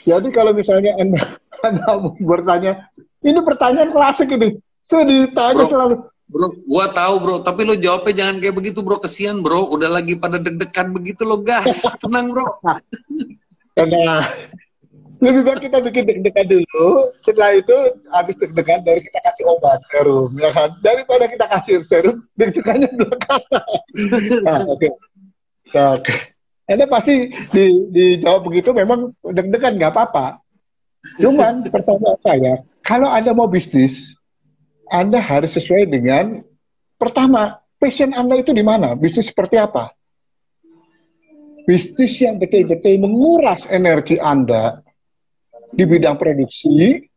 Jadi 0.02 0.34
kalau 0.34 0.50
misalnya 0.50 0.98
Anda, 0.98 1.22
anda 1.66 2.02
bertanya, 2.18 2.90
ini 3.22 3.38
pertanyaan 3.46 3.94
klasik 3.94 4.34
ini, 4.34 4.58
saya 4.90 5.06
ditanya 5.06 5.62
bro, 5.62 5.70
selalu. 5.70 5.94
Bro, 6.32 6.48
gua 6.66 6.86
tahu 6.90 7.14
bro, 7.22 7.36
tapi 7.46 7.62
lo 7.62 7.78
jawabnya 7.78 8.26
jangan 8.26 8.36
kayak 8.42 8.56
begitu 8.58 8.78
bro, 8.82 8.98
kesian 8.98 9.38
bro, 9.38 9.70
udah 9.70 9.86
lagi 9.86 10.18
pada 10.18 10.42
deg-degan 10.42 10.90
begitu 10.90 11.22
lo 11.22 11.38
gas, 11.38 11.86
tenang 12.02 12.34
bro. 12.34 12.46
Karena 13.78 14.26
lebih 15.22 15.42
baik 15.46 15.70
kita 15.70 15.78
bikin 15.78 16.02
deg-degan 16.02 16.46
dulu. 16.50 17.14
Setelah 17.22 17.54
itu 17.54 17.76
habis 18.10 18.34
deg-degan 18.42 18.82
dari 18.82 19.06
kita 19.06 19.22
kasih 19.22 19.44
obat 19.54 19.78
serum 19.86 20.34
ya 20.34 20.50
kan? 20.50 20.74
Daripada 20.82 21.30
kita 21.30 21.46
kasih 21.46 21.86
serum 21.86 22.26
deg-degannya 22.34 22.90
belakangan 22.90 23.62
nah, 24.46 24.66
oke. 24.66 24.82
Okay. 24.82 24.90
oke. 25.78 26.02
Okay. 26.02 26.18
anda 26.66 26.90
pasti 26.90 27.30
di, 27.54 27.64
dijawab 27.94 28.50
begitu 28.50 28.74
memang 28.74 29.14
deg-degan 29.22 29.78
nggak 29.78 29.94
apa-apa. 29.94 30.42
Cuman 31.22 31.70
pertanyaan 31.70 32.18
saya 32.26 32.54
kalau 32.82 33.06
anda 33.06 33.30
mau 33.30 33.46
bisnis 33.46 33.94
anda 34.90 35.22
harus 35.22 35.54
sesuai 35.54 35.86
dengan 35.86 36.42
pertama 36.98 37.62
passion 37.78 38.10
anda 38.10 38.42
itu 38.42 38.50
di 38.50 38.66
mana? 38.66 38.98
Bisnis 38.98 39.30
seperti 39.30 39.54
apa? 39.54 39.94
Bisnis 41.62 42.18
yang 42.18 42.42
betul-betul 42.42 42.98
menguras 42.98 43.62
energi 43.70 44.18
anda 44.18 44.81
di 45.72 45.84
bidang 45.88 46.20
produksi 46.20 47.08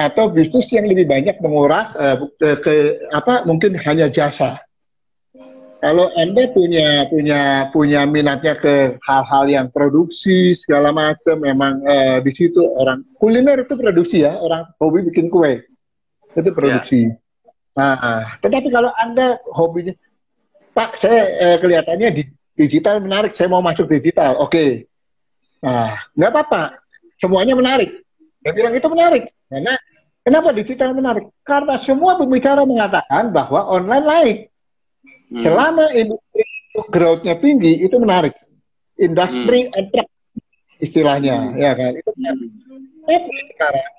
atau 0.00 0.32
bisnis 0.32 0.72
yang 0.72 0.88
lebih 0.88 1.04
banyak 1.04 1.36
menguras 1.44 1.92
uh, 1.92 2.16
ke, 2.40 2.48
ke 2.64 2.74
apa 3.12 3.44
mungkin 3.44 3.76
hanya 3.76 4.08
jasa. 4.08 4.64
Kalau 5.80 6.12
anda 6.12 6.44
punya 6.52 7.08
punya 7.08 7.72
punya 7.72 8.04
minatnya 8.04 8.52
ke 8.52 9.00
hal-hal 9.00 9.44
yang 9.48 9.66
produksi 9.72 10.52
segala 10.52 10.92
macam, 10.92 11.40
memang 11.40 11.80
uh, 11.84 12.20
di 12.20 12.32
situ 12.36 12.60
orang 12.60 13.00
kuliner 13.16 13.64
itu 13.64 13.76
produksi 13.80 14.24
ya, 14.24 14.36
orang 14.36 14.68
hobi 14.76 15.08
bikin 15.08 15.32
kue 15.32 15.64
itu 16.36 16.50
produksi. 16.52 17.08
Yeah. 17.08 17.16
Nah, 17.80 18.36
tetapi 18.44 18.68
kalau 18.68 18.92
anda 18.92 19.40
hobinya, 19.56 19.96
Pak, 20.76 21.00
saya 21.00 21.22
uh, 21.40 21.56
kelihatannya 21.64 22.08
di 22.12 22.22
digital 22.60 23.00
menarik, 23.00 23.32
saya 23.32 23.48
mau 23.48 23.64
masuk 23.64 23.88
digital, 23.88 24.36
oke. 24.36 24.52
Okay. 24.52 24.70
Nah, 25.64 25.96
nggak 26.12 26.30
apa-apa 26.32 26.79
semuanya 27.20 27.54
menarik. 27.54 28.02
Saya 28.40 28.52
bilang 28.56 28.74
itu 28.74 28.88
menarik. 28.88 29.24
Karena 29.52 29.74
kenapa 30.24 30.48
digital 30.56 30.90
menarik? 30.96 31.28
Karena 31.44 31.76
semua 31.76 32.16
pembicara 32.16 32.64
mengatakan 32.64 33.30
bahwa 33.30 33.68
online 33.68 34.06
naik. 34.08 34.38
Hmm. 35.30 35.42
Selama 35.44 35.84
industri 35.94 36.44
growth-nya 36.88 37.36
tinggi 37.38 37.84
itu 37.84 37.94
menarik. 38.00 38.34
Industri 38.96 39.68
hmm. 39.68 39.78
attract 39.78 40.12
istilahnya, 40.80 41.36
hmm. 41.52 41.60
ya 41.60 41.72
kan? 41.76 41.92
Itu 41.94 42.10
menarik. 42.16 42.48
Tapi 43.04 43.40
sekarang 43.52 43.90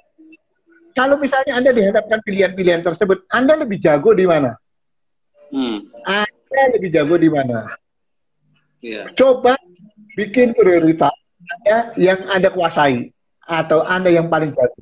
kalau 0.91 1.15
misalnya 1.21 1.53
Anda 1.55 1.71
dihadapkan 1.71 2.19
pilihan-pilihan 2.25 2.83
tersebut, 2.83 3.23
Anda 3.31 3.55
lebih 3.55 3.79
jago 3.79 4.11
di 4.11 4.25
mana? 4.27 4.57
Hmm. 5.51 5.87
Anda 6.03 6.61
lebih 6.75 6.89
jago 6.91 7.15
di 7.15 7.29
mana? 7.31 7.77
Yeah. 8.81 9.13
Coba 9.13 9.55
bikin 10.17 10.57
prioritas 10.57 11.13
yang 11.97 12.19
Anda 12.29 12.49
kuasai 12.51 13.11
atau 13.45 13.83
Anda 13.83 14.09
yang 14.13 14.31
paling 14.31 14.55
jago. 14.55 14.79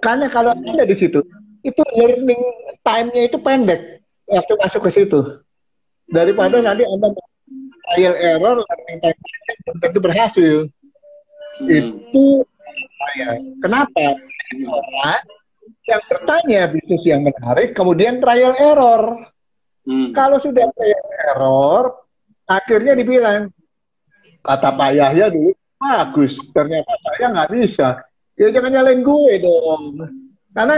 Karena 0.00 0.30
kalau 0.32 0.54
Anda 0.54 0.86
di 0.88 0.96
situ, 0.96 1.20
itu 1.64 1.82
learning 1.96 2.42
time-nya 2.84 3.22
itu 3.28 3.36
pendek 3.40 4.04
waktu 4.28 4.52
masuk 4.60 4.88
ke 4.88 4.90
situ. 4.92 5.20
Daripada 6.08 6.60
nanti 6.60 6.84
Anda 6.84 7.12
trial 7.92 8.14
error, 8.16 8.56
learning 8.60 8.98
time 9.00 9.18
belum 9.64 9.76
tentu 9.80 9.98
berhasil. 10.00 10.54
Hmm. 11.60 11.68
Itu 11.68 12.44
saya. 12.76 13.38
Kenapa? 13.60 14.18
Orang 14.54 15.24
yang 15.84 16.02
bertanya 16.08 16.60
bisnis 16.72 17.02
yang 17.04 17.24
menarik, 17.24 17.72
kemudian 17.76 18.20
trial 18.20 18.56
error. 18.56 19.28
Hmm. 19.84 20.12
Kalau 20.16 20.40
sudah 20.40 20.68
trial 20.72 21.06
error, 21.32 21.84
akhirnya 22.48 22.96
dibilang, 22.96 23.52
kata 24.40 24.68
Pak 24.76 24.90
Yahya 24.96 25.28
dulu, 25.28 25.52
bagus, 25.84 26.32
ternyata 26.56 26.92
saya 27.04 27.26
nggak 27.28 27.50
bisa. 27.52 27.88
Ya 28.34 28.48
jangan 28.50 28.72
nyalain 28.72 29.04
gue 29.04 29.32
dong. 29.44 29.82
Karena 30.54 30.76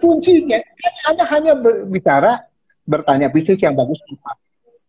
kuncinya, 0.00 0.58
Anda 1.06 1.24
hanya 1.28 1.52
bicara, 1.86 2.42
bertanya 2.88 3.28
bisnis 3.30 3.60
yang 3.60 3.76
bagus 3.76 4.00
apa. 4.00 4.32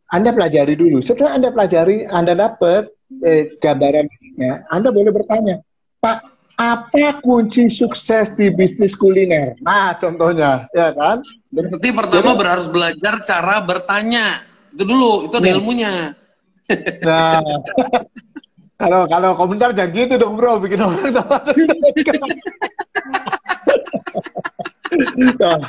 Anda 0.10 0.34
pelajari 0.34 0.74
dulu. 0.74 1.06
Setelah 1.06 1.38
Anda 1.38 1.50
pelajari, 1.54 2.08
Anda 2.10 2.34
dapat 2.34 2.90
eh, 3.22 3.54
gambarannya, 3.62 4.72
Anda 4.72 4.90
boleh 4.90 5.12
bertanya, 5.14 5.62
Pak, 6.02 6.18
apa 6.60 7.24
kunci 7.24 7.72
sukses 7.72 8.34
di 8.36 8.52
bisnis 8.52 8.98
kuliner? 8.98 9.56
Nah, 9.64 9.96
contohnya, 9.96 10.68
ya 10.76 10.92
kan? 10.92 11.24
Berarti 11.54 11.90
pertama 11.96 12.36
Jadi, 12.36 12.50
harus 12.52 12.68
belajar 12.68 13.14
cara 13.24 13.56
bertanya. 13.64 14.44
Itu 14.74 14.84
dulu, 14.84 15.32
itu 15.32 15.38
nah. 15.40 15.48
ilmunya. 15.56 15.94
Nah, 17.04 17.42
kalau 18.80 19.04
kalau 19.12 19.36
komentar 19.36 19.76
jangan 19.76 19.92
gitu 19.92 20.16
dong 20.16 20.40
bro, 20.40 20.64
bikin 20.64 20.80
orang 20.80 21.12
nah, 25.40 25.60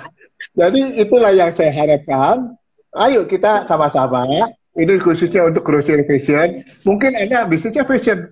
jadi 0.57 0.81
itulah 1.03 1.35
yang 1.35 1.51
saya 1.59 1.75
harapkan. 1.75 2.55
Ayo 2.95 3.27
kita 3.27 3.67
sama-sama. 3.67 4.31
Ini 4.79 5.03
khususnya 5.03 5.51
untuk 5.51 5.67
grocery 5.67 6.07
fashion. 6.07 6.63
Mungkin 6.87 7.19
Anda 7.19 7.51
bisnisnya 7.51 7.83
fashion. 7.85 8.31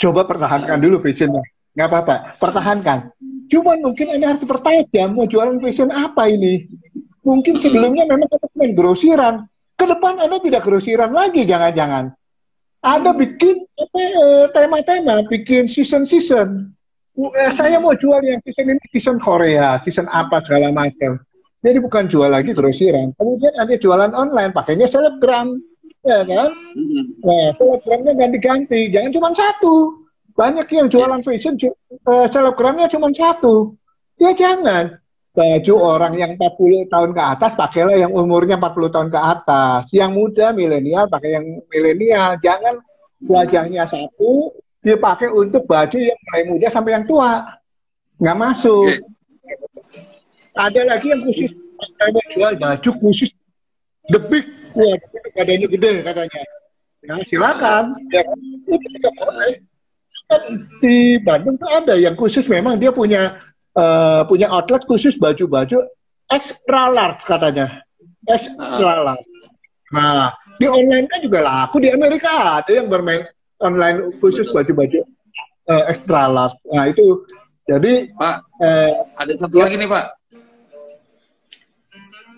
Coba 0.00 0.24
pertahankan 0.24 0.80
dulu 0.80 1.04
fashionnya 1.04 1.44
nggak 1.78 1.90
apa-apa, 1.94 2.16
pertahankan. 2.42 3.14
Cuman 3.46 3.78
mungkin 3.86 4.10
Anda 4.10 4.34
harus 4.34 4.42
bertanya, 4.42 5.06
mau 5.14 5.30
jualan 5.30 5.62
fashion 5.62 5.94
apa 5.94 6.26
ini? 6.26 6.66
Mungkin 7.22 7.62
sebelumnya 7.62 8.02
memang 8.10 8.26
kita 8.26 8.50
main 8.58 8.74
grosiran. 8.74 9.46
Ke 9.78 9.86
depan 9.86 10.18
Anda 10.18 10.42
tidak 10.42 10.66
grosiran 10.66 11.14
lagi, 11.14 11.46
jangan-jangan. 11.46 12.17
Anda 12.82 13.10
bikin 13.10 13.66
eh, 13.78 14.44
tema-tema, 14.54 15.26
bikin 15.26 15.66
season-season. 15.66 16.70
Eh, 17.18 17.50
saya 17.58 17.82
mau 17.82 17.98
jual 17.98 18.22
yang 18.22 18.38
season 18.46 18.70
ini 18.70 18.84
season 18.94 19.18
Korea, 19.18 19.82
season 19.82 20.06
apa 20.14 20.38
segala 20.46 20.70
macam. 20.70 21.18
Jadi 21.58 21.78
bukan 21.82 22.06
jual 22.06 22.30
lagi 22.30 22.54
grosiran. 22.54 23.10
Kemudian 23.18 23.50
ada 23.58 23.74
jualan 23.74 24.14
online, 24.14 24.54
pakainya 24.54 24.86
selebgram, 24.86 25.58
ya 26.06 26.22
kan? 26.22 26.54
Nah, 27.26 27.50
selebgramnya 27.58 28.14
ganti-ganti, 28.14 28.94
jangan 28.94 29.10
cuma 29.10 29.30
satu. 29.34 30.06
Banyak 30.38 30.70
yang 30.70 30.86
jualan 30.86 31.18
fashion, 31.26 31.58
uh, 32.06 32.30
selebgramnya 32.30 32.86
cuma 32.86 33.10
satu. 33.10 33.74
Ya 34.22 34.30
jangan. 34.38 35.02
Baju 35.36 35.74
orang 35.78 36.18
yang 36.18 36.34
40 36.34 36.90
tahun 36.90 37.10
ke 37.14 37.22
atas, 37.22 37.52
pakailah 37.54 37.94
yang 37.94 38.10
umurnya 38.10 38.58
40 38.58 38.94
tahun 38.94 39.08
ke 39.12 39.20
atas. 39.20 39.80
Yang 39.94 40.10
muda, 40.16 40.46
milenial, 40.50 41.06
pakai 41.06 41.30
yang 41.38 41.46
milenial. 41.70 42.40
Jangan 42.42 42.82
wajahnya 43.22 43.86
satu, 43.86 44.56
dipakai 44.82 45.30
untuk 45.30 45.68
baju 45.68 45.98
yang 45.98 46.18
mulai 46.26 46.42
muda 46.48 46.66
sampai 46.72 46.92
yang 46.98 47.04
tua. 47.06 47.46
Nggak 48.18 48.38
masuk. 48.38 48.90
Ada 50.58 50.80
lagi 50.82 51.06
yang 51.06 51.22
khusus, 51.22 51.54
mau 51.78 52.22
jual 52.34 52.52
baju 52.58 52.90
khusus 52.98 53.30
the 54.10 54.18
big, 54.26 54.44
wah, 54.74 54.96
badannya 55.36 55.68
gede 55.70 55.92
katanya. 56.02 56.40
Nah, 57.06 57.22
silakan. 57.30 57.94
Ya, 58.10 58.26
itu 58.66 58.86
juga 58.98 59.10
boleh 59.22 59.62
di 60.84 61.16
Bandung 61.24 61.56
tuh 61.56 61.70
ada 61.72 61.94
yang 61.96 62.12
khusus 62.12 62.44
memang 62.44 62.76
dia 62.76 62.92
punya 62.92 63.32
uh, 63.78 64.26
punya 64.26 64.50
outlet 64.50 64.82
khusus 64.90 65.14
baju-baju 65.22 65.86
extra 66.28 66.90
large 66.90 67.22
katanya 67.24 67.86
extra 68.26 68.92
ah. 68.98 69.00
large. 69.14 69.28
Nah 69.94 70.34
di 70.58 70.66
online 70.66 71.06
kan 71.06 71.22
juga 71.22 71.38
laku 71.46 71.80
di 71.80 71.88
Amerika 71.94 72.60
ada 72.60 72.68
yang 72.74 72.90
bermain 72.90 73.24
online 73.62 74.12
khusus 74.18 74.50
baju-baju 74.50 75.06
uh, 75.70 75.84
extra 75.88 76.26
large. 76.26 76.58
Nah 76.74 76.90
itu 76.90 77.24
jadi 77.64 78.10
Pak 78.16 78.36
uh, 78.60 78.92
ada 79.16 79.32
satu 79.38 79.62
ya, 79.62 79.70
lagi 79.70 79.76
nih 79.78 79.88
Pak. 79.88 80.06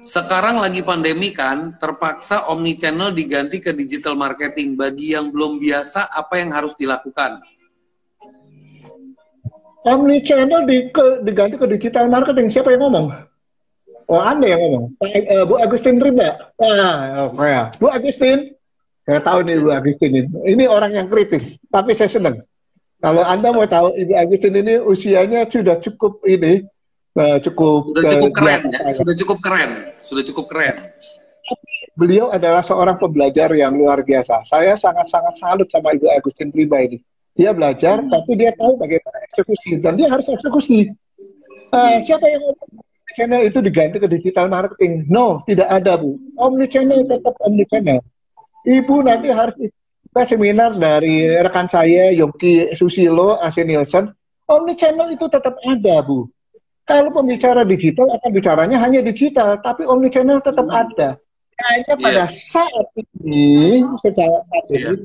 Sekarang 0.01 0.57
lagi 0.57 0.81
pandemi 0.81 1.29
kan, 1.29 1.77
terpaksa 1.77 2.49
omni 2.49 2.73
channel 2.81 3.13
diganti 3.13 3.61
ke 3.61 3.77
digital 3.77 4.17
marketing. 4.17 4.73
Bagi 4.73 5.13
yang 5.13 5.29
belum 5.29 5.61
biasa, 5.61 6.09
apa 6.09 6.41
yang 6.41 6.57
harus 6.57 6.73
dilakukan? 6.81 7.37
Omni 9.81 10.21
channel 10.21 10.69
di, 10.69 10.93
ke, 10.93 11.25
diganti 11.25 11.57
ke 11.57 11.65
digital 11.65 12.13
marketing. 12.13 12.53
Siapa 12.53 12.77
yang 12.77 12.85
ngomong? 12.85 13.07
Oh, 14.11 14.21
Anda 14.21 14.53
yang 14.53 14.61
ngomong. 14.61 14.85
Uh, 15.01 15.45
Bu 15.49 15.57
Agustin 15.57 15.97
Rimba. 15.97 16.53
Ah, 16.61 17.31
oh, 17.33 17.47
ya. 17.47 17.73
Bu 17.81 17.89
Agustin. 17.89 18.53
Saya 19.09 19.25
tahu 19.25 19.47
nih 19.49 19.57
Bu 19.63 19.73
Agustin 19.73 20.13
ini. 20.13 20.29
Ini 20.45 20.65
orang 20.69 20.93
yang 20.93 21.07
kritis, 21.09 21.57
tapi 21.73 21.97
saya 21.97 22.13
senang. 22.13 22.45
Kalau 23.01 23.25
Anda 23.25 23.49
mau 23.57 23.65
tahu 23.65 23.97
Ibu 23.97 24.13
Agustin 24.13 24.53
ini 24.61 24.77
usianya 24.77 25.49
sudah 25.49 25.81
cukup 25.81 26.21
ini, 26.29 26.69
uh, 27.17 27.41
cukup 27.41 27.97
sudah 27.97 28.13
cukup 28.21 28.33
keren 28.37 28.61
ya. 28.69 28.81
Sudah 28.93 29.15
cukup 29.17 29.39
keren. 29.41 29.71
Sudah 30.05 30.25
cukup 30.29 30.45
keren. 30.53 30.77
Beliau 31.97 32.29
adalah 32.29 32.61
seorang 32.61 33.01
pembelajar 33.01 33.49
yang 33.57 33.73
luar 33.73 34.05
biasa. 34.05 34.45
Saya 34.45 34.77
sangat-sangat 34.77 35.41
salut 35.41 35.69
sama 35.73 35.97
Ibu 35.97 36.13
Agustin 36.13 36.53
Rimba 36.53 36.85
ini 36.85 37.01
dia 37.39 37.51
belajar, 37.55 38.03
tapi 38.05 38.31
dia 38.37 38.51
tahu 38.59 38.77
bagaimana 38.77 39.19
eksekusi 39.31 39.79
dan 39.81 39.95
dia 39.97 40.11
harus 40.11 40.27
eksekusi. 40.27 40.91
Uh, 41.71 42.03
siapa 42.03 42.27
yang 42.27 42.43
channel 43.15 43.43
itu 43.47 43.59
diganti 43.63 43.97
ke 44.03 44.09
digital 44.11 44.51
marketing? 44.51 45.07
No, 45.07 45.43
tidak 45.47 45.71
ada 45.71 45.99
bu. 45.99 46.19
Omni 46.39 46.67
channel 46.67 47.07
tetap 47.07 47.35
omni 47.43 47.63
channel. 47.71 48.03
Ibu 48.67 48.97
nanti 49.07 49.31
harus 49.31 49.57
kita 50.11 50.23
seminar 50.27 50.75
dari 50.75 51.31
rekan 51.39 51.71
saya 51.71 52.11
Yogi 52.11 52.75
Susilo, 52.75 53.39
Asin 53.39 53.71
Nielsen. 53.71 54.11
Omni 54.51 54.75
channel 54.75 55.15
itu 55.15 55.31
tetap 55.31 55.55
ada 55.63 56.03
bu. 56.03 56.27
Kalau 56.91 57.15
pembicara 57.15 57.63
digital 57.63 58.11
akan 58.19 58.31
bicaranya 58.35 58.83
hanya 58.83 58.99
digital, 58.99 59.63
tapi 59.63 59.87
omni 59.87 60.11
channel 60.11 60.43
tetap 60.43 60.67
hmm. 60.67 60.75
ada. 60.75 61.09
Hanya 61.61 61.95
pada 61.95 62.25
yeah. 62.27 62.29
saat 62.51 62.87
ini 62.99 63.85
secara 64.03 64.43
yeah. 64.73 64.99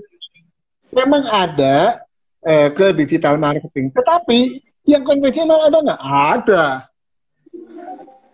memang 0.90 1.30
ada 1.30 2.02
eh, 2.46 2.70
ke 2.72 2.94
digital 2.94 3.42
marketing. 3.42 3.90
Tetapi 3.92 4.62
yang 4.86 5.02
konvensional 5.02 5.66
ada 5.66 5.78
nggak? 5.82 6.00
Ada. 6.00 6.64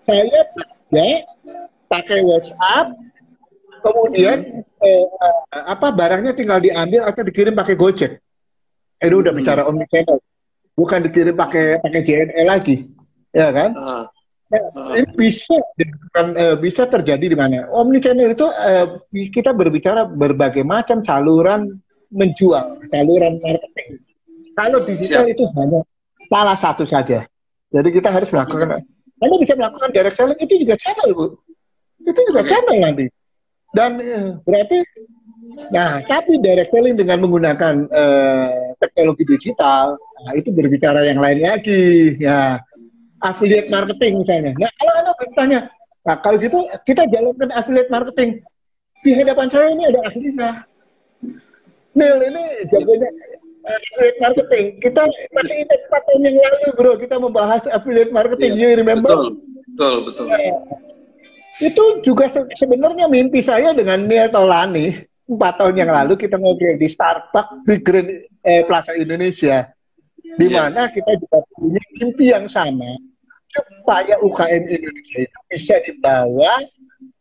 Saya 0.04 0.44
ya 0.92 1.08
pakai 1.88 2.20
WhatsApp, 2.24 2.96
kemudian 3.80 4.64
eh, 4.84 5.06
apa 5.52 5.92
barangnya 5.96 6.36
tinggal 6.36 6.60
diambil 6.60 7.08
atau 7.08 7.22
dikirim 7.24 7.56
pakai 7.56 7.76
Gojek. 7.80 8.20
Ini 9.02 9.16
udah 9.18 9.34
bicara 9.34 9.66
omni 9.66 9.88
channel, 9.90 10.22
bukan 10.78 11.10
dikirim 11.10 11.34
pakai 11.34 11.82
pakai 11.82 12.02
JNE 12.06 12.44
lagi, 12.46 12.86
ya 13.34 13.50
kan? 13.50 13.72
Uh. 13.74 14.06
Uh. 14.52 14.94
Ini 15.00 15.10
bisa 15.16 15.56
bukan, 15.80 16.26
uh, 16.36 16.56
bisa 16.60 16.84
terjadi 16.86 17.26
di 17.32 17.38
mana? 17.40 17.72
Omni 17.72 18.04
channel 18.04 18.36
itu 18.36 18.46
uh, 18.46 19.00
kita 19.10 19.56
berbicara 19.56 20.06
berbagai 20.06 20.62
macam 20.62 21.02
saluran 21.02 21.82
menjual, 22.12 22.78
saluran 22.92 23.40
marketing. 23.40 24.04
Kalau 24.54 24.84
digital 24.84 25.26
Siap. 25.26 25.34
itu 25.34 25.44
hanya 25.56 25.82
salah 26.28 26.58
satu 26.60 26.84
saja. 26.84 27.24
Jadi 27.72 27.90
kita 27.92 28.12
harus 28.12 28.28
melakukan. 28.30 28.84
Anda 29.22 29.36
bisa 29.40 29.56
melakukan 29.56 29.96
direct 29.96 30.18
selling 30.20 30.40
itu 30.44 30.60
juga 30.60 30.76
channel, 30.76 31.10
Bu. 31.16 31.26
Itu 32.04 32.20
juga 32.28 32.42
channel 32.44 32.78
nanti. 32.84 33.06
Dan 33.72 33.92
uh, 34.04 34.30
berarti, 34.44 34.84
nah 35.72 36.04
tapi 36.04 36.36
direct 36.44 36.76
selling 36.76 37.00
dengan 37.00 37.24
menggunakan 37.24 37.88
uh, 37.88 38.76
teknologi 38.84 39.24
digital, 39.24 39.96
nah, 39.96 40.34
itu 40.36 40.52
berbicara 40.52 41.08
yang 41.08 41.24
lain 41.24 41.40
lagi. 41.40 42.20
Ya, 42.20 42.60
affiliate 43.24 43.72
marketing 43.72 44.26
misalnya. 44.26 44.52
Nah 44.58 44.72
kalau 44.76 44.94
Anda 45.00 45.12
bertanya, 45.16 45.60
nah 46.04 46.16
kalau 46.20 46.38
gitu 46.42 46.60
kita 46.84 47.08
jalankan 47.08 47.50
affiliate 47.56 47.94
marketing 47.94 48.42
di 49.06 49.12
hadapan 49.16 49.48
saya 49.48 49.68
ini 49.72 49.84
ada 49.88 50.00
ahlinya. 50.12 50.52
Neil 51.92 52.18
ini 52.24 52.44
jagonya 52.72 53.10
affiliate 53.68 54.20
marketing. 54.24 54.66
Kita 54.82 55.02
masih 55.36 55.56
ingat 55.68 55.80
4 55.92 56.08
tahun 56.08 56.22
yang 56.26 56.38
lalu 56.40 56.68
bro, 56.78 56.94
kita 56.98 57.16
membahas 57.20 57.64
affiliate 57.70 58.14
marketing. 58.16 58.58
Yeah. 58.58 58.74
You 58.74 58.80
remember? 58.82 59.12
Betul, 59.12 59.28
betul, 59.76 59.96
betul. 60.08 60.26
Ya. 60.32 60.56
Itu 61.62 61.84
juga 62.02 62.32
sebenarnya 62.58 63.06
mimpi 63.12 63.44
saya 63.44 63.76
dengan 63.76 64.08
Neil 64.08 64.32
Tolani. 64.32 65.08
Empat 65.32 65.64
tahun 65.64 65.80
yang 65.80 65.92
lalu 65.96 66.20
kita 66.20 66.36
ngobrol 66.36 66.76
di 66.76 66.92
Starbucks 66.92 67.64
di 67.64 67.80
Grand 67.80 68.10
eh, 68.44 68.68
Plaza 68.68 68.92
Indonesia. 69.00 69.72
Di 70.20 70.48
iya. 70.48 70.68
mana 70.68 70.88
yeah. 70.88 70.92
kita 70.92 71.12
juga 71.24 71.40
punya 71.56 71.84
mimpi 72.00 72.26
yang 72.36 72.52
sama 72.52 73.00
supaya 73.52 74.16
UKM 74.20 74.64
Indonesia 74.68 75.18
itu 75.28 75.40
bisa 75.52 75.76
dibawa 75.84 76.64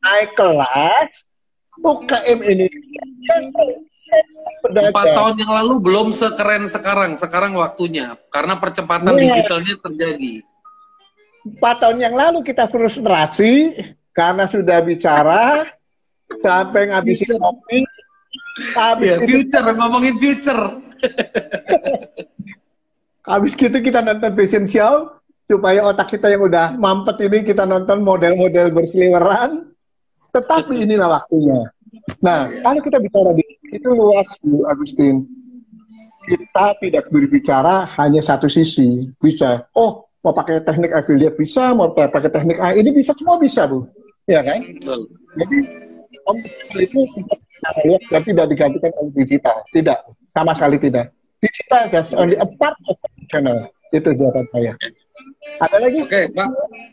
naik 0.02 0.30
kelas 0.38 1.10
UKM 1.80 2.38
Indonesia. 2.44 3.02
Empat 4.70 5.06
tahun 5.16 5.34
yang 5.40 5.52
lalu 5.52 5.74
belum 5.80 6.12
sekeren 6.12 6.68
sekarang. 6.68 7.16
Sekarang 7.16 7.56
waktunya. 7.56 8.16
Karena 8.28 8.60
percepatan 8.60 9.16
ya. 9.16 9.20
digitalnya 9.30 9.74
terjadi. 9.80 10.44
Empat 11.40 11.76
tahun 11.80 11.98
yang 12.04 12.14
lalu 12.16 12.44
kita 12.44 12.68
frustrasi 12.68 13.80
karena 14.12 14.44
sudah 14.50 14.78
bicara 14.84 15.72
sampai 16.44 16.92
ngabisin 16.92 17.40
kopi. 17.40 17.80
Habis 18.76 19.08
ya, 19.08 19.16
future, 19.24 19.64
itu, 19.64 19.78
ngomongin 19.78 20.14
future. 20.20 20.62
Habis 23.30 23.54
gitu 23.54 23.78
kita 23.78 24.04
nonton 24.04 24.36
fashion 24.36 24.66
show 24.68 25.16
supaya 25.46 25.86
otak 25.86 26.14
kita 26.14 26.30
yang 26.30 26.46
udah 26.46 26.76
mampet 26.76 27.16
ini 27.26 27.42
kita 27.46 27.66
nonton 27.66 28.06
model-model 28.06 28.70
berseliweran 28.74 29.69
tetapi 30.30 30.86
inilah 30.86 31.20
waktunya. 31.20 31.66
Nah, 32.22 32.50
kalau 32.62 32.80
kita 32.82 32.98
bicara 33.02 33.30
di 33.34 33.44
itu 33.70 33.88
luas, 33.90 34.26
Bu 34.42 34.66
Agustin. 34.66 35.26
Kita 36.26 36.76
tidak 36.78 37.10
berbicara 37.10 37.88
hanya 37.98 38.20
satu 38.22 38.46
sisi. 38.46 39.10
Bisa, 39.18 39.66
oh 39.74 40.06
mau 40.20 40.36
pakai 40.36 40.60
teknik 40.62 40.92
affiliate 40.92 41.34
bisa, 41.34 41.72
mau 41.72 41.90
pakai 41.96 42.28
teknik 42.28 42.60
A 42.60 42.76
ini 42.76 42.92
bisa, 42.92 43.16
semua 43.16 43.40
bisa, 43.40 43.66
Bu. 43.66 43.88
Ya 44.28 44.44
kan? 44.44 44.60
Betul. 44.62 45.08
Jadi, 45.40 45.58
om 46.28 46.36
itu 46.76 47.00
dan 48.10 48.22
tidak 48.22 48.46
digantikan 48.50 48.90
oleh 49.00 49.12
digital. 49.14 49.56
Tidak, 49.72 49.98
sama 50.36 50.52
sekali 50.54 50.76
tidak. 50.82 51.14
Digital 51.40 51.82
just 51.88 52.12
only 52.12 52.36
a 52.36 52.46
part 52.60 52.76
of 52.88 52.96
the 53.00 53.24
channel. 53.32 53.58
Itu 53.90 54.12
jawaban 54.12 54.46
saya. 54.52 54.76
Ada 55.40 55.76
lagi? 55.80 56.04
Oke, 56.04 56.28
Pak. 56.36 56.48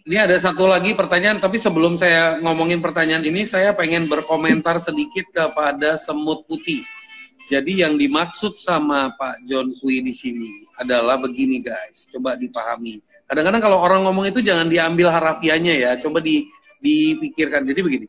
Ini 0.07 0.23
ada 0.23 0.39
satu 0.39 0.71
lagi 0.71 0.95
pertanyaan, 0.95 1.35
tapi 1.35 1.59
sebelum 1.59 1.99
saya 1.99 2.39
ngomongin 2.39 2.79
pertanyaan 2.79 3.27
ini, 3.27 3.43
saya 3.43 3.75
pengen 3.75 4.07
berkomentar 4.07 4.79
sedikit 4.79 5.27
kepada 5.35 5.99
semut 5.99 6.47
putih. 6.47 6.79
Jadi 7.47 7.83
yang 7.83 7.95
dimaksud 7.95 8.59
sama 8.59 9.11
Pak 9.15 9.47
John 9.47 9.71
Kui 9.79 10.03
di 10.03 10.11
sini 10.11 10.51
adalah 10.79 11.15
begini 11.15 11.63
guys, 11.63 12.07
coba 12.11 12.35
dipahami. 12.35 12.99
Kadang-kadang 13.23 13.63
kalau 13.63 13.79
orang 13.79 14.03
ngomong 14.03 14.31
itu 14.31 14.43
jangan 14.43 14.67
diambil 14.67 15.11
harafiannya 15.11 15.75
ya, 15.79 15.91
coba 15.99 16.19
di, 16.19 16.47
dipikirkan. 16.83 17.63
Jadi 17.63 17.79
begini, 17.79 18.07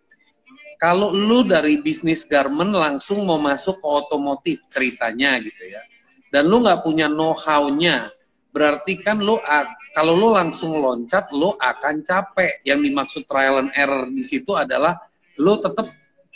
kalau 0.82 1.14
lu 1.14 1.46
dari 1.46 1.78
bisnis 1.78 2.26
garment 2.26 2.74
langsung 2.74 3.22
mau 3.26 3.38
masuk 3.38 3.78
ke 3.78 3.86
otomotif 3.86 4.58
ceritanya 4.70 5.38
gitu 5.38 5.70
ya, 5.70 5.82
dan 6.34 6.50
lu 6.50 6.58
nggak 6.58 6.82
punya 6.82 7.06
know-how-nya, 7.06 8.10
berarti 8.50 8.98
kan 8.98 9.20
lu 9.20 9.36
kalau 9.92 10.14
lu 10.16 10.34
langsung 10.34 10.76
loncat 10.76 11.30
lu 11.34 11.54
akan 11.58 12.02
capek. 12.02 12.62
Yang 12.64 12.80
dimaksud 12.90 13.22
trial 13.28 13.64
and 13.64 13.72
error 13.76 14.08
di 14.08 14.24
situ 14.24 14.54
adalah 14.56 14.98
lu 15.38 15.60
tetap 15.60 15.86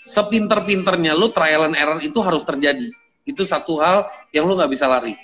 sepinter-pinternya 0.02 1.14
lu 1.14 1.30
trial 1.30 1.70
and 1.70 1.76
error 1.78 1.98
itu 2.02 2.18
harus 2.20 2.42
terjadi. 2.42 2.90
Itu 3.22 3.46
satu 3.46 3.78
hal 3.78 4.06
yang 4.34 4.46
lu 4.46 4.58
nggak 4.58 4.72
bisa 4.72 4.90
lari. 4.90 5.14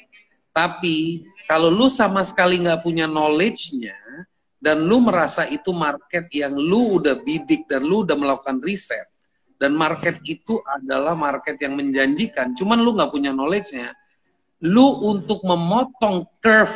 Tapi 0.55 1.23
kalau 1.47 1.71
lu 1.71 1.87
sama 1.87 2.27
sekali 2.27 2.59
nggak 2.59 2.83
punya 2.83 3.07
knowledge-nya 3.07 3.95
dan 4.59 4.83
lu 4.83 4.99
merasa 4.99 5.47
itu 5.47 5.71
market 5.71 6.27
yang 6.35 6.55
lu 6.59 6.99
udah 6.99 7.23
bidik 7.23 7.71
dan 7.71 7.87
lu 7.87 8.03
udah 8.03 8.19
melakukan 8.19 8.59
riset 8.59 9.07
dan 9.59 9.75
market 9.75 10.19
itu 10.27 10.59
adalah 10.67 11.15
market 11.15 11.59
yang 11.63 11.79
menjanjikan 11.79 12.55
cuman 12.59 12.83
lu 12.83 12.95
nggak 12.95 13.11
punya 13.11 13.31
knowledge-nya 13.31 13.95
lu 14.65 15.07
untuk 15.07 15.43
memotong 15.47 16.27
curve 16.43 16.75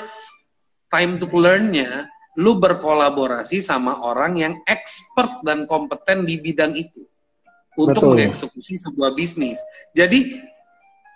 time 0.93 1.19
to 1.19 1.27
learn-nya, 1.27 2.07
lu 2.39 2.57
berkolaborasi 2.57 3.65
sama 3.65 4.01
orang 4.05 4.39
yang 4.39 4.55
expert 4.69 5.43
dan 5.43 5.65
kompeten 5.67 6.25
di 6.25 6.39
bidang 6.39 6.77
itu 6.77 7.05
untuk 7.77 8.05
Betul. 8.05 8.11
mengeksekusi 8.17 8.77
sebuah 8.77 9.17
bisnis. 9.17 9.61
Jadi 9.97 10.37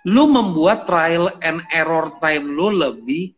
lu 0.08 0.28
membuat 0.28 0.88
trial 0.88 1.28
and 1.44 1.60
error 1.72 2.16
time 2.18 2.56
lu 2.56 2.72
lebih 2.72 3.36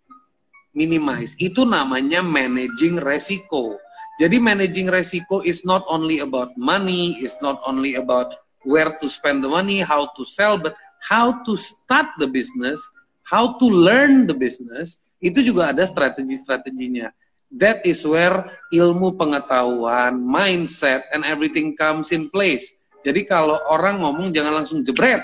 minimize. 0.74 1.34
Itu 1.42 1.66
namanya 1.66 2.22
managing 2.22 3.02
resiko. 3.02 3.78
Jadi 4.18 4.42
managing 4.42 4.90
resiko 4.90 5.42
is 5.46 5.62
not 5.62 5.86
only 5.86 6.18
about 6.18 6.50
money, 6.58 7.18
is 7.22 7.38
not 7.38 7.62
only 7.66 7.94
about 7.94 8.34
where 8.66 8.98
to 8.98 9.06
spend 9.06 9.42
the 9.42 9.50
money, 9.50 9.78
how 9.78 10.10
to 10.18 10.22
sell, 10.26 10.58
but 10.58 10.74
how 11.02 11.30
to 11.46 11.54
start 11.54 12.10
the 12.18 12.26
business 12.26 12.82
how 13.28 13.60
to 13.60 13.68
learn 13.68 14.24
the 14.24 14.32
business, 14.32 15.04
itu 15.20 15.44
juga 15.44 15.76
ada 15.76 15.84
strategi-strateginya. 15.84 17.12
That 17.52 17.84
is 17.84 18.00
where 18.04 18.48
ilmu 18.72 19.16
pengetahuan, 19.16 20.20
mindset, 20.20 21.04
and 21.12 21.24
everything 21.28 21.76
comes 21.76 22.12
in 22.12 22.32
place. 22.32 22.64
Jadi 23.04 23.24
kalau 23.28 23.56
orang 23.68 24.00
ngomong 24.00 24.32
jangan 24.32 24.64
langsung 24.64 24.84
jebret. 24.84 25.20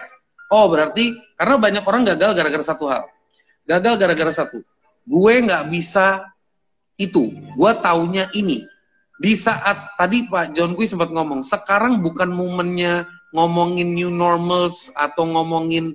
Oh 0.53 0.69
berarti 0.69 1.17
karena 1.37 1.57
banyak 1.57 1.85
orang 1.85 2.05
gagal 2.05 2.31
gara-gara 2.37 2.65
satu 2.65 2.85
hal. 2.89 3.05
Gagal 3.65 3.97
gara-gara 3.97 4.33
satu. 4.33 4.61
Gue 5.05 5.35
nggak 5.45 5.69
bisa 5.69 6.25
itu. 6.97 7.33
Gue 7.57 7.73
taunya 7.81 8.29
ini. 8.33 8.65
Di 9.15 9.37
saat 9.39 9.95
tadi 10.01 10.27
Pak 10.27 10.57
John 10.57 10.75
Kui 10.75 10.89
sempat 10.89 11.13
ngomong, 11.13 11.45
sekarang 11.47 12.03
bukan 12.03 12.35
momennya 12.35 13.09
ngomongin 13.31 13.95
new 13.95 14.11
normals 14.11 14.91
atau 14.97 15.29
ngomongin 15.29 15.95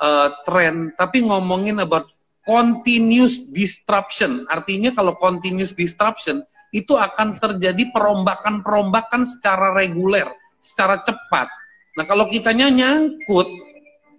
uh, 0.00 0.28
trend, 0.48 0.96
tapi 0.96 1.22
ngomongin 1.22 1.78
about 1.84 2.08
continuous 2.42 3.38
disruption. 3.52 4.48
Artinya 4.48 4.90
kalau 4.96 5.14
continuous 5.20 5.76
disruption 5.76 6.42
itu 6.72 6.96
akan 6.96 7.36
terjadi 7.36 7.92
perombakan-perombakan 7.92 9.22
secara 9.22 9.76
reguler, 9.76 10.26
secara 10.58 10.98
cepat. 11.04 11.46
Nah 11.94 12.04
kalau 12.08 12.26
kitanya 12.26 12.72
nyangkut, 12.72 13.46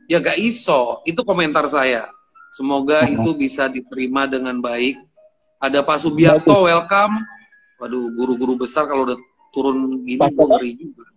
ya 0.05 0.21
gak 0.21 0.37
iso. 0.37 1.01
Itu 1.07 1.25
komentar 1.25 1.65
saya. 1.67 2.07
Semoga 2.51 3.07
itu 3.07 3.31
bisa 3.35 3.71
diterima 3.71 4.27
dengan 4.27 4.59
baik. 4.59 4.99
Ada 5.61 5.79
Pak 5.85 6.03
Subianto, 6.03 6.67
welcome. 6.67 7.23
Waduh, 7.79 8.11
guru-guru 8.13 8.59
besar 8.67 8.85
kalau 8.85 9.07
udah 9.07 9.19
turun 9.55 10.03
gini, 10.03 10.19
ngeri 10.19 10.71
juga. 10.75 11.07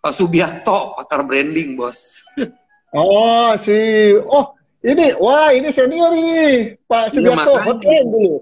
Pak 0.00 0.14
Subianto, 0.16 0.96
pakar 0.96 1.26
branding, 1.26 1.76
bos. 1.76 2.24
Oh, 2.94 3.50
si 3.66 3.74
oh 4.14 4.54
ini 4.86 5.10
wah 5.18 5.50
ini 5.50 5.74
senior 5.74 6.14
ini 6.14 6.78
Pak 6.86 7.10
iya, 7.10 7.34
Sugiarto 7.34 7.52
iya, 7.52 7.62
hotline 7.66 8.08
dulu. 8.10 8.34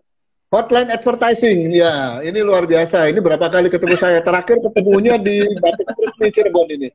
Hotline 0.52 0.90
advertising, 0.94 1.58
ya 1.74 2.22
ini 2.22 2.38
luar 2.44 2.68
biasa. 2.68 3.10
Ini 3.10 3.18
berapa 3.18 3.48
kali 3.50 3.72
ketemu 3.72 3.96
saya? 3.98 4.22
Terakhir 4.22 4.62
ketemunya 4.62 5.18
di 5.18 5.42
Batik 5.58 5.88
Terus 5.88 6.30
Cirebon 6.30 6.68
ini. 6.70 6.88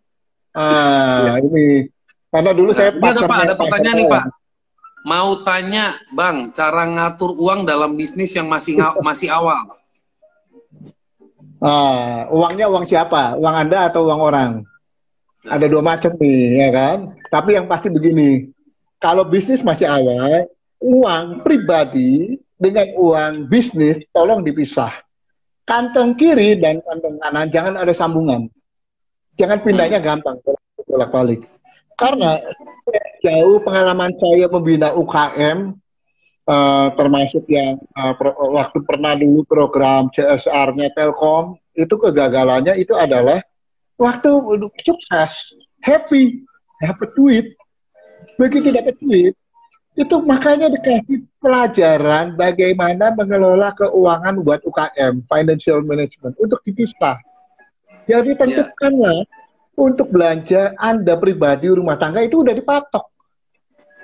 Ah, 0.55 1.35
ya. 1.35 1.43
ini 1.43 1.89
karena 2.30 2.51
dulu 2.53 2.71
nah, 2.71 2.77
saya 2.77 2.89
ini 2.93 3.03
ada 3.09 3.21
Pak, 3.26 3.38
ada 3.41 3.55
pertanyaan 3.57 3.97
nih 3.97 4.07
Pak. 4.07 4.23
Mau 4.99 5.31
tanya, 5.41 5.85
Bang, 6.13 6.51
cara 6.51 6.84
ngatur 6.85 7.34
uang 7.35 7.65
dalam 7.65 7.97
bisnis 7.97 8.31
yang 8.38 8.47
masih 8.47 8.77
masih 9.07 9.34
awal. 9.34 9.65
Ah, 11.59 12.31
uangnya 12.31 12.71
uang 12.71 12.88
siapa? 12.88 13.35
Uang 13.35 13.55
Anda 13.55 13.91
atau 13.91 14.07
uang 14.07 14.21
orang? 14.23 14.51
Ada 15.48 15.66
dua 15.72 15.80
macam 15.80 16.11
nih, 16.20 16.68
ya 16.68 16.70
kan? 16.74 16.98
Tapi 17.32 17.56
yang 17.56 17.70
pasti 17.72 17.88
begini, 17.88 18.52
kalau 18.99 19.24
bisnis 19.24 19.64
masih 19.64 19.88
awal, 19.88 20.52
uang 20.84 21.44
pribadi 21.48 22.36
dengan 22.60 22.91
uang 22.99 23.48
bisnis 23.48 24.03
tolong 24.11 24.44
dipisah. 24.44 24.91
Kantong 25.64 26.18
kiri 26.20 26.60
dan 26.60 26.84
kantong 26.84 27.22
kanan 27.24 27.48
jangan 27.53 27.76
ada 27.80 27.94
sambungan. 27.95 28.52
Jangan 29.40 29.64
pindahnya 29.64 30.03
gampang, 30.03 30.36
bolak-balik. 30.84 31.45
Karena 31.95 32.40
jauh 33.24 33.64
pengalaman 33.64 34.11
saya 34.20 34.52
membina 34.52 34.91
UKM, 34.91 35.76
uh, 36.48 36.52
eh, 36.52 36.88
termasuk 36.95 37.44
yang 37.48 37.80
uh, 37.95 38.16
pro, 38.20 38.36
waktu 38.36 38.80
pernah 38.84 39.16
dulu 39.16 39.48
program 39.48 40.11
CSR-nya 40.11 40.91
Telkom, 40.91 41.56
itu 41.76 41.95
kegagalannya 41.95 42.76
itu 42.76 42.95
adalah 42.95 43.40
waktu 43.99 44.31
sukses, 44.88 45.31
happy, 45.84 46.41
dapat 46.80 47.09
duit. 47.13 47.47
Begitu 48.39 48.71
dapat 48.71 48.95
duit, 49.03 49.35
itu 49.99 50.15
makanya 50.23 50.71
dikasih 50.71 51.27
pelajaran 51.43 52.39
bagaimana 52.39 53.11
mengelola 53.11 53.76
keuangan 53.76 54.39
buat 54.39 54.63
UKM, 54.63 55.27
financial 55.27 55.84
management, 55.84 56.39
untuk 56.39 56.63
dipisah. 56.63 57.19
Jadi 58.07 58.34
tentukanlah 58.39 59.27
untuk 59.76 60.07
belanja 60.09 60.73
Anda 60.80 61.19
pribadi 61.19 61.67
rumah 61.71 61.99
tangga 61.99 62.23
itu 62.23 62.41
udah 62.41 62.55
dipatok. 62.55 63.05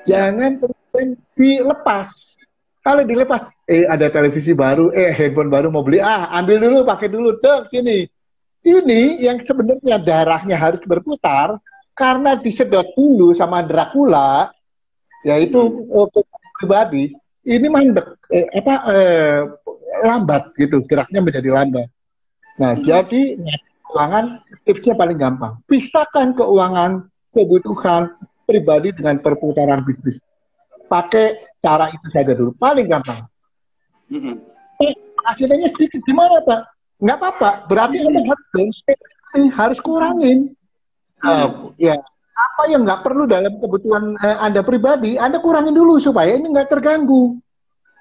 Jangan 0.06 0.62
kemudian 0.62 1.18
dilepas. 1.34 2.12
Kalau 2.86 3.02
dilepas, 3.02 3.50
eh 3.66 3.90
ada 3.90 4.14
televisi 4.14 4.54
baru, 4.54 4.94
eh 4.94 5.10
handphone 5.10 5.50
baru 5.50 5.74
mau 5.74 5.82
beli, 5.82 5.98
ah 5.98 6.30
ambil 6.38 6.62
dulu, 6.62 6.78
pakai 6.86 7.10
dulu, 7.10 7.42
dek 7.42 7.74
sini. 7.74 8.06
Ini 8.66 9.22
yang 9.22 9.46
sebenarnya 9.46 10.02
darahnya 10.02 10.58
harus 10.58 10.82
berputar 10.82 11.62
karena 11.94 12.34
disedot 12.34 12.90
dulu 12.98 13.38
sama 13.38 13.62
Dracula, 13.62 14.50
yaitu 15.22 15.86
hmm. 15.86 16.10
pribadi, 16.58 17.14
ini 17.46 17.68
mandek, 17.70 18.18
eh, 18.34 18.50
apa 18.58 18.76
eh, 18.90 19.40
lambat 20.02 20.50
gitu, 20.58 20.82
geraknya 20.90 21.22
menjadi 21.22 21.50
lambat. 21.54 21.88
Nah, 22.58 22.74
hmm. 22.74 22.84
jadi 22.84 23.22
keuangan 23.86 24.26
tipsnya 24.66 24.98
paling 24.98 25.16
gampang. 25.22 25.62
Pisahkan 25.70 26.34
keuangan, 26.34 27.06
kebutuhan 27.32 28.12
pribadi 28.44 28.92
dengan 28.92 29.24
perputaran 29.24 29.88
bisnis. 29.88 30.20
Pakai 30.92 31.40
cara 31.64 31.88
itu 31.94 32.08
saja 32.12 32.36
dulu, 32.36 32.52
paling 32.60 32.86
gampang. 32.86 33.24
Mm-hmm. 34.12 34.36
Eh, 34.86 34.94
hasilnya 35.26 35.70
sedikit, 35.74 36.04
gimana 36.06 36.44
Pak? 36.46 36.75
Nggak 37.00 37.18
apa-apa, 37.22 37.50
berarti. 37.68 37.98
Anda 38.02 38.22
harus, 38.24 38.78
harus 39.52 39.80
kurangin. 39.84 40.56
Uh, 41.26 41.74
ya, 41.80 41.98
apa 42.36 42.64
yang 42.70 42.84
nggak 42.86 43.02
perlu 43.02 43.26
dalam 43.26 43.58
kebutuhan 43.58 44.20
uh, 44.20 44.38
Anda 44.44 44.62
pribadi, 44.62 45.16
Anda 45.16 45.40
kurangin 45.40 45.74
dulu 45.74 45.98
supaya 45.98 46.36
ini 46.36 46.52
nggak 46.52 46.70
terganggu. 46.70 47.40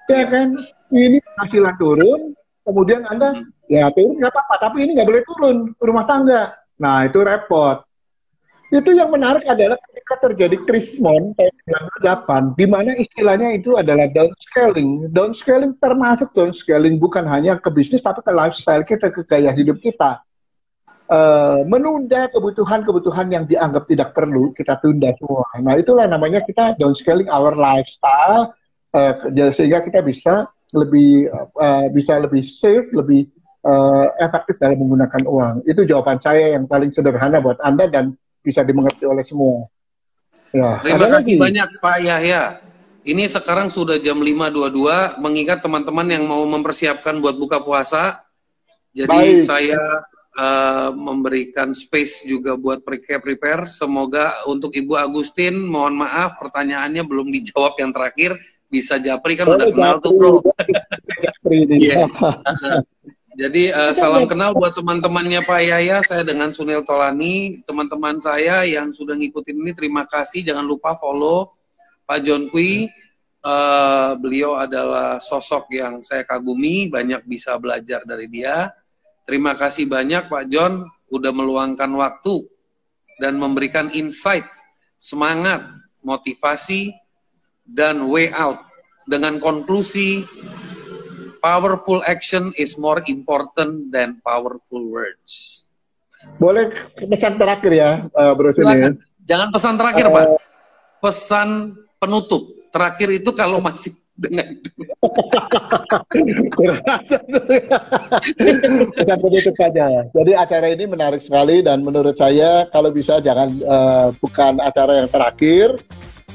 Ya 0.05 0.27
kan, 0.29 0.53
ini 0.93 1.17
penghasilan 1.17 1.75
turun, 1.81 2.37
kemudian 2.61 3.09
Anda 3.09 3.33
mm-hmm 3.33 3.55
Ya 3.65 3.89
turun 3.89 4.21
nggak 4.21 4.29
apa-apa, 4.29 4.55
tapi 4.61 4.85
ini 4.85 4.93
nggak 4.93 5.09
boleh 5.09 5.23
turun 5.25 5.57
rumah 5.81 6.05
tangga. 6.05 6.53
Nah 6.77 7.09
itu 7.09 7.17
repot. 7.17 7.81
Itu 8.75 8.91
yang 8.91 9.07
menarik 9.07 9.47
adalah 9.47 9.79
ketika 9.87 10.27
terjadi 10.27 10.59
krismon 10.67 11.31
tahun 11.39 11.55
98, 11.95 12.59
di 12.59 12.65
mana 12.67 12.91
istilahnya 12.99 13.55
itu 13.55 13.79
adalah 13.79 14.11
downscaling. 14.11 15.15
Downscaling 15.15 15.79
termasuk 15.79 16.35
downscaling 16.35 16.99
bukan 16.99 17.23
hanya 17.23 17.55
ke 17.55 17.71
bisnis, 17.71 18.03
tapi 18.03 18.19
ke 18.19 18.35
lifestyle 18.35 18.83
kita, 18.83 19.15
ke 19.15 19.23
gaya 19.23 19.55
hidup 19.55 19.79
kita. 19.79 20.19
Uh, 21.05 21.61
menunda 21.69 22.27
kebutuhan-kebutuhan 22.33 23.31
yang 23.31 23.47
dianggap 23.47 23.87
tidak 23.87 24.11
perlu, 24.11 24.51
kita 24.51 24.75
tunda 24.83 25.15
semua. 25.15 25.45
Nah 25.63 25.79
itulah 25.79 26.09
namanya 26.09 26.43
kita 26.43 26.75
downscaling 26.75 27.31
our 27.31 27.55
lifestyle, 27.55 28.51
uh, 28.91 29.13
sehingga 29.55 29.85
kita 29.85 30.03
bisa 30.03 30.51
lebih 30.75 31.31
uh, 31.31 31.87
bisa 31.95 32.19
lebih 32.19 32.43
safe, 32.43 32.89
lebih 32.91 33.29
uh, 33.63 34.11
efektif 34.19 34.59
dalam 34.59 34.83
menggunakan 34.83 35.23
uang. 35.23 35.55
Itu 35.63 35.87
jawaban 35.87 36.19
saya 36.19 36.57
yang 36.59 36.67
paling 36.67 36.91
sederhana 36.91 37.39
buat 37.39 37.61
Anda 37.63 37.87
dan 37.87 38.17
bisa 38.45 38.61
dimengerti 38.61 39.09
oleh 39.09 39.25
semua. 39.25 39.65
Ya, 40.53 40.77
Terima 40.85 41.09
kasih 41.17 41.35
lagi. 41.35 41.41
banyak 41.41 41.69
Pak 41.81 41.97
Yahya. 42.05 42.43
Ini 43.05 43.29
sekarang 43.29 43.69
sudah 43.69 43.97
jam 44.01 44.17
5.22, 44.21 45.21
mengingat 45.21 45.61
teman-teman 45.61 46.07
yang 46.09 46.23
mau 46.25 46.41
mempersiapkan 46.45 47.17
buat 47.21 47.37
buka 47.37 47.61
puasa. 47.61 48.21
Jadi 48.95 49.41
Baik. 49.41 49.45
saya 49.45 49.81
uh, 50.37 50.89
memberikan 50.95 51.75
space 51.75 52.25
juga 52.25 52.57
buat 52.57 52.81
prepare-prepare. 52.81 53.69
Semoga 53.69 54.41
untuk 54.49 54.73
Ibu 54.73 54.97
Agustin, 54.97 55.59
mohon 55.67 56.01
maaf 56.01 56.39
pertanyaannya 56.41 57.03
belum 57.05 57.29
dijawab 57.29 57.77
yang 57.77 57.91
terakhir. 57.93 58.33
Bisa 58.65 58.97
Japri 58.97 59.37
kan 59.37 59.53
oh, 59.53 59.59
udah 59.59 59.69
kenal 59.69 59.95
tuh 60.01 60.11
bro. 60.17 60.33
Japri 61.21 61.69
yeah. 61.85 62.09
Jadi 63.35 63.67
uh, 63.67 63.91
salam 63.91 64.31
kenal 64.31 64.55
buat 64.55 64.71
teman-temannya 64.71 65.43
Pak 65.43 65.59
Yaya. 65.59 65.99
Saya 66.07 66.23
dengan 66.23 66.55
Sunil 66.55 66.87
Tolani, 66.87 67.59
teman-teman 67.67 68.15
saya 68.15 68.63
yang 68.63 68.95
sudah 68.95 69.11
ngikutin 69.11 69.59
ini 69.59 69.75
terima 69.75 70.07
kasih. 70.07 70.47
Jangan 70.47 70.63
lupa 70.63 70.95
follow 70.95 71.51
Pak 72.07 72.23
John 72.23 72.47
Kui. 72.47 72.87
Uh, 73.43 74.15
beliau 74.23 74.55
adalah 74.55 75.19
sosok 75.19 75.67
yang 75.75 75.99
saya 75.99 76.23
kagumi, 76.23 76.87
banyak 76.87 77.27
bisa 77.27 77.59
belajar 77.59 78.07
dari 78.07 78.31
dia. 78.31 78.71
Terima 79.27 79.51
kasih 79.53 79.83
banyak 79.83 80.31
Pak 80.31 80.47
John 80.47 80.87
udah 81.11 81.31
meluangkan 81.35 81.91
waktu 81.91 82.39
dan 83.19 83.35
memberikan 83.35 83.91
insight, 83.91 84.47
semangat, 84.95 85.61
motivasi 86.07 86.95
dan 87.67 88.07
way 88.07 88.31
out 88.31 88.63
dengan 89.11 89.43
konklusi 89.43 90.23
Powerful 91.45 92.01
action 92.09 92.49
is 92.57 92.73
more 92.73 93.05
important 93.05 93.93
than 93.93 94.17
powerful 94.25 94.81
words. 94.89 95.61
Boleh 96.41 96.73
pesan 96.97 97.37
terakhir 97.37 97.69
ya, 97.69 97.91
uh, 98.17 98.33
Bro 98.33 98.57
Silakan. 98.57 98.97
Jangan 99.29 99.53
pesan 99.53 99.77
terakhir, 99.77 100.09
uh, 100.09 100.13
Pak. 100.17 100.25
Pesan 101.05 101.49
penutup. 102.01 102.49
Terakhir 102.73 103.21
itu 103.21 103.29
kalau 103.37 103.61
masih 103.61 103.93
dengan 104.15 104.47
Pesan 108.95 109.17
penutup 109.19 109.55
saja. 109.59 109.85
Jadi 110.15 110.31
acara 110.33 110.67
ini 110.71 110.85
menarik 110.87 111.21
sekali 111.21 111.59
dan 111.61 111.83
menurut 111.83 112.15
saya 112.15 112.65
kalau 112.71 112.89
bisa 112.89 113.19
jangan 113.19 113.51
uh, 113.67 114.09
bukan 114.17 114.57
acara 114.63 115.03
yang 115.03 115.09
terakhir, 115.11 115.77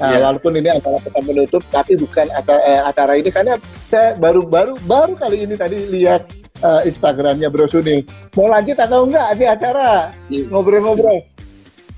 Nah, 0.01 0.17
yeah. 0.17 0.25
walaupun 0.25 0.57
ini 0.57 0.69
adalah 0.73 0.97
pekan 1.05 1.21
penutup, 1.21 1.61
tapi 1.69 1.93
bukan 1.93 2.25
acara, 2.33 2.61
eh, 2.65 2.81
acara 2.81 3.13
ini 3.21 3.29
karena 3.29 3.53
saya 3.85 4.17
baru 4.17 4.41
baru 4.49 4.73
baru 4.89 5.13
kali 5.13 5.45
ini 5.45 5.53
tadi 5.53 5.77
lihat 5.93 6.25
uh, 6.65 6.81
Instagramnya 6.81 7.53
Bro 7.53 7.69
Suni. 7.69 8.01
Mau 8.33 8.49
lanjut 8.49 8.81
atau 8.81 9.05
enggak 9.05 9.29
di 9.37 9.45
acara 9.45 10.09
iya. 10.33 10.49
ngobrol-ngobrol? 10.49 11.21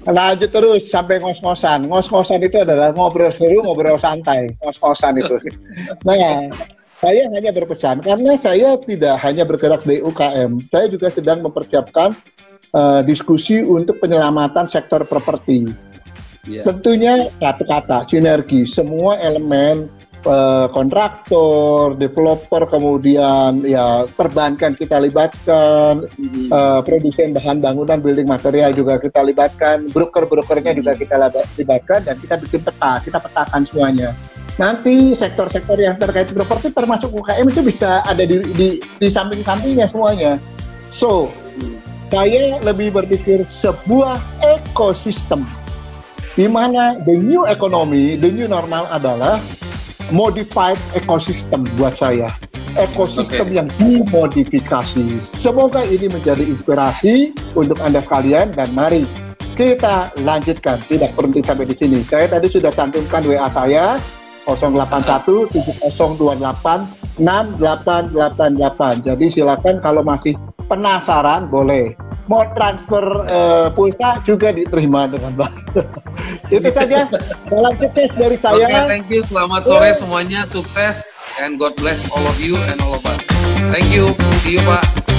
Lanjut 0.04 0.52
terus 0.52 0.92
sampai 0.92 1.24
ngos-ngosan. 1.24 1.88
Ngos-ngosan 1.88 2.44
itu 2.44 2.60
adalah 2.60 2.92
ngobrol 2.92 3.32
seru, 3.32 3.64
ngobrol 3.64 3.96
santai. 3.96 4.52
Ngos-ngosan 4.60 5.24
itu. 5.24 5.40
nah, 6.08 6.52
saya 7.00 7.24
hanya 7.32 7.56
berpesan 7.56 8.04
karena 8.04 8.36
saya 8.36 8.76
tidak 8.84 9.16
hanya 9.24 9.48
bergerak 9.48 9.88
di 9.88 10.04
UKM, 10.04 10.60
saya 10.68 10.92
juga 10.92 11.08
sedang 11.08 11.40
mempersiapkan 11.40 12.12
uh, 12.76 13.00
diskusi 13.04 13.64
untuk 13.64 14.04
penyelamatan 14.04 14.68
sektor 14.68 15.08
properti 15.08 15.72
Yeah. 16.44 16.68
Tentunya 16.68 17.32
satu 17.40 17.64
kata 17.64 18.04
sinergi 18.12 18.68
semua 18.68 19.16
elemen 19.16 19.88
uh, 20.28 20.68
kontraktor, 20.76 21.96
developer, 21.96 22.68
kemudian 22.68 23.64
ya 23.64 24.04
perbankan 24.12 24.76
kita 24.76 25.00
libatkan, 25.00 26.04
mm-hmm. 26.04 26.52
uh, 26.52 26.84
produsen 26.84 27.32
bahan 27.32 27.64
bangunan, 27.64 28.04
building 28.04 28.28
material 28.28 28.76
juga 28.76 29.00
kita 29.00 29.24
libatkan, 29.24 29.88
broker-brokernya 29.88 30.76
juga 30.76 31.00
kita 31.00 31.16
libatkan 31.56 32.12
dan 32.12 32.16
kita 32.20 32.36
bikin 32.36 32.60
peta, 32.60 33.00
kita 33.00 33.24
petakan 33.24 33.64
semuanya. 33.64 34.12
Nanti 34.60 35.16
sektor-sektor 35.16 35.80
yang 35.80 35.96
terkait 35.96 36.28
properti 36.28 36.76
termasuk 36.76 37.08
UKM 37.10 37.48
itu 37.48 37.62
bisa 37.64 38.04
ada 38.04 38.28
di 38.28 38.44
di, 38.52 38.68
di 38.84 39.08
samping-sampingnya 39.08 39.88
semuanya. 39.88 40.36
So, 40.92 41.32
saya 42.12 42.62
lebih 42.62 42.94
berpikir 42.94 43.48
sebuah 43.48 44.20
ekosistem 44.44 45.63
di 46.34 46.50
mana 46.50 46.98
the 47.06 47.14
new 47.14 47.46
economy, 47.46 48.18
the 48.18 48.30
new 48.30 48.50
normal 48.50 48.90
adalah 48.90 49.38
modified 50.10 50.78
ecosystem 50.98 51.66
buat 51.78 51.94
saya. 51.98 52.30
Ekosistem 52.74 53.54
okay. 53.54 53.58
yang 53.62 53.70
dimodifikasi. 53.78 55.22
Semoga 55.38 55.86
ini 55.86 56.10
menjadi 56.10 56.42
inspirasi 56.42 57.38
untuk 57.54 57.78
Anda 57.86 58.02
sekalian 58.02 58.58
dan 58.58 58.74
mari 58.74 59.06
kita 59.54 60.10
lanjutkan. 60.26 60.82
Tidak 60.90 61.14
berhenti 61.14 61.46
sampai 61.46 61.70
di 61.70 61.78
sini. 61.78 62.02
Saya 62.02 62.26
tadi 62.26 62.50
sudah 62.50 62.74
cantumkan 62.74 63.22
WA 63.30 63.46
saya 63.54 64.02
081 64.50 65.54
7028 65.54 67.22
6888. 67.22 69.06
Jadi 69.06 69.26
silakan 69.30 69.78
kalau 69.86 70.02
masih 70.02 70.34
penasaran 70.66 71.46
boleh 71.54 71.94
mau 72.32 72.48
transfer 72.56 73.04
uh, 73.28 73.68
pulsa 73.76 74.24
juga 74.24 74.56
diterima 74.56 75.08
dengan 75.12 75.36
baik. 75.36 75.64
Itu 76.56 76.70
saja. 76.72 77.10
Salam 77.52 77.74
sukses 77.80 78.10
dari 78.16 78.38
saya. 78.40 78.56
Oke, 78.56 78.68
okay, 78.68 78.82
thank 78.88 79.06
you. 79.12 79.22
Selamat 79.26 79.68
sore 79.68 79.92
semuanya. 79.92 80.48
Sukses 80.48 81.04
and 81.44 81.60
God 81.60 81.76
bless 81.76 82.08
all 82.16 82.24
of 82.24 82.38
you 82.40 82.56
and 82.72 82.80
all 82.84 82.96
of 82.96 83.04
us. 83.04 83.20
Thank 83.74 83.92
you. 83.92 84.16
See 84.44 84.56
you, 84.60 84.64
Pak. 84.64 85.13